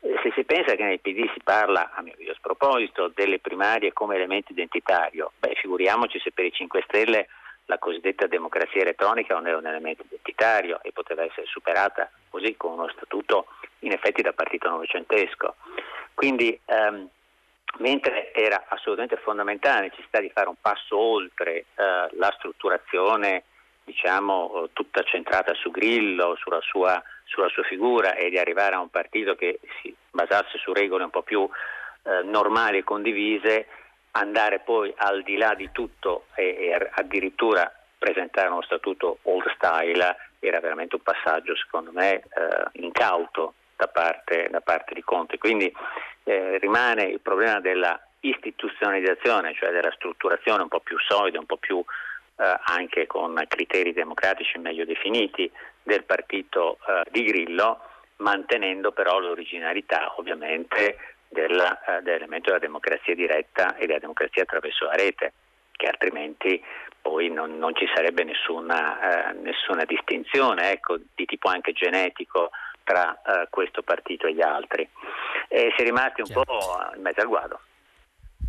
Eh, 0.00 0.18
se 0.24 0.32
si 0.34 0.42
pensa 0.42 0.74
che 0.74 0.82
nel 0.82 0.98
PD 0.98 1.30
si 1.32 1.40
parla, 1.44 1.92
a 1.94 2.02
mio 2.02 2.14
avviso 2.14 2.34
sproposito, 2.34 3.12
delle 3.14 3.38
primarie 3.38 3.92
come 3.92 4.16
elemento 4.16 4.50
identitario, 4.50 5.30
beh, 5.38 5.54
figuriamoci 5.54 6.18
se 6.18 6.32
per 6.32 6.46
i 6.46 6.52
5 6.52 6.82
Stelle 6.88 7.28
la 7.66 7.78
cosiddetta 7.78 8.26
democrazia 8.26 8.80
elettronica 8.80 9.34
non 9.34 9.46
era 9.46 9.58
un 9.58 9.66
elemento 9.66 10.02
identitario 10.04 10.80
e 10.82 10.90
poteva 10.90 11.22
essere 11.22 11.46
superata 11.46 12.10
così 12.28 12.56
con 12.56 12.72
uno 12.72 12.88
statuto 12.88 13.46
in 13.80 13.92
effetti 13.92 14.20
da 14.20 14.32
partito 14.32 14.68
novecentesco. 14.68 15.54
Quindi 16.12 16.58
ehm, 16.64 17.08
mentre 17.78 18.32
era 18.32 18.64
assolutamente 18.68 19.16
fondamentale 19.16 19.76
la 19.76 19.86
necessità 19.86 20.20
di 20.20 20.30
fare 20.30 20.48
un 20.48 20.56
passo 20.60 20.96
oltre 20.96 21.52
eh, 21.52 21.64
la 22.12 22.34
strutturazione 22.36 23.44
diciamo 23.84 24.68
tutta 24.72 25.02
centrata 25.02 25.52
su 25.54 25.70
Grillo, 25.70 26.36
sulla 26.36 26.60
sua, 26.60 27.02
sulla 27.24 27.48
sua, 27.48 27.64
figura 27.64 28.14
e 28.14 28.30
di 28.30 28.38
arrivare 28.38 28.76
a 28.76 28.80
un 28.80 28.88
partito 28.88 29.34
che 29.34 29.58
si 29.80 29.94
basasse 30.10 30.58
su 30.58 30.72
regole 30.72 31.04
un 31.04 31.10
po' 31.10 31.22
più 31.22 31.48
eh, 32.02 32.22
normali 32.22 32.78
e 32.78 32.84
condivise, 32.84 33.66
andare 34.12 34.60
poi 34.60 34.92
al 34.96 35.22
di 35.22 35.36
là 35.36 35.54
di 35.54 35.70
tutto 35.72 36.26
e, 36.34 36.44
e 36.44 36.90
addirittura 36.92 37.72
presentare 37.98 38.48
uno 38.48 38.62
statuto 38.62 39.18
old 39.22 39.52
style 39.56 40.16
era 40.38 40.60
veramente 40.60 40.94
un 40.94 41.02
passaggio 41.02 41.54
secondo 41.56 41.90
me 41.92 42.14
eh, 42.14 42.22
incauto 42.72 43.54
da 43.80 43.88
parte, 43.88 44.48
da 44.50 44.60
parte, 44.60 44.92
di 44.92 45.02
Conte. 45.02 45.38
Quindi 45.38 45.72
eh, 46.24 46.58
rimane 46.58 47.04
il 47.04 47.20
problema 47.20 47.60
della 47.60 47.98
istituzionalizzazione, 48.20 49.54
cioè 49.54 49.70
della 49.70 49.90
strutturazione 49.92 50.62
un 50.62 50.68
po' 50.68 50.80
più 50.80 50.98
solida, 50.98 51.38
un 51.38 51.46
po' 51.46 51.56
più 51.56 51.82
eh, 52.36 52.58
anche 52.64 53.06
con 53.06 53.42
criteri 53.48 53.94
democratici 53.94 54.58
meglio 54.58 54.84
definiti 54.84 55.50
del 55.82 56.04
partito 56.04 56.76
eh, 56.86 57.08
di 57.10 57.24
Grillo, 57.24 57.80
mantenendo 58.16 58.92
però 58.92 59.18
l'originalità 59.18 60.12
ovviamente 60.18 61.16
della, 61.28 61.82
eh, 61.84 62.02
dell'elemento 62.02 62.48
della 62.48 62.58
democrazia 62.58 63.14
diretta 63.14 63.76
e 63.76 63.86
della 63.86 63.98
democrazia 63.98 64.42
attraverso 64.42 64.84
la 64.84 64.94
rete, 64.94 65.32
che 65.72 65.86
altrimenti 65.86 66.62
poi 67.00 67.30
non, 67.30 67.56
non 67.56 67.74
ci 67.74 67.88
sarebbe 67.94 68.24
nessuna, 68.24 69.30
eh, 69.30 69.32
nessuna 69.40 69.84
distinzione 69.84 70.72
ecco, 70.72 70.98
di 71.14 71.24
tipo 71.24 71.48
anche 71.48 71.72
genetico 71.72 72.50
tra 72.90 73.20
eh, 73.22 73.46
questo 73.50 73.82
partito 73.82 74.26
e 74.26 74.34
gli 74.34 74.42
altri. 74.42 74.88
E 75.48 75.72
si 75.76 75.82
è 75.82 75.84
rimasti 75.84 76.22
un 76.22 76.26
certo. 76.26 76.42
po' 76.42 76.96
in 76.96 77.02
mezzo 77.02 77.20
al 77.20 77.28
guado. 77.28 77.60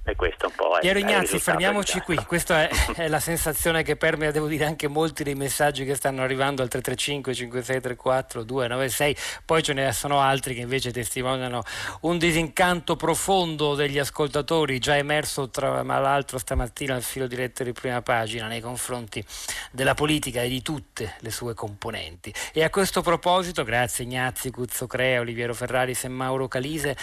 E 0.04 0.16
questo 0.16 0.48
un 0.48 0.54
po' 0.56 0.78
è 0.78 0.80
Piero 0.80 0.98
Ignazzi, 0.98 1.38
fermiamoci 1.38 2.00
qui. 2.00 2.16
Questa 2.16 2.68
è, 2.68 2.70
è, 3.04 3.08
la 3.08 3.20
sensazione 3.20 3.84
che 3.84 3.96
permea, 3.98 4.32
devo 4.32 4.48
dire, 4.48 4.66
anche 4.66 4.88
molti 4.88 5.24
dei 5.24 5.36
messaggi 5.36 5.86
che 5.86 5.94
stanno 5.94 6.24
arrivando 6.24 6.64
al 6.64 6.70
335 6.70 7.36
5634 7.36 8.44
296. 8.44 9.16
Poi 9.46 9.62
ce 9.62 9.74
ne 9.74 9.92
sono 9.92 10.20
altri 10.20 10.56
che 10.56 10.62
invece 10.62 10.92
testimoniano 10.92 11.62
un 12.02 12.18
disincanto 12.18 12.96
profondo 12.96 13.76
degli 13.76 14.00
ascoltatori, 14.00 14.80
già 14.80 14.98
emerso 14.98 15.52
tra 15.52 15.84
l'altro 15.84 16.40
stamattina 16.40 16.96
al 16.96 17.04
filo 17.04 17.28
diretto 17.28 17.64
di 17.64 17.72
prima 17.72 18.02
pagina 18.02 18.48
nei 18.48 18.60
confronti 18.60 19.24
della 19.70 19.94
politica 19.94 20.42
e 20.42 20.50
di 20.50 20.64
tutte 20.64 21.14
le 21.20 21.30
sue 21.30 21.54
componenti. 21.54 22.34
E 22.54 22.64
a 22.64 22.72
questo 22.72 23.02
proposito, 23.04 23.64
grazie 23.64 24.06
Ignazzi, 24.06 24.50
Cuzzo 24.50 24.88
Crea, 24.88 25.20
Oliviero 25.20 25.54
Ferraris 25.54 26.06
e 26.06 26.08
Mauro 26.08 26.48
Calise, 26.48 26.98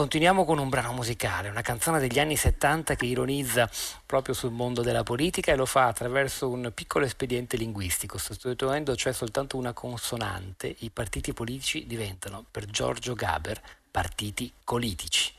Continuiamo 0.00 0.46
con 0.46 0.56
un 0.56 0.70
brano 0.70 0.94
musicale, 0.94 1.50
una 1.50 1.60
canzone 1.60 1.98
degli 1.98 2.18
anni 2.18 2.34
70 2.34 2.94
che 2.94 3.04
ironizza 3.04 3.68
proprio 4.06 4.32
sul 4.32 4.50
mondo 4.50 4.80
della 4.80 5.02
politica 5.02 5.52
e 5.52 5.56
lo 5.56 5.66
fa 5.66 5.88
attraverso 5.88 6.48
un 6.48 6.72
piccolo 6.74 7.04
espediente 7.04 7.58
linguistico, 7.58 8.16
sostituendo 8.16 8.96
cioè 8.96 9.12
soltanto 9.12 9.58
una 9.58 9.74
consonante, 9.74 10.74
i 10.78 10.88
partiti 10.88 11.34
politici 11.34 11.86
diventano 11.86 12.46
per 12.50 12.64
Giorgio 12.64 13.12
Gaber 13.12 13.60
partiti 13.90 14.50
colitici. 14.64 15.34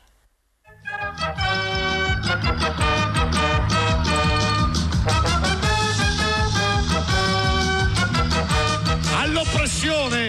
all'oppressione, 9.42 10.21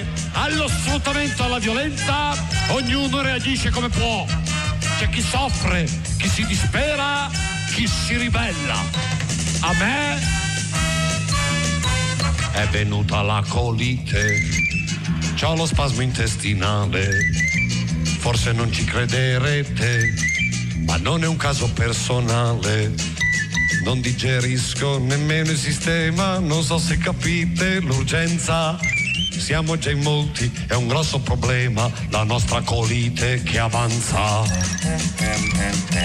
allo 0.44 0.68
sfruttamento, 0.68 1.46
alla 1.46 1.58
violenza, 1.58 2.34
ognuno 2.72 3.22
reagisce 3.22 3.70
come 3.70 3.88
può. 3.88 4.26
C'è 4.98 5.08
chi 5.08 5.22
soffre, 5.22 5.88
chi 6.18 6.28
si 6.28 6.46
dispera, 6.46 7.32
chi 7.74 7.88
si 7.88 8.18
ribella. 8.18 8.76
A 9.62 9.74
me 9.80 10.22
è 12.52 12.68
venuta 12.68 13.22
la 13.22 13.42
colite, 13.48 14.50
ho 15.42 15.56
lo 15.56 15.66
spasmo 15.66 16.02
intestinale, 16.02 17.08
forse 18.20 18.52
non 18.52 18.70
ci 18.70 18.84
crederete, 18.84 20.14
ma 20.86 20.98
non 20.98 21.24
è 21.24 21.28
un 21.28 21.38
caso 21.38 21.72
personale 21.72 23.12
non 23.84 24.00
digerisco 24.00 24.98
nemmeno 24.98 25.52
il 25.52 25.58
sistema, 25.58 26.40
non 26.40 26.64
so 26.64 26.78
se 26.78 26.98
capite 26.98 27.80
l'urgenza. 27.82 28.80
Siamo 29.38 29.78
già 29.78 29.92
in 29.92 30.00
molti, 30.00 30.52
è 30.68 30.74
un 30.74 30.88
grosso 30.88 31.20
problema, 31.20 31.92
la 32.10 32.24
nostra 32.24 32.62
colite 32.62 33.44
che 33.44 33.60
avanza. 33.60 34.42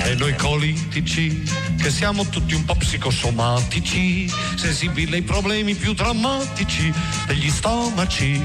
E 0.04 0.14
noi 0.14 0.34
colitici, 0.34 1.42
che 1.80 1.90
siamo 1.90 2.26
tutti 2.28 2.54
un 2.54 2.64
po' 2.64 2.74
psicosomatici, 2.74 4.30
sensibili 4.56 5.14
ai 5.14 5.22
problemi 5.22 5.74
più 5.74 5.94
drammatici 5.94 6.92
degli 7.26 7.48
stomaci, 7.48 8.44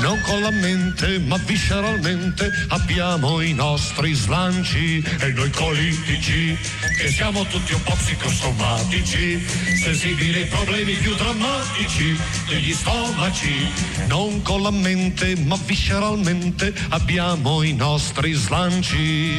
non 0.00 0.20
con 0.22 0.40
la 0.40 0.50
mente 0.50 1.18
ma 1.20 1.36
visceralmente 1.38 2.50
abbiamo 2.68 3.40
i 3.40 3.52
nostri 3.52 4.12
slanci. 4.12 5.02
E 5.20 5.28
noi 5.28 5.50
colitici, 5.50 6.58
che 6.98 7.08
siamo 7.10 7.44
tutti 7.46 7.74
un 7.74 7.82
po' 7.82 7.94
psicosomatici, 7.94 9.40
sensibili 9.82 10.42
ai 10.42 10.46
problemi 10.46 10.94
più 10.94 11.14
drammatici 11.14 12.18
degli 12.48 12.72
stomaci, 12.72 13.70
non 14.06 14.42
con 14.42 14.62
la 14.62 14.70
mente 14.70 15.36
ma 15.36 15.56
visceralmente 15.64 16.72
abbiamo 16.90 17.62
i 17.62 17.72
nostri 17.72 18.32
slanci. 18.32 19.38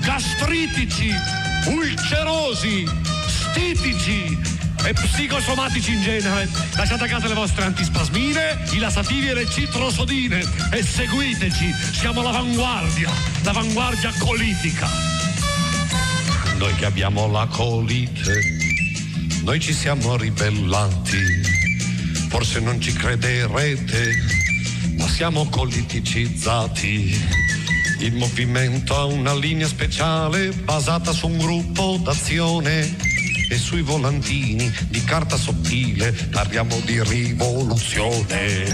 Gastritici, 0.00 1.12
ulcerosi, 1.66 2.84
stitici 3.26 4.38
e 4.84 4.92
psicosomatici 4.92 5.94
in 5.94 6.02
genere. 6.02 6.48
Lasciate 6.76 7.04
a 7.04 7.08
casa 7.08 7.28
le 7.28 7.34
vostre 7.34 7.64
antispasmine, 7.64 8.64
i 8.72 8.78
lassativi 8.78 9.28
e 9.28 9.34
le 9.34 9.48
citrosodine 9.48 10.42
e 10.70 10.82
seguiteci, 10.82 11.72
siamo 11.92 12.22
l'avanguardia, 12.22 13.10
l'avanguardia 13.42 14.12
colitica. 14.18 14.88
Noi 16.58 16.74
che 16.76 16.84
abbiamo 16.84 17.26
la 17.30 17.46
colite, 17.46 18.40
noi 19.42 19.58
ci 19.60 19.72
siamo 19.72 20.16
ribellati 20.16 21.63
forse 22.34 22.58
non 22.58 22.80
ci 22.80 22.92
crederete, 22.92 24.10
ma 24.96 25.06
siamo 25.06 25.46
politicizzati. 25.46 27.16
Il 28.00 28.12
movimento 28.14 28.96
ha 28.96 29.04
una 29.04 29.32
linea 29.32 29.68
speciale 29.68 30.48
basata 30.48 31.12
su 31.12 31.28
un 31.28 31.38
gruppo 31.38 31.96
d'azione 32.02 33.03
e 33.48 33.58
sui 33.58 33.82
volantini 33.82 34.72
di 34.88 35.04
carta 35.04 35.36
sottile 35.36 36.12
parliamo 36.30 36.78
di 36.84 37.02
rivoluzione. 37.02 38.64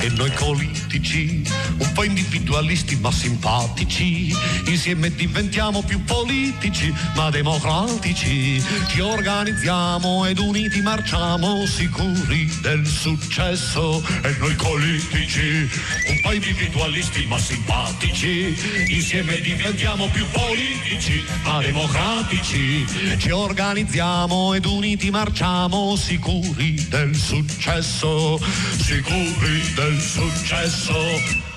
E 0.00 0.08
noi 0.10 0.30
politici, 0.30 1.42
un 1.78 1.92
po' 1.92 2.04
individualisti 2.04 2.96
ma 2.96 3.12
simpatici, 3.12 4.34
insieme 4.66 5.14
diventiamo 5.14 5.82
più 5.82 6.02
politici 6.04 6.92
ma 7.14 7.30
democratici. 7.30 8.62
Ci 8.88 9.00
organizziamo 9.00 10.26
ed 10.26 10.38
uniti 10.38 10.80
marciamo 10.80 11.66
sicuri 11.66 12.52
del 12.62 12.86
successo. 12.86 14.02
E 14.22 14.36
noi 14.38 14.54
politici, 14.54 15.68
un 16.08 16.20
po' 16.22 16.32
individualisti 16.32 17.26
ma 17.26 17.38
simpatici, 17.38 18.54
insieme 18.88 19.40
diventiamo 19.40 20.08
più 20.08 20.26
politici 20.30 21.22
ma 21.44 21.60
democratici 21.60 22.84
ci 23.18 23.30
organizziamo 23.30 24.54
ed 24.54 24.64
uniti 24.66 25.10
marciamo 25.10 25.96
sicuri 25.96 26.86
del 26.88 27.14
successo, 27.14 28.38
sicuri 28.78 29.72
del 29.74 30.00
successo 30.00 30.96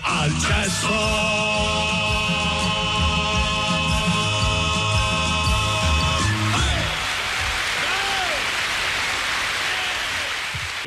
al 0.02 0.32
cesso. 0.40 2.07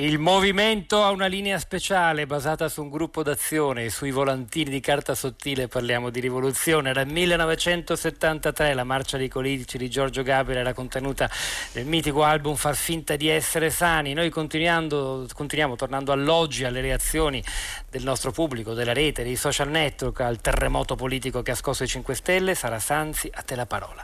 Il 0.01 0.19
movimento 0.19 1.03
ha 1.03 1.11
una 1.11 1.27
linea 1.27 1.59
speciale 1.59 2.25
basata 2.25 2.71
su 2.71 2.81
un 2.81 2.89
gruppo 2.89 3.23
d'azione, 3.23 3.91
sui 3.91 4.11
volantini 4.11 4.71
di 4.71 4.81
carta 4.81 5.15
sottile 5.15 5.69
parliamo 5.69 6.09
di 6.09 6.21
rivoluzione. 6.21 6.89
Era 6.89 7.05
1973 7.05 8.73
la 8.73 8.85
marcia 8.85 9.19
dei 9.19 9.29
politici 9.29 9.77
di 9.77 9.91
Giorgio 9.91 10.23
Gabriele 10.23 10.61
era 10.61 10.73
contenuta 10.73 11.31
nel 11.75 11.85
mitico 11.85 12.23
album 12.23 12.55
Far 12.55 12.77
finta 12.77 13.15
di 13.17 13.29
essere 13.29 13.69
sani. 13.69 14.15
Noi 14.15 14.31
continuiamo 14.31 15.77
tornando 15.77 16.13
all'oggi, 16.13 16.65
alle 16.65 16.81
reazioni 16.81 17.45
del 17.91 18.03
nostro 18.03 18.33
pubblico, 18.33 18.73
della 18.73 18.95
rete, 18.95 19.23
dei 19.23 19.37
social 19.37 19.69
network, 19.69 20.21
al 20.21 20.41
terremoto 20.41 20.97
politico 20.97 21.43
che 21.43 21.51
ha 21.51 21.55
scosso 21.55 21.85
i 21.85 21.87
5 21.87 22.15
Stelle. 22.15 22.55
Sara 22.55 22.79
Sanzi, 22.79 23.31
a 23.31 23.43
te 23.43 23.55
la 23.55 23.67
parola. 23.67 24.03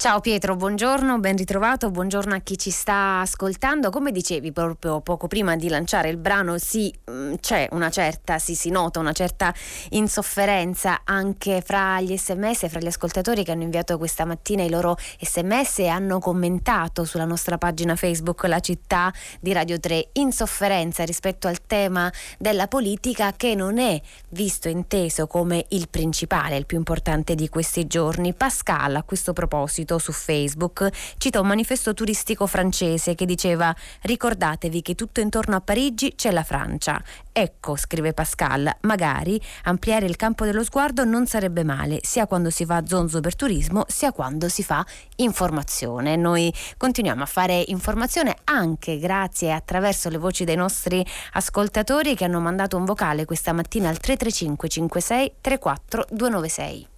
Ciao 0.00 0.20
Pietro, 0.20 0.54
buongiorno, 0.54 1.18
ben 1.18 1.36
ritrovato, 1.36 1.90
buongiorno 1.90 2.32
a 2.32 2.38
chi 2.38 2.56
ci 2.56 2.70
sta 2.70 3.18
ascoltando. 3.18 3.90
Come 3.90 4.12
dicevi 4.12 4.52
proprio 4.52 5.00
poco 5.00 5.26
prima 5.26 5.56
di 5.56 5.68
lanciare 5.68 6.08
il 6.08 6.18
brano, 6.18 6.56
sì, 6.56 6.94
mm, 7.10 7.34
c'è 7.40 7.66
una 7.72 7.90
certa, 7.90 8.38
sì, 8.38 8.54
si 8.54 8.70
nota 8.70 9.00
una 9.00 9.10
certa 9.10 9.52
insofferenza 9.88 11.00
anche 11.02 11.62
fra 11.62 12.00
gli 12.00 12.16
sms, 12.16 12.68
fra 12.68 12.78
gli 12.78 12.86
ascoltatori 12.86 13.42
che 13.42 13.50
hanno 13.50 13.64
inviato 13.64 13.98
questa 13.98 14.24
mattina 14.24 14.62
i 14.62 14.70
loro 14.70 14.96
sms 15.20 15.80
e 15.80 15.88
hanno 15.88 16.20
commentato 16.20 17.04
sulla 17.04 17.24
nostra 17.24 17.58
pagina 17.58 17.96
Facebook 17.96 18.44
La 18.44 18.60
città 18.60 19.12
di 19.40 19.52
Radio 19.52 19.80
3. 19.80 20.10
Insofferenza 20.12 21.02
rispetto 21.02 21.48
al 21.48 21.66
tema 21.66 22.08
della 22.38 22.68
politica 22.68 23.32
che 23.32 23.56
non 23.56 23.78
è 23.78 24.00
visto 24.28 24.68
e 24.68 24.70
inteso 24.70 25.26
come 25.26 25.66
il 25.70 25.88
principale, 25.88 26.56
il 26.56 26.66
più 26.66 26.78
importante 26.78 27.34
di 27.34 27.48
questi 27.48 27.88
giorni. 27.88 28.32
Pascal, 28.32 28.94
a 28.94 29.02
questo 29.02 29.32
proposito, 29.32 29.86
uscito 29.88 29.98
su 29.98 30.12
Facebook, 30.12 30.90
cita 31.16 31.40
un 31.40 31.46
manifesto 31.46 31.94
turistico 31.94 32.46
francese 32.46 33.14
che 33.14 33.24
diceva 33.24 33.74
ricordatevi 34.02 34.82
che 34.82 34.94
tutto 34.94 35.20
intorno 35.20 35.56
a 35.56 35.60
Parigi 35.62 36.14
c'è 36.14 36.30
la 36.30 36.42
Francia. 36.42 37.02
Ecco, 37.32 37.76
scrive 37.76 38.12
Pascal, 38.12 38.70
magari 38.82 39.40
ampliare 39.64 40.06
il 40.06 40.16
campo 40.16 40.44
dello 40.44 40.64
sguardo 40.64 41.04
non 41.04 41.26
sarebbe 41.26 41.64
male, 41.64 42.00
sia 42.02 42.26
quando 42.26 42.50
si 42.50 42.64
va 42.64 42.76
a 42.76 42.86
zonzo 42.86 43.20
per 43.20 43.36
turismo, 43.36 43.84
sia 43.86 44.12
quando 44.12 44.48
si 44.48 44.62
fa 44.62 44.84
informazione. 45.16 46.16
Noi 46.16 46.52
continuiamo 46.76 47.22
a 47.22 47.26
fare 47.26 47.62
informazione 47.68 48.36
anche 48.44 48.98
grazie 48.98 49.48
e 49.48 49.52
attraverso 49.52 50.10
le 50.10 50.18
voci 50.18 50.44
dei 50.44 50.56
nostri 50.56 51.04
ascoltatori 51.32 52.14
che 52.14 52.24
hanno 52.24 52.40
mandato 52.40 52.76
un 52.76 52.84
vocale 52.84 53.24
questa 53.24 53.52
mattina 53.52 53.88
al 53.88 53.98
335 53.98 54.68
56 54.68 55.32
34 55.40 56.06
296. 56.10 56.88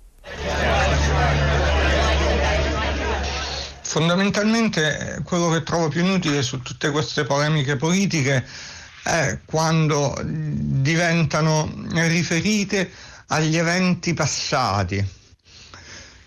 Fondamentalmente 3.91 5.17
eh, 5.17 5.23
quello 5.23 5.51
che 5.51 5.65
trovo 5.65 5.89
più 5.89 6.05
inutile 6.05 6.43
su 6.43 6.63
tutte 6.63 6.93
queste 6.93 7.25
polemiche 7.25 7.75
politiche 7.75 8.47
è 9.03 9.41
quando 9.45 10.17
diventano 10.23 11.69
riferite 11.91 12.89
agli 13.27 13.57
eventi 13.57 14.15
passati. 14.15 15.05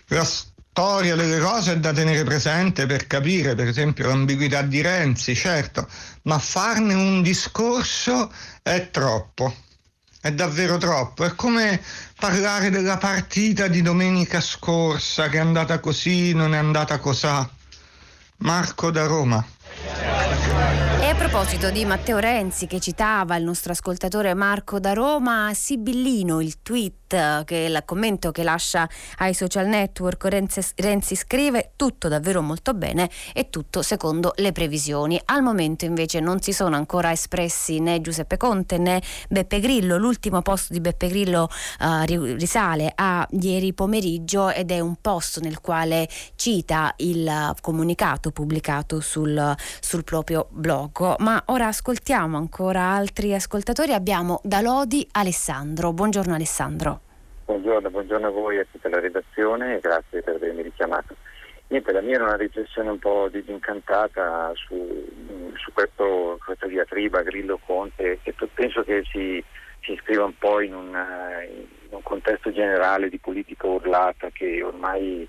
La 0.07 0.25
storia 0.25 1.15
delle 1.15 1.39
cose 1.39 1.71
è 1.71 1.77
da 1.77 1.93
tenere 1.93 2.25
presente 2.25 2.85
per 2.85 3.07
capire, 3.07 3.55
per 3.55 3.69
esempio, 3.69 4.07
l'ambiguità 4.07 4.61
di 4.61 4.81
Renzi, 4.81 5.33
certo, 5.33 5.87
ma 6.23 6.39
farne 6.39 6.95
un 6.95 7.21
discorso 7.21 8.29
è 8.61 8.89
troppo. 8.91 9.55
È 10.23 10.31
davvero 10.31 10.77
troppo. 10.77 11.25
È 11.25 11.35
come 11.35 11.81
parlare 12.17 12.69
della 12.69 12.95
partita 12.95 13.67
di 13.67 13.81
domenica 13.81 14.39
scorsa 14.39 15.27
che 15.27 15.35
è 15.35 15.41
andata 15.41 15.79
così, 15.81 16.31
non 16.31 16.53
è 16.53 16.57
andata 16.57 16.97
così. 16.97 17.45
Marco 18.37 18.89
da 18.89 19.05
Roma. 19.05 19.45
E 19.85 21.05
a 21.05 21.15
proposito 21.15 21.69
di 21.69 21.83
Matteo 21.83 22.17
Renzi 22.17 22.67
che 22.67 22.79
citava 22.79 23.35
il 23.35 23.43
nostro 23.43 23.73
ascoltatore 23.73 24.33
Marco 24.33 24.79
da 24.79 24.93
Roma, 24.93 25.51
Sibillino, 25.53 26.39
il 26.39 26.61
tweet 26.61 27.01
che 27.43 27.55
il 27.55 27.83
commento 27.85 28.31
che 28.31 28.41
lascia 28.41 28.89
ai 29.17 29.35
social 29.35 29.67
network 29.67 30.25
Renzi, 30.25 30.61
Renzi, 30.77 31.15
scrive 31.15 31.73
tutto 31.75 32.07
davvero 32.07 32.41
molto 32.41 32.73
bene 32.73 33.07
e 33.33 33.49
tutto 33.51 33.83
secondo 33.83 34.31
le 34.37 34.51
previsioni. 34.51 35.21
Al 35.25 35.43
momento 35.43 35.85
invece 35.85 36.19
non 36.19 36.39
si 36.41 36.53
sono 36.53 36.75
ancora 36.75 37.11
espressi 37.11 37.79
né 37.79 38.01
Giuseppe 38.01 38.37
Conte 38.37 38.77
né 38.77 39.01
Beppe 39.29 39.59
Grillo. 39.59 39.97
L'ultimo 39.97 40.41
post 40.41 40.71
di 40.71 40.79
Beppe 40.79 41.07
Grillo 41.07 41.49
uh, 41.81 42.03
risale 42.05 42.91
a 42.95 43.27
ieri 43.31 43.73
pomeriggio 43.73 44.49
ed 44.49 44.71
è 44.71 44.79
un 44.79 44.95
post 44.99 45.39
nel 45.41 45.59
quale 45.59 46.07
cita 46.35 46.93
il 46.97 47.53
comunicato 47.61 48.31
pubblicato 48.31 49.01
sul, 49.01 49.55
sul 49.79 50.03
proprio 50.03 50.47
blog. 50.49 51.15
Ma 51.19 51.41
ora 51.47 51.67
ascoltiamo 51.67 52.37
ancora 52.37 52.81
altri 52.81 53.33
ascoltatori. 53.33 53.93
Abbiamo 53.93 54.39
da 54.43 54.61
Lodi 54.61 55.07
Alessandro. 55.11 55.93
Buongiorno 55.93 56.33
Alessandro. 56.33 56.99
Buongiorno, 57.45 57.89
buongiorno 57.89 58.27
a 58.27 58.31
voi 58.31 58.57
e 58.57 58.61
a 58.61 58.65
tutta 58.71 58.89
la 58.89 58.99
redazione 58.99 59.75
e 59.75 59.79
grazie 59.79 60.21
per 60.21 60.35
avermi 60.35 60.61
richiamato. 60.61 61.15
Niente, 61.67 61.91
la 61.91 62.01
mia 62.01 62.15
era 62.15 62.25
una 62.25 62.35
riflessione 62.35 62.89
un 62.89 62.99
po' 62.99 63.29
disincantata 63.31 64.51
su, 64.53 65.07
su 65.55 65.73
questo, 65.73 66.39
questa 66.43 66.67
diatriba 66.67 67.23
Grillo 67.23 67.59
Conte 67.65 68.19
che 68.21 68.33
penso 68.53 68.83
che 68.83 69.03
si, 69.11 69.43
si 69.81 69.91
iscriva 69.91 70.23
un 70.23 70.37
po' 70.37 70.61
in, 70.61 70.73
una, 70.73 71.41
in, 71.43 71.65
un 71.89 72.03
contesto 72.03 72.51
generale 72.51 73.09
di 73.09 73.17
politica 73.17 73.67
urlata 73.67 74.29
che 74.29 74.61
ormai 74.63 75.27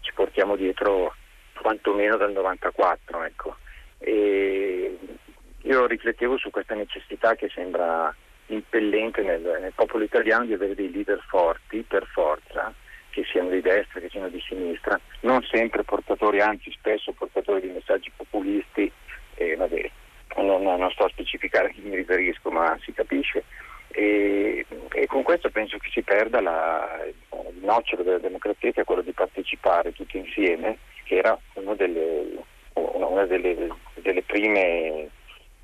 ci 0.00 0.12
portiamo 0.12 0.56
dietro 0.56 1.14
quantomeno 1.60 2.16
dal 2.16 2.32
94. 2.32 3.24
Ecco. 3.24 3.56
Io 4.00 5.86
riflettevo 5.86 6.38
su 6.38 6.50
questa 6.50 6.74
necessità 6.74 7.34
che 7.34 7.48
sembra 7.48 8.14
impellente 8.46 9.22
nel, 9.22 9.58
nel, 9.60 9.72
popolo 9.74 10.04
italiano 10.04 10.44
di 10.44 10.52
avere 10.52 10.74
dei 10.74 10.90
leader 10.90 11.22
forti 11.28 11.82
per 11.82 12.06
forza, 12.06 12.72
che 13.10 13.24
siano 13.24 13.50
di 13.50 13.60
destra, 13.60 14.00
che 14.00 14.08
siano 14.08 14.28
di 14.28 14.40
sinistra, 14.40 14.98
non 15.20 15.42
sempre 15.42 15.82
portatori, 15.82 16.40
anzi 16.40 16.70
spesso 16.70 17.12
portatori 17.12 17.62
di 17.62 17.72
messaggi 17.72 18.12
populisti, 18.14 18.90
eh, 19.34 19.56
vabbè, 19.56 19.90
non, 20.36 20.62
non, 20.62 20.90
sto 20.90 21.04
a 21.04 21.08
specificare 21.08 21.68
a 21.68 21.70
chi 21.70 21.80
mi 21.80 21.96
riferisco, 21.96 22.50
ma 22.50 22.78
si 22.82 22.92
capisce. 22.92 23.44
E, 23.88 24.66
e 24.92 25.06
con 25.06 25.22
questo 25.22 25.48
penso 25.50 25.78
che 25.78 25.88
si 25.90 26.02
perda 26.02 26.40
la, 26.40 27.02
il 27.04 27.64
nocciolo 27.64 28.02
della 28.02 28.18
democrazia, 28.18 28.70
che 28.70 28.82
è 28.82 28.84
quello 28.84 29.02
di 29.02 29.12
partecipare 29.12 29.92
tutti 29.92 30.18
insieme, 30.18 30.78
che 31.04 31.16
era 31.16 31.38
una 31.54 31.74
delle, 31.74 32.44
una 32.80 33.24
delle, 33.24 33.68
delle 33.94 34.22
prime 34.22 35.08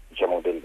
diciamo, 0.08 0.40
del, 0.40 0.60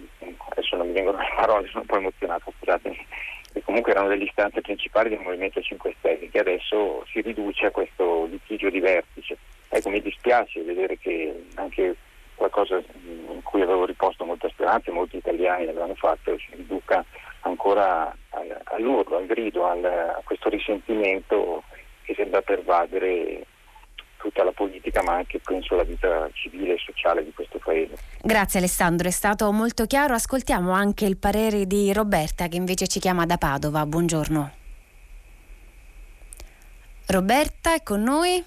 adesso 0.50 0.76
non 0.76 0.88
mi 0.88 0.94
vengono 0.94 1.18
le 1.20 1.34
parole, 1.36 1.68
sono 1.68 1.82
un 1.82 1.88
po' 1.88 1.98
emozionato, 1.98 2.54
scusatemi, 2.58 3.06
e 3.54 3.62
comunque 3.64 3.92
erano 3.92 4.08
delle 4.08 4.26
istanze 4.26 4.62
principali 4.62 5.10
del 5.10 5.20
Movimento 5.20 5.62
5 5.62 5.96
Stelle, 6.00 6.30
che 6.30 6.40
adesso 6.40 7.06
si 7.12 7.22
riduce 7.22 7.66
a 7.66 7.72
questo 7.72 8.26
litigio 8.26 8.70
di 8.70 8.80
vertice. 8.80 9.38
Ecco, 9.70 9.90
mi 9.90 10.02
dispiace 10.02 10.62
vedere 10.62 10.98
che 10.98 11.46
anche 11.56 11.96
qualcosa 12.36 12.82
in 13.04 13.42
cui 13.44 13.62
avevo 13.62 13.86
riposto 13.86 14.24
molte 14.24 14.50
speranze, 14.50 14.92
molti 14.92 15.18
italiani 15.18 15.66
l'avevano 15.66 15.96
fatto, 15.96 16.38
si 16.38 16.56
riduca 16.56 17.04
ancora 17.42 18.16
all'urlo, 18.66 19.18
al 19.18 19.26
grido, 19.26 19.66
al, 19.66 19.84
a 19.84 20.22
questo 20.24 20.50
risentimento 20.50 21.64
che 22.04 22.14
sembra 22.14 22.42
pervadere 22.42 23.46
tutta 24.28 24.44
la 24.44 24.52
politica 24.52 25.02
ma 25.04 25.16
anche 25.16 25.40
penso 25.40 25.76
la 25.76 25.84
vita 25.84 26.30
civile 26.34 26.74
e 26.74 26.78
sociale 26.78 27.24
di 27.24 27.32
questo 27.34 27.60
paese. 27.60 27.96
Grazie 28.22 28.60
Alessandro, 28.60 29.08
è 29.08 29.12
stato 29.12 29.52
molto 29.52 29.86
chiaro. 29.86 30.14
Ascoltiamo 30.14 30.72
anche 30.72 31.06
il 31.06 31.18
parere 31.18 31.66
di 31.66 31.94
Roberta 31.94 32.48
che 32.48 32.58
invece 32.58 32.88
ci 32.88 33.00
chiama 33.00 33.26
da 33.26 33.38
Padova. 33.38 33.86
Buongiorno. 33.86 34.52
Roberta 37.08 37.74
è 37.74 37.84
con 37.84 38.04
noi? 38.04 38.44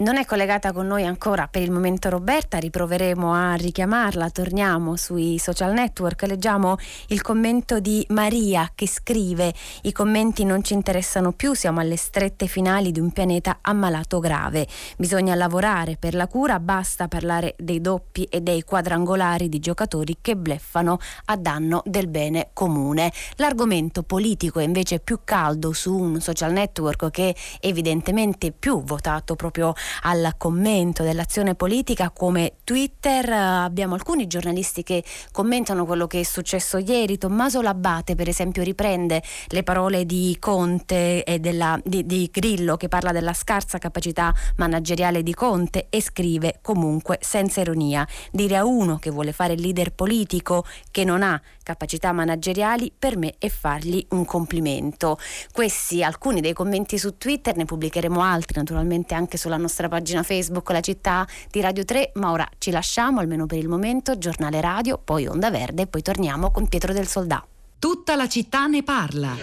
Non 0.00 0.16
è 0.16 0.24
collegata 0.24 0.72
con 0.72 0.86
noi 0.86 1.04
ancora 1.04 1.46
per 1.46 1.60
il 1.60 1.70
momento 1.70 2.08
Roberta, 2.08 2.56
riproveremo 2.56 3.34
a 3.34 3.52
richiamarla, 3.52 4.30
torniamo 4.30 4.96
sui 4.96 5.36
social 5.38 5.74
network, 5.74 6.22
leggiamo 6.22 6.78
il 7.08 7.20
commento 7.20 7.80
di 7.80 8.02
Maria 8.08 8.72
che 8.74 8.88
scrive 8.88 9.52
i 9.82 9.92
commenti 9.92 10.44
non 10.44 10.64
ci 10.64 10.72
interessano 10.72 11.32
più, 11.32 11.52
siamo 11.52 11.80
alle 11.80 11.98
strette 11.98 12.46
finali 12.46 12.92
di 12.92 13.00
un 13.00 13.10
pianeta 13.10 13.58
ammalato 13.60 14.20
grave, 14.20 14.66
bisogna 14.96 15.34
lavorare 15.34 15.98
per 15.98 16.14
la 16.14 16.28
cura, 16.28 16.58
basta 16.60 17.06
parlare 17.06 17.54
dei 17.58 17.82
doppi 17.82 18.24
e 18.24 18.40
dei 18.40 18.62
quadrangolari 18.62 19.50
di 19.50 19.58
giocatori 19.58 20.16
che 20.22 20.34
bleffano 20.34 20.98
a 21.26 21.36
danno 21.36 21.82
del 21.84 22.08
bene 22.08 22.48
comune. 22.54 23.12
L'argomento 23.36 24.02
politico 24.02 24.60
è 24.60 24.64
invece 24.64 24.98
più 24.98 25.20
caldo 25.24 25.74
su 25.74 25.94
un 25.94 26.22
social 26.22 26.52
network 26.52 27.10
che 27.10 27.36
è 27.60 27.66
evidentemente 27.66 28.50
più 28.50 28.82
votato 28.82 29.36
proprio 29.36 29.74
al 30.02 30.34
commento 30.36 31.02
dell'azione 31.02 31.54
politica 31.54 32.10
come 32.10 32.54
Twitter. 32.64 33.28
Abbiamo 33.30 33.94
alcuni 33.94 34.26
giornalisti 34.26 34.82
che 34.82 35.04
commentano 35.32 35.84
quello 35.86 36.06
che 36.06 36.20
è 36.20 36.22
successo 36.22 36.78
ieri. 36.78 37.18
Tommaso 37.18 37.60
Labbate, 37.60 38.14
per 38.14 38.28
esempio, 38.28 38.62
riprende 38.62 39.22
le 39.48 39.62
parole 39.62 40.06
di 40.06 40.36
Conte 40.38 41.24
e 41.24 41.38
della, 41.38 41.80
di, 41.84 42.06
di 42.06 42.28
Grillo 42.32 42.76
che 42.76 42.88
parla 42.88 43.12
della 43.12 43.32
scarsa 43.32 43.78
capacità 43.78 44.34
manageriale 44.56 45.22
di 45.22 45.34
Conte 45.34 45.86
e 45.90 46.00
scrive 46.02 46.58
comunque 46.62 47.18
senza 47.20 47.60
ironia. 47.60 48.06
Dire 48.30 48.56
a 48.56 48.64
uno 48.64 48.98
che 48.98 49.10
vuole 49.10 49.32
fare 49.32 49.54
il 49.54 49.60
leader 49.60 49.92
politico 49.92 50.64
che 50.90 51.04
non 51.04 51.22
ha 51.22 51.40
capacità 51.62 52.10
manageriali 52.12 52.92
per 52.96 53.16
me 53.16 53.34
è 53.38 53.48
fargli 53.48 54.04
un 54.10 54.24
complimento. 54.24 55.18
Questi 55.52 56.02
alcuni 56.02 56.40
dei 56.40 56.52
commenti 56.52 56.98
su 56.98 57.16
Twitter, 57.16 57.56
ne 57.56 57.64
pubblicheremo 57.64 58.20
altri 58.20 58.58
naturalmente 58.58 59.14
anche 59.14 59.36
sulla 59.36 59.56
nostra 59.56 59.79
pagina 59.88 60.22
Facebook 60.22 60.70
La 60.70 60.80
città 60.80 61.26
di 61.50 61.60
Radio 61.60 61.84
3, 61.84 62.12
ma 62.14 62.30
ora 62.30 62.48
ci 62.58 62.70
lasciamo 62.70 63.20
almeno 63.20 63.46
per 63.46 63.58
il 63.58 63.68
momento, 63.68 64.18
giornale 64.18 64.60
radio, 64.60 64.98
poi 64.98 65.26
Onda 65.26 65.50
Verde 65.50 65.82
e 65.82 65.86
poi 65.86 66.02
torniamo 66.02 66.50
con 66.50 66.68
Pietro 66.68 66.92
del 66.92 67.06
Soldà. 67.06 67.44
Tutta 67.78 68.14
la 68.16 68.28
città 68.28 68.66
ne 68.66 68.82
parla. 68.82 69.36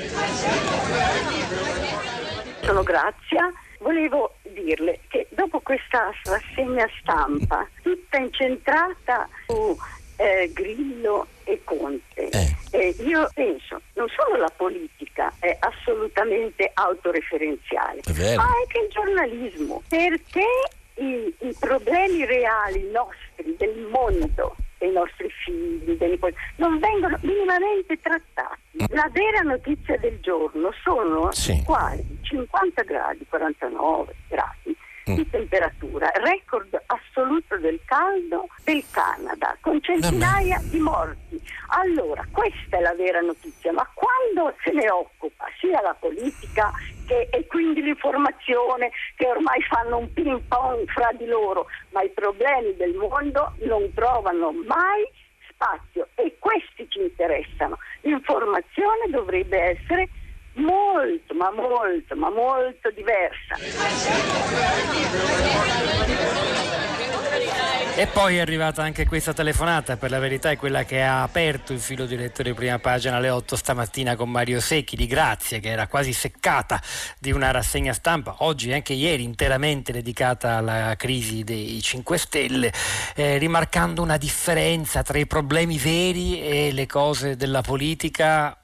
Sono 2.61 2.83
Grazia, 2.83 3.51
volevo 3.79 4.35
dirle 4.53 4.99
che 5.07 5.27
dopo 5.31 5.59
questa 5.61 6.11
rassegna 6.23 6.85
stampa 7.01 7.67
tutta 7.81 8.17
incentrata 8.17 9.27
su 9.47 9.77
eh, 10.17 10.51
Grillo 10.53 11.27
e 11.47 11.61
Conte. 11.63 12.29
Eh. 12.29 12.55
Eh, 12.71 12.95
io 12.99 13.29
penso, 13.33 13.81
non 13.93 14.07
solo 14.09 14.35
la 14.35 14.51
politica 14.55 15.33
è 15.39 15.55
assolutamente 15.59 16.69
autoreferenziale, 16.73 18.01
ma 18.35 18.43
anche 18.43 18.79
il 18.79 18.89
giornalismo, 18.89 19.81
perché 19.87 20.45
i, 20.95 21.33
i 21.39 21.55
problemi 21.57 22.25
reali 22.25 22.89
nostri, 22.91 23.55
del 23.57 23.87
mondo, 23.89 24.57
dei 24.77 24.91
nostri 24.91 25.29
figli, 25.45 25.93
dei 25.93 26.09
nipoti, 26.09 26.35
non 26.57 26.77
vengono 26.79 27.17
minimamente 27.21 27.97
trattati. 28.01 28.83
Mm. 28.83 28.85
La 28.89 29.09
vera 29.13 29.39
notizia 29.41 29.97
del 29.97 30.19
giorno 30.19 30.71
sono 30.83 31.31
sì. 31.31 31.63
quali 31.63 32.03
50 32.21 32.83
gradi, 32.83 33.25
49 33.29 34.13
gradi 34.27 34.75
di 35.15 35.25
mm. 35.25 35.31
temperatura, 35.31 36.11
record 36.15 36.81
assoluto 36.85 37.57
del 37.57 37.79
caldo 37.85 38.47
del 38.63 38.83
Canada, 38.91 39.57
con 39.61 39.81
centinaia 39.81 40.59
di 40.63 40.79
morti. 40.79 41.41
Allora, 41.69 42.25
questa 42.31 42.77
è 42.77 42.81
la 42.81 42.93
vera 42.93 43.19
notizia, 43.21 43.71
ma 43.71 43.87
quando 43.93 44.55
se 44.63 44.71
ne 44.71 44.89
occupa 44.89 45.45
sia 45.59 45.81
la 45.81 45.95
politica 45.97 46.71
che, 47.05 47.27
e 47.31 47.45
quindi 47.47 47.81
l'informazione 47.81 48.91
che 49.15 49.27
ormai 49.27 49.61
fanno 49.63 49.97
un 49.97 50.13
ping 50.13 50.41
pong 50.47 50.87
fra 50.89 51.11
di 51.17 51.25
loro, 51.25 51.67
ma 51.91 52.01
i 52.01 52.09
problemi 52.09 52.75
del 52.75 52.93
mondo 52.95 53.53
non 53.59 53.91
trovano 53.93 54.51
mai 54.51 55.07
spazio 55.49 56.09
e 56.15 56.35
questi 56.39 56.87
ci 56.89 57.01
interessano. 57.01 57.77
L'informazione 58.01 59.09
dovrebbe 59.09 59.57
essere 59.57 60.09
molto, 60.57 61.33
ma 61.33 61.51
molto, 61.51 62.15
ma 62.15 62.29
molto 62.29 62.89
diversa. 62.91 63.55
E 67.95 68.05
poi 68.05 68.37
è 68.37 68.39
arrivata 68.39 68.83
anche 68.83 69.07
questa 69.07 69.33
telefonata, 69.33 69.97
per 69.97 70.11
la 70.11 70.19
verità 70.19 70.51
è 70.51 70.55
quella 70.55 70.83
che 70.85 71.01
ha 71.01 71.23
aperto 71.23 71.73
il 71.73 71.79
filo 71.79 72.05
direttore 72.05 72.49
di 72.49 72.55
prima 72.55 72.77
pagina 72.77 73.15
alle 73.15 73.31
8 73.31 73.55
stamattina 73.55 74.15
con 74.15 74.29
Mario 74.29 74.59
Secchi 74.59 74.95
di 74.95 75.07
Grazia, 75.07 75.57
che 75.57 75.69
era 75.69 75.87
quasi 75.87 76.13
seccata 76.13 76.79
di 77.19 77.31
una 77.31 77.49
rassegna 77.49 77.93
stampa, 77.93 78.35
oggi 78.39 78.69
e 78.69 78.75
anche 78.75 78.93
ieri 78.93 79.23
interamente 79.23 79.91
dedicata 79.91 80.57
alla 80.57 80.93
crisi 80.95 81.43
dei 81.43 81.81
5 81.81 82.17
Stelle, 82.19 82.71
eh, 83.15 83.39
rimarcando 83.39 84.03
una 84.03 84.17
differenza 84.17 85.01
tra 85.01 85.17
i 85.17 85.25
problemi 85.25 85.79
veri 85.79 86.39
e 86.39 86.71
le 86.71 86.85
cose 86.85 87.35
della 87.35 87.61
politica 87.61 88.55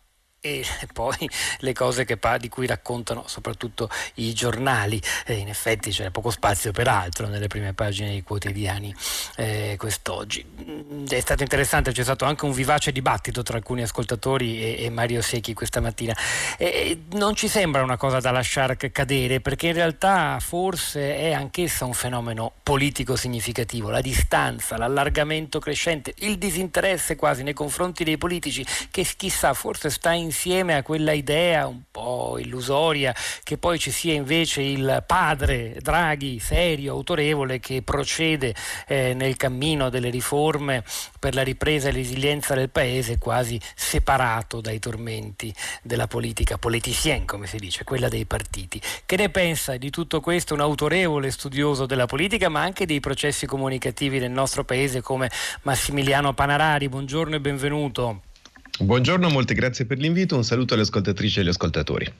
e 0.45 0.65
poi 0.91 1.29
le 1.59 1.73
cose 1.73 2.03
che, 2.03 2.19
di 2.37 2.49
cui 2.49 2.67
raccontano 2.67 3.23
soprattutto 3.27 3.89
i 4.15 4.33
giornali. 4.33 5.01
E 5.25 5.35
in 5.35 5.47
effetti 5.47 5.89
c'è 5.89 6.09
poco 6.09 6.29
spazio 6.29 6.73
per 6.73 6.89
altro 6.89 7.27
nelle 7.27 7.47
prime 7.47 7.73
pagine 7.73 8.09
dei 8.09 8.23
quotidiani 8.23 8.93
eh, 9.37 9.75
quest'oggi. 9.77 10.45
Mm, 10.65 11.07
è 11.07 11.19
stato 11.21 11.43
interessante, 11.43 11.93
c'è 11.93 12.03
stato 12.03 12.25
anche 12.25 12.43
un 12.43 12.51
vivace 12.51 12.91
dibattito 12.91 13.41
tra 13.41 13.55
alcuni 13.55 13.83
ascoltatori 13.83 14.61
e, 14.61 14.83
e 14.83 14.89
Mario 14.89 15.21
Secchi 15.21 15.53
questa 15.53 15.79
mattina. 15.79 16.15
E 16.57 17.03
non 17.11 17.35
ci 17.35 17.47
sembra 17.47 17.81
una 17.81 17.97
cosa 17.97 18.19
da 18.19 18.31
lasciare 18.31 18.75
cadere 18.75 19.39
perché 19.39 19.67
in 19.67 19.73
realtà 19.73 20.39
forse 20.41 21.15
è 21.15 21.31
anch'essa 21.31 21.85
un 21.85 21.93
fenomeno 21.93 22.51
politico 22.63 23.15
significativo, 23.15 23.89
la 23.89 24.01
distanza, 24.01 24.77
l'allargamento 24.77 25.59
crescente, 25.59 26.13
il 26.17 26.37
disinteresse 26.37 27.15
quasi 27.15 27.43
nei 27.43 27.53
confronti 27.53 28.03
dei 28.03 28.17
politici 28.17 28.65
che 28.91 29.07
chissà 29.15 29.53
forse 29.53 29.89
sta 29.89 30.11
in 30.11 30.32
insieme 30.33 30.75
a 30.75 30.81
quella 30.81 31.11
idea 31.11 31.67
un 31.67 31.83
po' 31.91 32.39
illusoria 32.39 33.13
che 33.43 33.59
poi 33.59 33.77
ci 33.77 33.91
sia 33.91 34.13
invece 34.13 34.63
il 34.63 35.03
padre 35.05 35.77
Draghi 35.79 36.39
serio, 36.39 36.93
autorevole 36.93 37.59
che 37.59 37.83
procede 37.83 38.55
eh, 38.87 39.13
nel 39.13 39.37
cammino 39.37 39.89
delle 39.89 40.09
riforme 40.09 40.83
per 41.19 41.35
la 41.35 41.43
ripresa 41.43 41.89
e 41.89 41.91
resilienza 41.91 42.55
del 42.55 42.71
paese 42.71 43.19
quasi 43.19 43.61
separato 43.75 44.59
dai 44.59 44.79
tormenti 44.79 45.53
della 45.83 46.07
politica 46.07 46.57
politicien 46.57 47.25
come 47.25 47.45
si 47.45 47.57
dice, 47.57 47.83
quella 47.83 48.09
dei 48.09 48.25
partiti. 48.25 48.81
Che 49.05 49.15
ne 49.15 49.29
pensa 49.29 49.77
di 49.77 49.91
tutto 49.91 50.19
questo 50.19 50.55
un 50.55 50.61
autorevole 50.61 51.29
studioso 51.29 51.85
della 51.85 52.07
politica 52.07 52.49
ma 52.49 52.61
anche 52.61 52.87
dei 52.87 52.99
processi 52.99 53.45
comunicativi 53.45 54.17
nel 54.17 54.31
nostro 54.31 54.63
paese 54.63 55.01
come 55.01 55.29
Massimiliano 55.61 56.33
Panarari? 56.33 56.89
Buongiorno 56.89 57.35
e 57.35 57.39
benvenuto. 57.39 58.32
Buongiorno, 58.79 59.29
molte 59.29 59.53
grazie 59.53 59.85
per 59.85 59.99
l'invito, 59.99 60.35
un 60.35 60.43
saluto 60.43 60.73
alle 60.73 60.81
ascoltatrici 60.81 61.37
e 61.37 61.41
agli 61.41 61.49
ascoltatori 61.49 62.13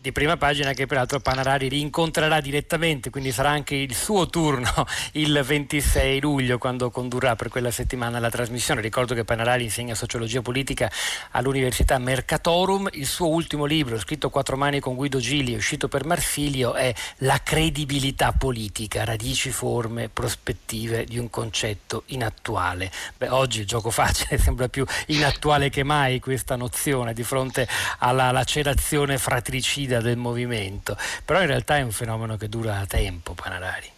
di 0.00 0.12
prima 0.12 0.38
pagina 0.38 0.72
che 0.72 0.86
peraltro 0.86 1.20
Panarari 1.20 1.68
rincontrerà 1.68 2.40
direttamente, 2.40 3.10
quindi 3.10 3.32
sarà 3.32 3.50
anche 3.50 3.74
il 3.74 3.94
suo 3.94 4.28
turno 4.28 4.86
il 5.12 5.38
26 5.44 6.20
luglio 6.20 6.56
quando 6.56 6.90
condurrà 6.90 7.36
per 7.36 7.50
quella 7.50 7.70
settimana 7.70 8.18
la 8.18 8.30
trasmissione. 8.30 8.80
Ricordo 8.80 9.14
che 9.14 9.24
Panarari 9.24 9.64
insegna 9.64 9.94
sociologia 9.94 10.40
politica 10.40 10.90
all'Università 11.32 11.98
Mercatorum. 11.98 12.88
Il 12.92 13.04
suo 13.04 13.28
ultimo 13.28 13.66
libro, 13.66 13.98
scritto 13.98 14.30
Quattro 14.30 14.56
mani 14.56 14.80
con 14.80 14.94
Guido 14.94 15.18
Gili, 15.18 15.54
uscito 15.54 15.86
per 15.86 16.06
Marsilio, 16.06 16.72
è 16.72 16.94
La 17.18 17.38
credibilità 17.42 18.32
politica, 18.32 19.04
radici, 19.04 19.50
forme, 19.50 20.08
prospettive 20.08 21.04
di 21.04 21.18
un 21.18 21.28
concetto 21.28 22.04
inattuale. 22.06 22.90
Beh, 23.18 23.28
oggi 23.28 23.60
il 23.60 23.66
gioco 23.66 23.90
facile 23.90 24.38
sembra 24.40 24.68
più 24.68 24.86
inattuale 25.08 25.68
che 25.68 25.82
mai 25.82 26.20
questa 26.20 26.56
nozione 26.56 27.12
di 27.12 27.22
fronte 27.22 27.68
alla 27.98 28.30
lacerazione 28.30 29.18
fratricida 29.18 29.88
guida 29.90 30.00
del 30.00 30.16
movimento, 30.16 30.96
però 31.24 31.40
in 31.40 31.48
realtà 31.48 31.76
è 31.78 31.82
un 31.82 31.90
fenomeno 31.90 32.36
che 32.36 32.48
dura 32.48 32.74
da 32.74 32.86
tempo, 32.86 33.34
Panarari. 33.34 33.88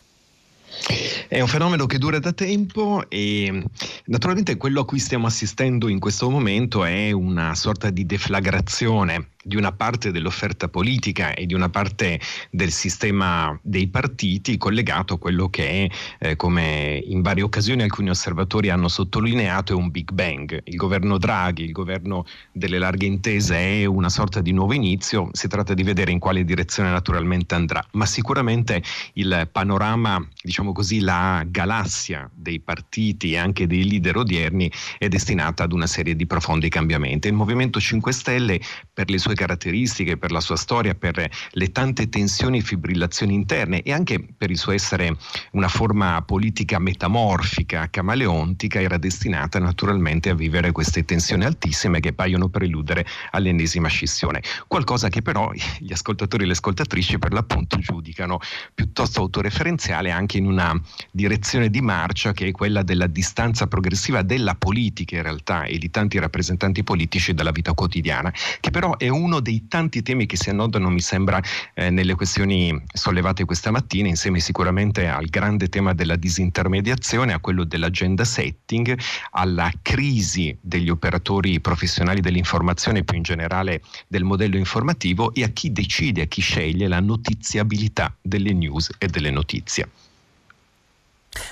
È 1.29 1.39
un 1.39 1.49
fenomeno 1.49 1.85
che 1.85 1.99
dura 1.99 2.19
da 2.19 2.33
tempo 2.33 3.05
e 3.11 3.63
naturalmente 4.07 4.57
quello 4.57 4.81
a 4.81 4.85
cui 4.87 4.99
stiamo 4.99 5.27
assistendo 5.27 5.89
in 5.89 5.99
questo 5.99 6.31
momento 6.31 6.85
è 6.85 7.11
una 7.11 7.55
sorta 7.55 7.91
di 7.91 8.07
deflagrazione 8.07 9.32
di 9.43 9.57
una 9.57 9.73
parte 9.73 10.11
dell'offerta 10.11 10.69
politica 10.69 11.35
e 11.35 11.47
di 11.47 11.55
una 11.55 11.69
parte 11.69 12.21
del 12.51 12.71
sistema 12.71 13.59
dei 13.63 13.89
partiti 13.89 14.57
collegato 14.57 15.15
a 15.15 15.19
quello 15.19 15.49
che 15.49 15.91
eh, 16.19 16.37
come 16.37 17.03
in 17.05 17.23
varie 17.23 17.43
occasioni 17.43 17.83
alcuni 17.83 18.11
osservatori 18.11 18.71
hanno 18.71 18.89
sottolineato, 18.89 19.73
è 19.73 19.77
un 19.77 19.91
Big 19.91 20.11
Bang. 20.13 20.61
Il 20.65 20.77
governo 20.77 21.19
Draghi, 21.19 21.65
il 21.65 21.73
governo 21.73 22.25
delle 22.53 22.79
larghe 22.79 23.07
intese 23.07 23.57
è 23.57 23.85
una 23.85 24.09
sorta 24.09 24.41
di 24.41 24.53
nuovo 24.53 24.73
inizio, 24.73 25.31
si 25.33 25.49
tratta 25.49 25.75
di 25.75 25.83
vedere 25.83 26.11
in 26.13 26.19
quale 26.19 26.45
direzione 26.45 26.91
naturalmente 26.91 27.55
andrà, 27.55 27.85
ma 27.93 28.07
sicuramente 28.07 28.83
il 29.15 29.49
panorama, 29.51 30.25
diciamo 30.41 30.73
così, 30.73 31.01
la 31.01 31.45
galassia 31.47 32.31
dei 32.33 32.61
partiti 32.61 33.33
e 33.33 33.39
anche 33.39 33.67
dei 33.67 33.89
leader 33.89 34.19
odierni 34.19 34.71
è 34.99 35.09
destinata 35.09 35.65
ad 35.65 35.73
una 35.73 35.87
serie 35.87 36.15
di 36.15 36.27
profondi 36.27 36.69
cambiamenti. 36.69 37.29
Il 37.29 37.35
Movimento 37.35 37.81
5 37.81 38.13
Stelle 38.13 38.61
per 38.93 39.11
le 39.11 39.19
sue 39.19 39.32
sue 39.33 39.35
caratteristiche, 39.35 40.17
per 40.17 40.31
la 40.31 40.41
sua 40.41 40.57
storia, 40.57 40.95
per 40.95 41.29
le 41.51 41.73
tante 41.73 42.09
tensioni 42.09 42.59
e 42.59 42.61
fibrillazioni 42.61 43.35
interne 43.35 43.83
e 43.83 43.93
anche 43.93 44.21
per 44.37 44.51
il 44.51 44.59
suo 44.59 44.73
essere 44.73 45.17
una 45.53 45.69
forma 45.69 46.23
politica 46.23 46.79
metamorfica, 46.79 47.89
camaleontica, 47.91 48.81
era 48.81 48.99
destinata 48.99 49.59
naturalmente 49.59 50.31
a 50.31 50.35
vivere 50.35 50.73
queste 50.73 51.05
tensioni 51.05 51.45
altissime 51.45 52.01
che 52.01 52.13
paiono 52.13 52.49
preludere 52.49 53.07
all'ennesima 53.31 53.89
scissione. 53.89 54.43
Qualcosa 54.67 55.09
che 55.09 55.23
però 55.23 55.51
gli 55.79 55.93
ascoltatori 55.93 56.45
e 56.45 56.47
le 56.47 56.53
ascoltatrici 56.53 57.19
per 57.19 57.33
l'appunto 57.33 57.79
giudicano 57.79 58.39
piuttosto 58.75 59.21
autoreferenziale 59.21 60.11
anche 60.11 60.39
in 60.39 60.47
una 60.47 60.79
direzione 61.11 61.71
di 61.71 61.81
marcia 61.81 62.33
che 62.33 62.47
è 62.47 62.51
quella 62.51 62.83
della 62.83 63.07
distanza 63.07 63.67
progressiva 63.67 64.23
della 64.23 64.55
politica 64.55 65.17
in 65.17 65.23
realtà 65.23 65.65
e 65.65 65.79
di 65.79 65.91
tanti 65.91 66.19
rappresentanti 66.19 66.83
politici 66.85 67.35
dalla 67.35 67.51
vita 67.51 67.73
quotidiana, 67.73 68.33
che 68.61 68.71
però 68.71 68.97
è 68.97 69.09
un 69.09 69.22
uno 69.23 69.41
dei 69.41 69.67
tanti 69.69 70.03
temi 70.03 70.27
che 70.27 70.37
si 70.37 70.51
annodano, 70.51 70.91
mi 70.91 71.01
sembra, 71.01 71.41
eh, 71.75 71.91
nelle 71.91 72.15
questioni 72.15 72.83
sollevate 72.93 73.45
questa 73.45 73.71
mattina, 73.71 74.09
insieme 74.09 74.41
sicuramente 74.41 75.07
al 75.07 75.27
grande 75.27 75.69
tema 75.69 75.95
della 75.95 76.17
disintermediazione, 76.17 77.33
a 77.33 77.39
quello 77.39 77.65
dell'agenda 77.65 78.25
setting, 78.25 78.99
alla 79.31 79.71
crisi 79.81 80.57
degli 80.61 80.91
operatori 80.91 81.61
professionali 81.61 82.21
dell'informazione 82.21 83.05
più 83.05 83.17
in 83.17 83.23
generale 83.23 83.83
del 84.09 84.25
modello 84.25 84.57
informativo 84.57 85.33
e 85.35 85.45
a 85.45 85.49
chi 85.49 85.73
decide, 85.73 86.23
a 86.23 86.27
chi 86.27 86.41
sceglie 86.41 86.89
la 86.89 87.01
notiziabilità 87.01 88.15
delle 88.21 88.53
news 88.53 88.91
e 88.99 89.07
delle 89.07 89.31
notizie. 89.31 89.89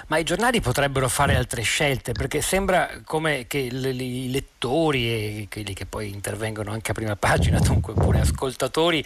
Ma 0.08 0.18
i 0.18 0.24
giornali 0.24 0.60
potrebbero 0.60 1.08
fare 1.08 1.36
altre 1.36 1.62
scelte 1.62 2.12
perché 2.12 2.42
sembra 2.42 3.00
come 3.04 3.46
che 3.46 3.58
i 3.58 4.30
lettori 4.30 5.08
e 5.08 5.48
quelli 5.50 5.72
che 5.72 5.86
poi 5.86 6.10
intervengono 6.10 6.70
anche 6.70 6.90
a 6.90 6.94
prima 6.94 7.16
pagina, 7.16 7.58
dunque 7.60 7.94
pure 7.94 8.20
ascoltatori, 8.20 9.04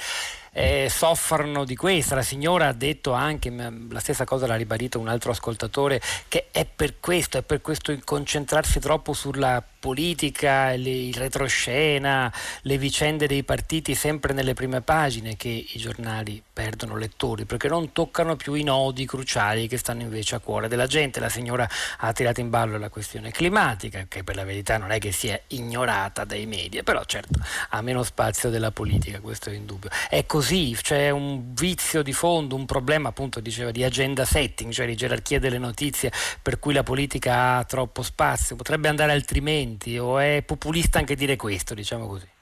eh, 0.55 0.88
soffrono 0.88 1.64
di 1.64 1.76
questa. 1.76 2.14
La 2.14 2.22
signora 2.22 2.68
ha 2.68 2.72
detto 2.72 3.12
anche, 3.12 3.50
la 3.50 4.00
stessa 4.00 4.24
cosa 4.24 4.46
l'ha 4.46 4.57
ribadito 4.57 4.98
un 4.98 5.09
altro 5.09 5.32
ascoltatore, 5.32 6.00
che 6.28 6.46
è 6.50 6.64
per 6.64 7.00
questo, 7.00 7.38
è 7.38 7.42
per 7.42 7.61
questo 7.61 7.94
concentrarsi 8.05 8.80
troppo 8.80 9.12
sulla 9.12 9.62
politica, 9.84 10.74
le, 10.76 10.88
il 10.88 11.14
retroscena, 11.14 12.32
le 12.62 12.78
vicende 12.78 13.26
dei 13.26 13.42
partiti 13.42 13.94
sempre 13.94 14.32
nelle 14.32 14.55
prime 14.55 14.80
pagine 14.80 15.36
che 15.36 15.48
i 15.48 15.78
giornali 15.78 16.42
perdono 16.55 16.96
lettori 16.96 17.44
perché 17.44 17.68
non 17.68 17.92
toccano 17.92 18.36
più 18.36 18.55
i 18.55 18.62
nodi 18.62 19.05
cruciali 19.05 19.66
che 19.66 19.76
stanno 19.76 20.00
invece 20.00 20.36
a 20.36 20.38
cuore 20.38 20.68
della 20.68 20.86
gente. 20.86 21.20
La 21.20 21.28
signora 21.28 21.68
ha 21.98 22.12
tirato 22.14 22.40
in 22.40 22.48
ballo 22.48 22.78
la 22.78 22.88
questione 22.88 23.30
climatica 23.30 24.07
che 24.09 24.24
per 24.24 24.36
la 24.36 24.44
verità 24.44 24.78
non 24.78 24.90
è 24.90 24.98
che 24.98 25.12
sia 25.12 25.38
ignorata 25.48 26.24
dai 26.24 26.46
media, 26.46 26.82
però 26.82 27.05
certo 27.05 27.40
ha 27.70 27.82
meno 27.82 28.02
spazio 28.05 28.48
della 28.48 28.70
politica, 28.70 29.20
questo 29.20 29.50
è 29.50 29.52
indubbio. 29.52 29.90
È 30.09 30.24
così, 30.24 30.43
c'è 30.47 31.11
un 31.11 31.55
vizio 31.55 32.03
di 32.03 32.12
fondo, 32.12 32.55
un 32.55 32.66
problema 32.66 33.09
appunto 33.09 33.40
diceva 33.40 33.70
di 33.70 33.82
agenda 33.82 34.24
setting, 34.24 34.72
cioè 34.72 34.86
di 34.86 34.95
gerarchia 34.95 35.38
delle 35.38 35.59
notizie 35.59 36.12
per 36.42 36.59
cui 36.59 36.74
la 36.74 36.82
politica 36.82 37.57
ha 37.57 37.64
troppo 37.64 38.03
spazio, 38.03 38.55
potrebbe 38.55 38.88
andare 38.88 39.12
altrimenti 39.12 39.97
o 39.99 40.18
è 40.18 40.42
populista 40.45 40.99
anche 40.99 41.14
dire 41.14 41.36
questo, 41.36 41.72
diciamo 41.74 42.07
così? 42.07 42.34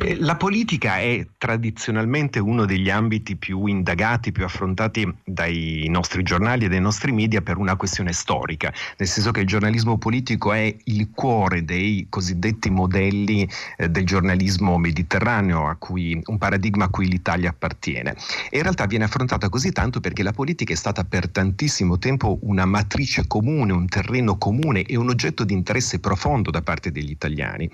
Eh, 0.00 0.16
la 0.20 0.36
politica 0.36 0.98
è 0.98 1.26
tradizionalmente 1.38 2.38
uno 2.38 2.64
degli 2.64 2.90
ambiti 2.90 3.36
più 3.36 3.66
indagati, 3.66 4.32
più 4.32 4.44
affrontati 4.44 5.12
dai 5.24 5.86
nostri 5.88 6.22
giornali 6.22 6.64
e 6.64 6.68
dai 6.68 6.80
nostri 6.80 7.12
media 7.12 7.40
per 7.40 7.56
una 7.56 7.76
questione 7.76 8.12
storica, 8.12 8.72
nel 8.96 9.08
senso 9.08 9.30
che 9.30 9.40
il 9.40 9.46
giornalismo 9.46 9.98
politico 9.98 10.52
è 10.52 10.74
il 10.84 11.10
cuore 11.12 11.64
dei 11.64 12.06
cosiddetti 12.08 12.70
modelli 12.70 13.48
eh, 13.76 13.88
del 13.88 14.04
giornalismo 14.04 14.78
mediterraneo, 14.78 15.74
cui, 15.78 16.20
un 16.26 16.38
paradigma 16.38 16.84
a 16.86 16.88
cui 16.88 17.08
l'Italia 17.08 17.50
appartiene. 17.50 18.14
E 18.50 18.56
in 18.56 18.62
realtà 18.62 18.86
viene 18.86 19.04
affrontata 19.04 19.48
così 19.48 19.72
tanto 19.72 20.00
perché 20.00 20.22
la 20.22 20.32
politica 20.32 20.72
è 20.72 20.76
stata 20.76 21.04
per 21.04 21.28
tantissimo 21.28 21.98
tempo 21.98 22.38
una 22.42 22.64
matrice 22.64 23.26
comune, 23.26 23.72
un 23.72 23.86
terreno 23.86 24.36
comune 24.36 24.82
e 24.82 24.96
un 24.96 25.08
oggetto 25.08 25.44
di 25.44 25.54
interesse 25.54 25.98
profondo 25.98 26.50
da 26.50 26.62
parte 26.62 26.90
degli 26.90 27.10
italiani. 27.10 27.68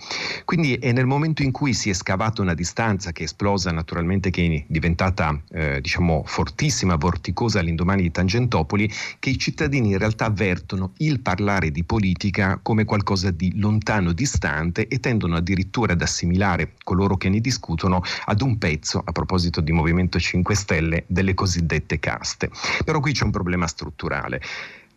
Quindi 0.44 0.74
è 0.74 0.92
nel 0.92 1.06
momento 1.06 1.42
in 1.42 1.52
cui 1.54 1.72
si 1.72 1.88
è 1.88 1.92
scavato 1.92 2.42
una 2.42 2.52
distanza 2.52 3.12
che 3.12 3.22
è 3.22 3.26
esplosa 3.26 3.70
naturalmente, 3.70 4.30
che 4.30 4.44
è 4.44 4.64
diventata 4.66 5.40
eh, 5.52 5.80
diciamo 5.80 6.24
fortissima, 6.26 6.96
vorticosa 6.96 7.60
all'indomani 7.60 8.02
di 8.02 8.10
Tangentopoli, 8.10 8.90
che 9.20 9.30
i 9.30 9.38
cittadini 9.38 9.90
in 9.90 9.98
realtà 9.98 10.24
avvertono 10.24 10.94
il 10.96 11.20
parlare 11.20 11.70
di 11.70 11.84
politica 11.84 12.58
come 12.60 12.84
qualcosa 12.84 13.30
di 13.30 13.56
lontano, 13.60 14.10
distante 14.10 14.88
e 14.88 14.98
tendono 14.98 15.36
addirittura 15.36 15.92
ad 15.92 16.02
assimilare 16.02 16.72
coloro 16.82 17.16
che 17.16 17.28
ne 17.28 17.38
discutono 17.38 18.02
ad 18.24 18.42
un 18.42 18.58
pezzo, 18.58 19.00
a 19.04 19.12
proposito 19.12 19.60
di 19.60 19.70
Movimento 19.70 20.18
5 20.18 20.56
Stelle, 20.56 21.04
delle 21.06 21.34
cosiddette 21.34 22.00
caste. 22.00 22.50
Però 22.84 22.98
qui 22.98 23.12
c'è 23.12 23.22
un 23.22 23.30
problema 23.30 23.68
strutturale. 23.68 24.40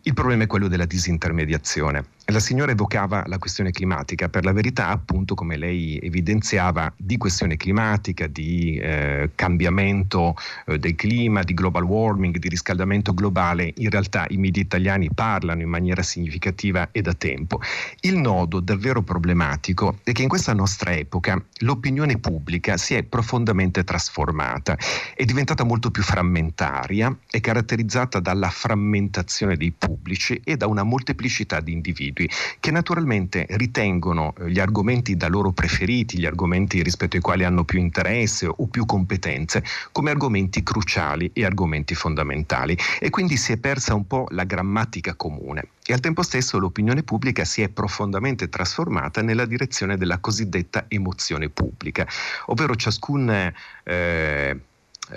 Il 0.02 0.14
problema 0.14 0.42
è 0.42 0.46
quello 0.48 0.66
della 0.66 0.86
disintermediazione. 0.86 2.17
La 2.30 2.40
signora 2.40 2.72
evocava 2.72 3.24
la 3.26 3.38
questione 3.38 3.70
climatica, 3.70 4.28
per 4.28 4.44
la 4.44 4.52
verità 4.52 4.88
appunto 4.88 5.34
come 5.34 5.56
lei 5.56 5.98
evidenziava 6.02 6.92
di 6.94 7.16
questione 7.16 7.56
climatica, 7.56 8.26
di 8.26 8.76
eh, 8.76 9.30
cambiamento 9.34 10.34
eh, 10.66 10.78
del 10.78 10.94
clima, 10.94 11.42
di 11.42 11.54
global 11.54 11.84
warming, 11.84 12.36
di 12.36 12.48
riscaldamento 12.50 13.14
globale, 13.14 13.72
in 13.76 13.88
realtà 13.88 14.26
i 14.28 14.36
media 14.36 14.60
italiani 14.60 15.08
parlano 15.10 15.62
in 15.62 15.70
maniera 15.70 16.02
significativa 16.02 16.90
e 16.92 17.00
da 17.00 17.14
tempo. 17.14 17.62
Il 18.00 18.18
nodo 18.18 18.60
davvero 18.60 19.00
problematico 19.00 20.00
è 20.04 20.12
che 20.12 20.20
in 20.20 20.28
questa 20.28 20.52
nostra 20.52 20.92
epoca 20.92 21.42
l'opinione 21.60 22.18
pubblica 22.18 22.76
si 22.76 22.92
è 22.92 23.04
profondamente 23.04 23.84
trasformata, 23.84 24.76
è 25.14 25.24
diventata 25.24 25.64
molto 25.64 25.90
più 25.90 26.02
frammentaria, 26.02 27.16
è 27.30 27.40
caratterizzata 27.40 28.20
dalla 28.20 28.50
frammentazione 28.50 29.56
dei 29.56 29.72
pubblici 29.72 30.38
e 30.44 30.58
da 30.58 30.66
una 30.66 30.82
molteplicità 30.82 31.60
di 31.60 31.72
individui 31.72 32.16
individui 32.18 32.28
che 32.58 32.70
naturalmente 32.70 33.46
ritengono 33.50 34.34
eh, 34.38 34.50
gli 34.50 34.58
argomenti 34.58 35.16
da 35.16 35.28
loro 35.28 35.52
preferiti, 35.52 36.18
gli 36.18 36.26
argomenti 36.26 36.82
rispetto 36.82 37.16
ai 37.16 37.22
quali 37.22 37.44
hanno 37.44 37.64
più 37.64 37.78
interesse 37.78 38.46
o 38.46 38.66
più 38.66 38.84
competenze, 38.84 39.62
come 39.92 40.10
argomenti 40.10 40.62
cruciali 40.62 41.30
e 41.32 41.44
argomenti 41.44 41.94
fondamentali. 41.94 42.76
E 42.98 43.10
quindi 43.10 43.36
si 43.36 43.52
è 43.52 43.56
persa 43.58 43.94
un 43.94 44.06
po' 44.06 44.26
la 44.30 44.44
grammatica 44.44 45.14
comune. 45.14 45.68
E 45.86 45.92
al 45.92 46.00
tempo 46.00 46.22
stesso 46.22 46.58
l'opinione 46.58 47.02
pubblica 47.02 47.44
si 47.44 47.62
è 47.62 47.68
profondamente 47.68 48.48
trasformata 48.48 49.22
nella 49.22 49.46
direzione 49.46 49.96
della 49.96 50.18
cosiddetta 50.18 50.84
emozione 50.88 51.48
pubblica, 51.48 52.06
ovvero 52.46 52.74
ciascun 52.76 53.52
eh, 53.84 54.60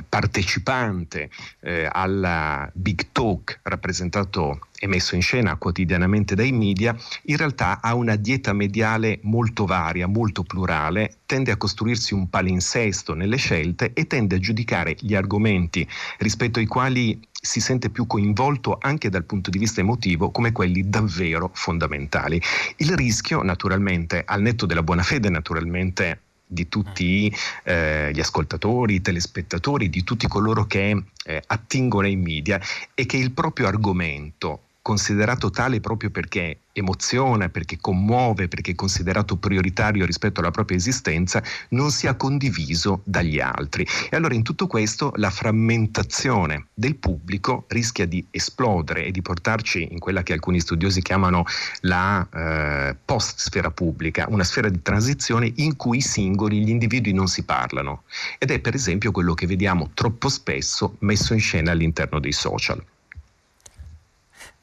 partecipante 0.08 1.30
eh, 1.62 1.88
alla 1.92 2.70
Big 2.74 3.08
Talk 3.12 3.60
rappresentato 3.64 4.68
e 4.80 4.88
messo 4.88 5.14
in 5.14 5.22
scena 5.22 5.58
quotidianamente 5.58 6.34
dai 6.34 6.52
media, 6.52 6.96
in 7.26 7.38
realtà 7.38 7.82
ha 7.82 7.94
una 7.94 8.16
dieta 8.16 8.52
mediale 8.52 9.20
molto 9.24 9.66
varia, 9.66 10.08
molto 10.08 10.42
plurale, 10.44 11.18
tende 11.28 11.52
a 11.52 11.58
costruirsi 11.58 12.16
un 12.16 12.30
palinsesto 12.30 13.14
nelle 13.14 13.38
scelte 13.38 13.94
e 13.94 14.08
tende 14.08 14.38
a 14.38 14.40
giudicare 14.40 14.96
gli 15.00 15.14
argomenti 15.14 15.88
rispetto 16.18 16.58
ai 16.58 16.66
quali 16.66 17.20
si 17.32 17.60
sente 17.60 17.90
più 17.90 18.08
coinvolto 18.08 18.78
anche 18.80 19.10
dal 19.10 19.24
punto 19.24 19.50
di 19.50 19.60
vista 19.60 19.82
emotivo 19.82 20.32
come 20.32 20.52
quelli 20.52 20.90
davvero 20.90 21.52
fondamentali. 21.54 22.42
Il 22.78 22.96
rischio, 22.96 23.44
naturalmente, 23.44 24.24
al 24.26 24.42
netto 24.42 24.66
della 24.66 24.84
buona 24.84 25.04
fede, 25.04 25.30
naturalmente 25.30 26.22
di 26.52 26.68
tutti 26.68 27.34
eh, 27.64 28.12
gli 28.14 28.20
ascoltatori, 28.20 28.96
i 28.96 29.02
telespettatori, 29.02 29.90
di 29.90 30.04
tutti 30.04 30.28
coloro 30.28 30.66
che 30.66 31.02
eh, 31.24 31.44
attingono 31.48 32.08
ai 32.08 32.18
media 32.18 32.60
e 32.94 33.06
che 33.06 33.16
il 33.16 33.32
proprio 33.32 33.68
argomento 33.68 34.64
considerato 34.82 35.50
tale 35.50 35.80
proprio 35.80 36.10
perché 36.10 36.62
emoziona, 36.74 37.50
perché 37.50 37.78
commuove, 37.80 38.48
perché 38.48 38.72
è 38.72 38.76
considerato 38.76 39.38
prioritario 39.38 40.06
rispetto 40.06 40.40
alla 40.40 40.52
propria 40.52 40.78
esistenza, 40.78 41.44
non 41.70 41.92
sia 41.92 42.16
condiviso 42.16 43.02
dagli 43.04 43.40
altri. 43.40 43.86
E 44.10 44.16
allora 44.16 44.34
in 44.34 44.44
tutto 44.44 44.68
questo 44.68 45.12
la 45.16 45.30
frammentazione 45.30 46.68
del 46.74 46.96
pubblico 46.96 47.66
rischia 47.68 48.06
di 48.06 48.26
esplodere 48.32 49.06
e 49.06 49.12
di 49.12 49.22
portarci 49.22 49.90
in 49.92 50.00
quella 50.00 50.24
che 50.24 50.34
alcuni 50.34 50.60
studiosi 50.60 51.02
chiamano 51.02 51.44
la 51.82 52.28
eh, 52.34 52.96
post-sfera 53.04 53.72
pubblica, 53.72 54.26
una 54.30 54.44
sfera 54.44 54.70
di 54.70 54.82
transizione 54.82 55.52
in 55.58 55.76
cui 55.76 55.98
i 55.98 56.02
singoli, 56.02 56.64
gli 56.64 56.70
individui 56.70 57.14
non 57.14 57.28
si 57.28 57.44
parlano. 57.44 58.04
Ed 58.38 58.52
è 58.52 58.60
per 58.60 58.76
esempio 58.76 59.12
quello 59.12 59.34
che 59.34 59.46
vediamo 59.46 59.92
troppo 59.94 60.30
spesso 60.30 60.96
messo 61.00 61.34
in 61.34 61.40
scena 61.40 61.72
all'interno 61.72 62.20
dei 62.20 62.32
social. 62.32 62.84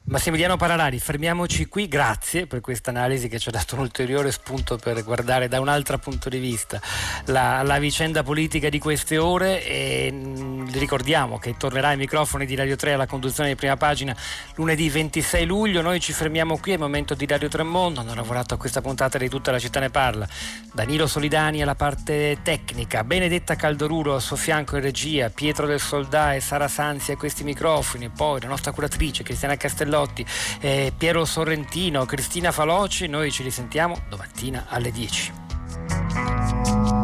Massimiliano 0.09 0.57
Paralari, 0.57 0.97
fermiamoci 0.97 1.67
qui, 1.67 1.87
grazie 1.87 2.47
per 2.47 2.61
questa 2.61 2.89
analisi 2.89 3.27
che 3.27 3.37
ci 3.37 3.49
ha 3.49 3.51
dato 3.51 3.75
un 3.75 3.81
ulteriore 3.81 4.31
spunto 4.31 4.75
per 4.75 5.03
guardare 5.03 5.47
da 5.47 5.59
un 5.59 5.67
altro 5.67 5.99
punto 5.99 6.29
di 6.29 6.39
vista 6.39 6.81
la, 7.25 7.61
la 7.61 7.77
vicenda 7.77 8.23
politica 8.23 8.69
di 8.69 8.79
queste 8.79 9.19
ore 9.19 9.63
e 9.63 10.11
mh, 10.11 10.15
mm, 10.17 10.67
ricordiamo 10.71 11.37
che 11.37 11.55
tornerà 11.57 11.89
ai 11.89 11.97
microfoni 11.97 12.47
di 12.47 12.55
Radio 12.55 12.75
3 12.75 12.93
alla 12.93 13.05
conduzione 13.05 13.49
di 13.49 13.55
prima 13.55 13.77
pagina 13.77 14.15
lunedì 14.55 14.89
26 14.89 15.45
luglio, 15.45 15.83
noi 15.83 15.99
ci 15.99 16.11
fermiamo 16.11 16.57
qui, 16.57 16.71
è 16.71 16.73
il 16.73 16.81
momento 16.81 17.13
di 17.13 17.27
Radio 17.27 17.47
Tremondo, 17.47 17.99
hanno 17.99 18.15
lavorato 18.15 18.55
a 18.55 18.57
questa 18.57 18.81
puntata 18.81 19.19
di 19.19 19.29
tutta 19.29 19.51
la 19.51 19.59
città 19.59 19.79
ne 19.79 19.91
parla, 19.91 20.27
Danilo 20.73 21.05
Solidani 21.05 21.61
alla 21.61 21.75
parte 21.75 22.39
tecnica, 22.41 23.03
Benedetta 23.03 23.55
Caldoruro 23.55 24.15
al 24.15 24.21
suo 24.21 24.37
fianco 24.37 24.75
in 24.75 24.81
regia, 24.81 25.29
Pietro 25.29 25.67
del 25.67 25.79
Soldà 25.79 26.33
e 26.33 26.39
Sara 26.39 26.67
Sanzi 26.67 27.11
a 27.11 27.15
questi 27.15 27.43
microfoni, 27.43 28.09
poi 28.09 28.41
la 28.41 28.47
nostra 28.47 28.71
curatrice 28.71 29.21
Cristiana 29.21 29.55
Castellotti 29.55 29.97
Bellotti, 29.99 30.25
eh, 30.61 30.93
Piero 30.97 31.25
Sorrentino, 31.25 32.05
Cristina 32.05 32.51
Faloci. 32.51 33.07
Noi 33.07 33.31
ci 33.31 33.43
risentiamo 33.43 33.99
domattina 34.07 34.65
alle 34.69 34.91
10. 34.91 36.98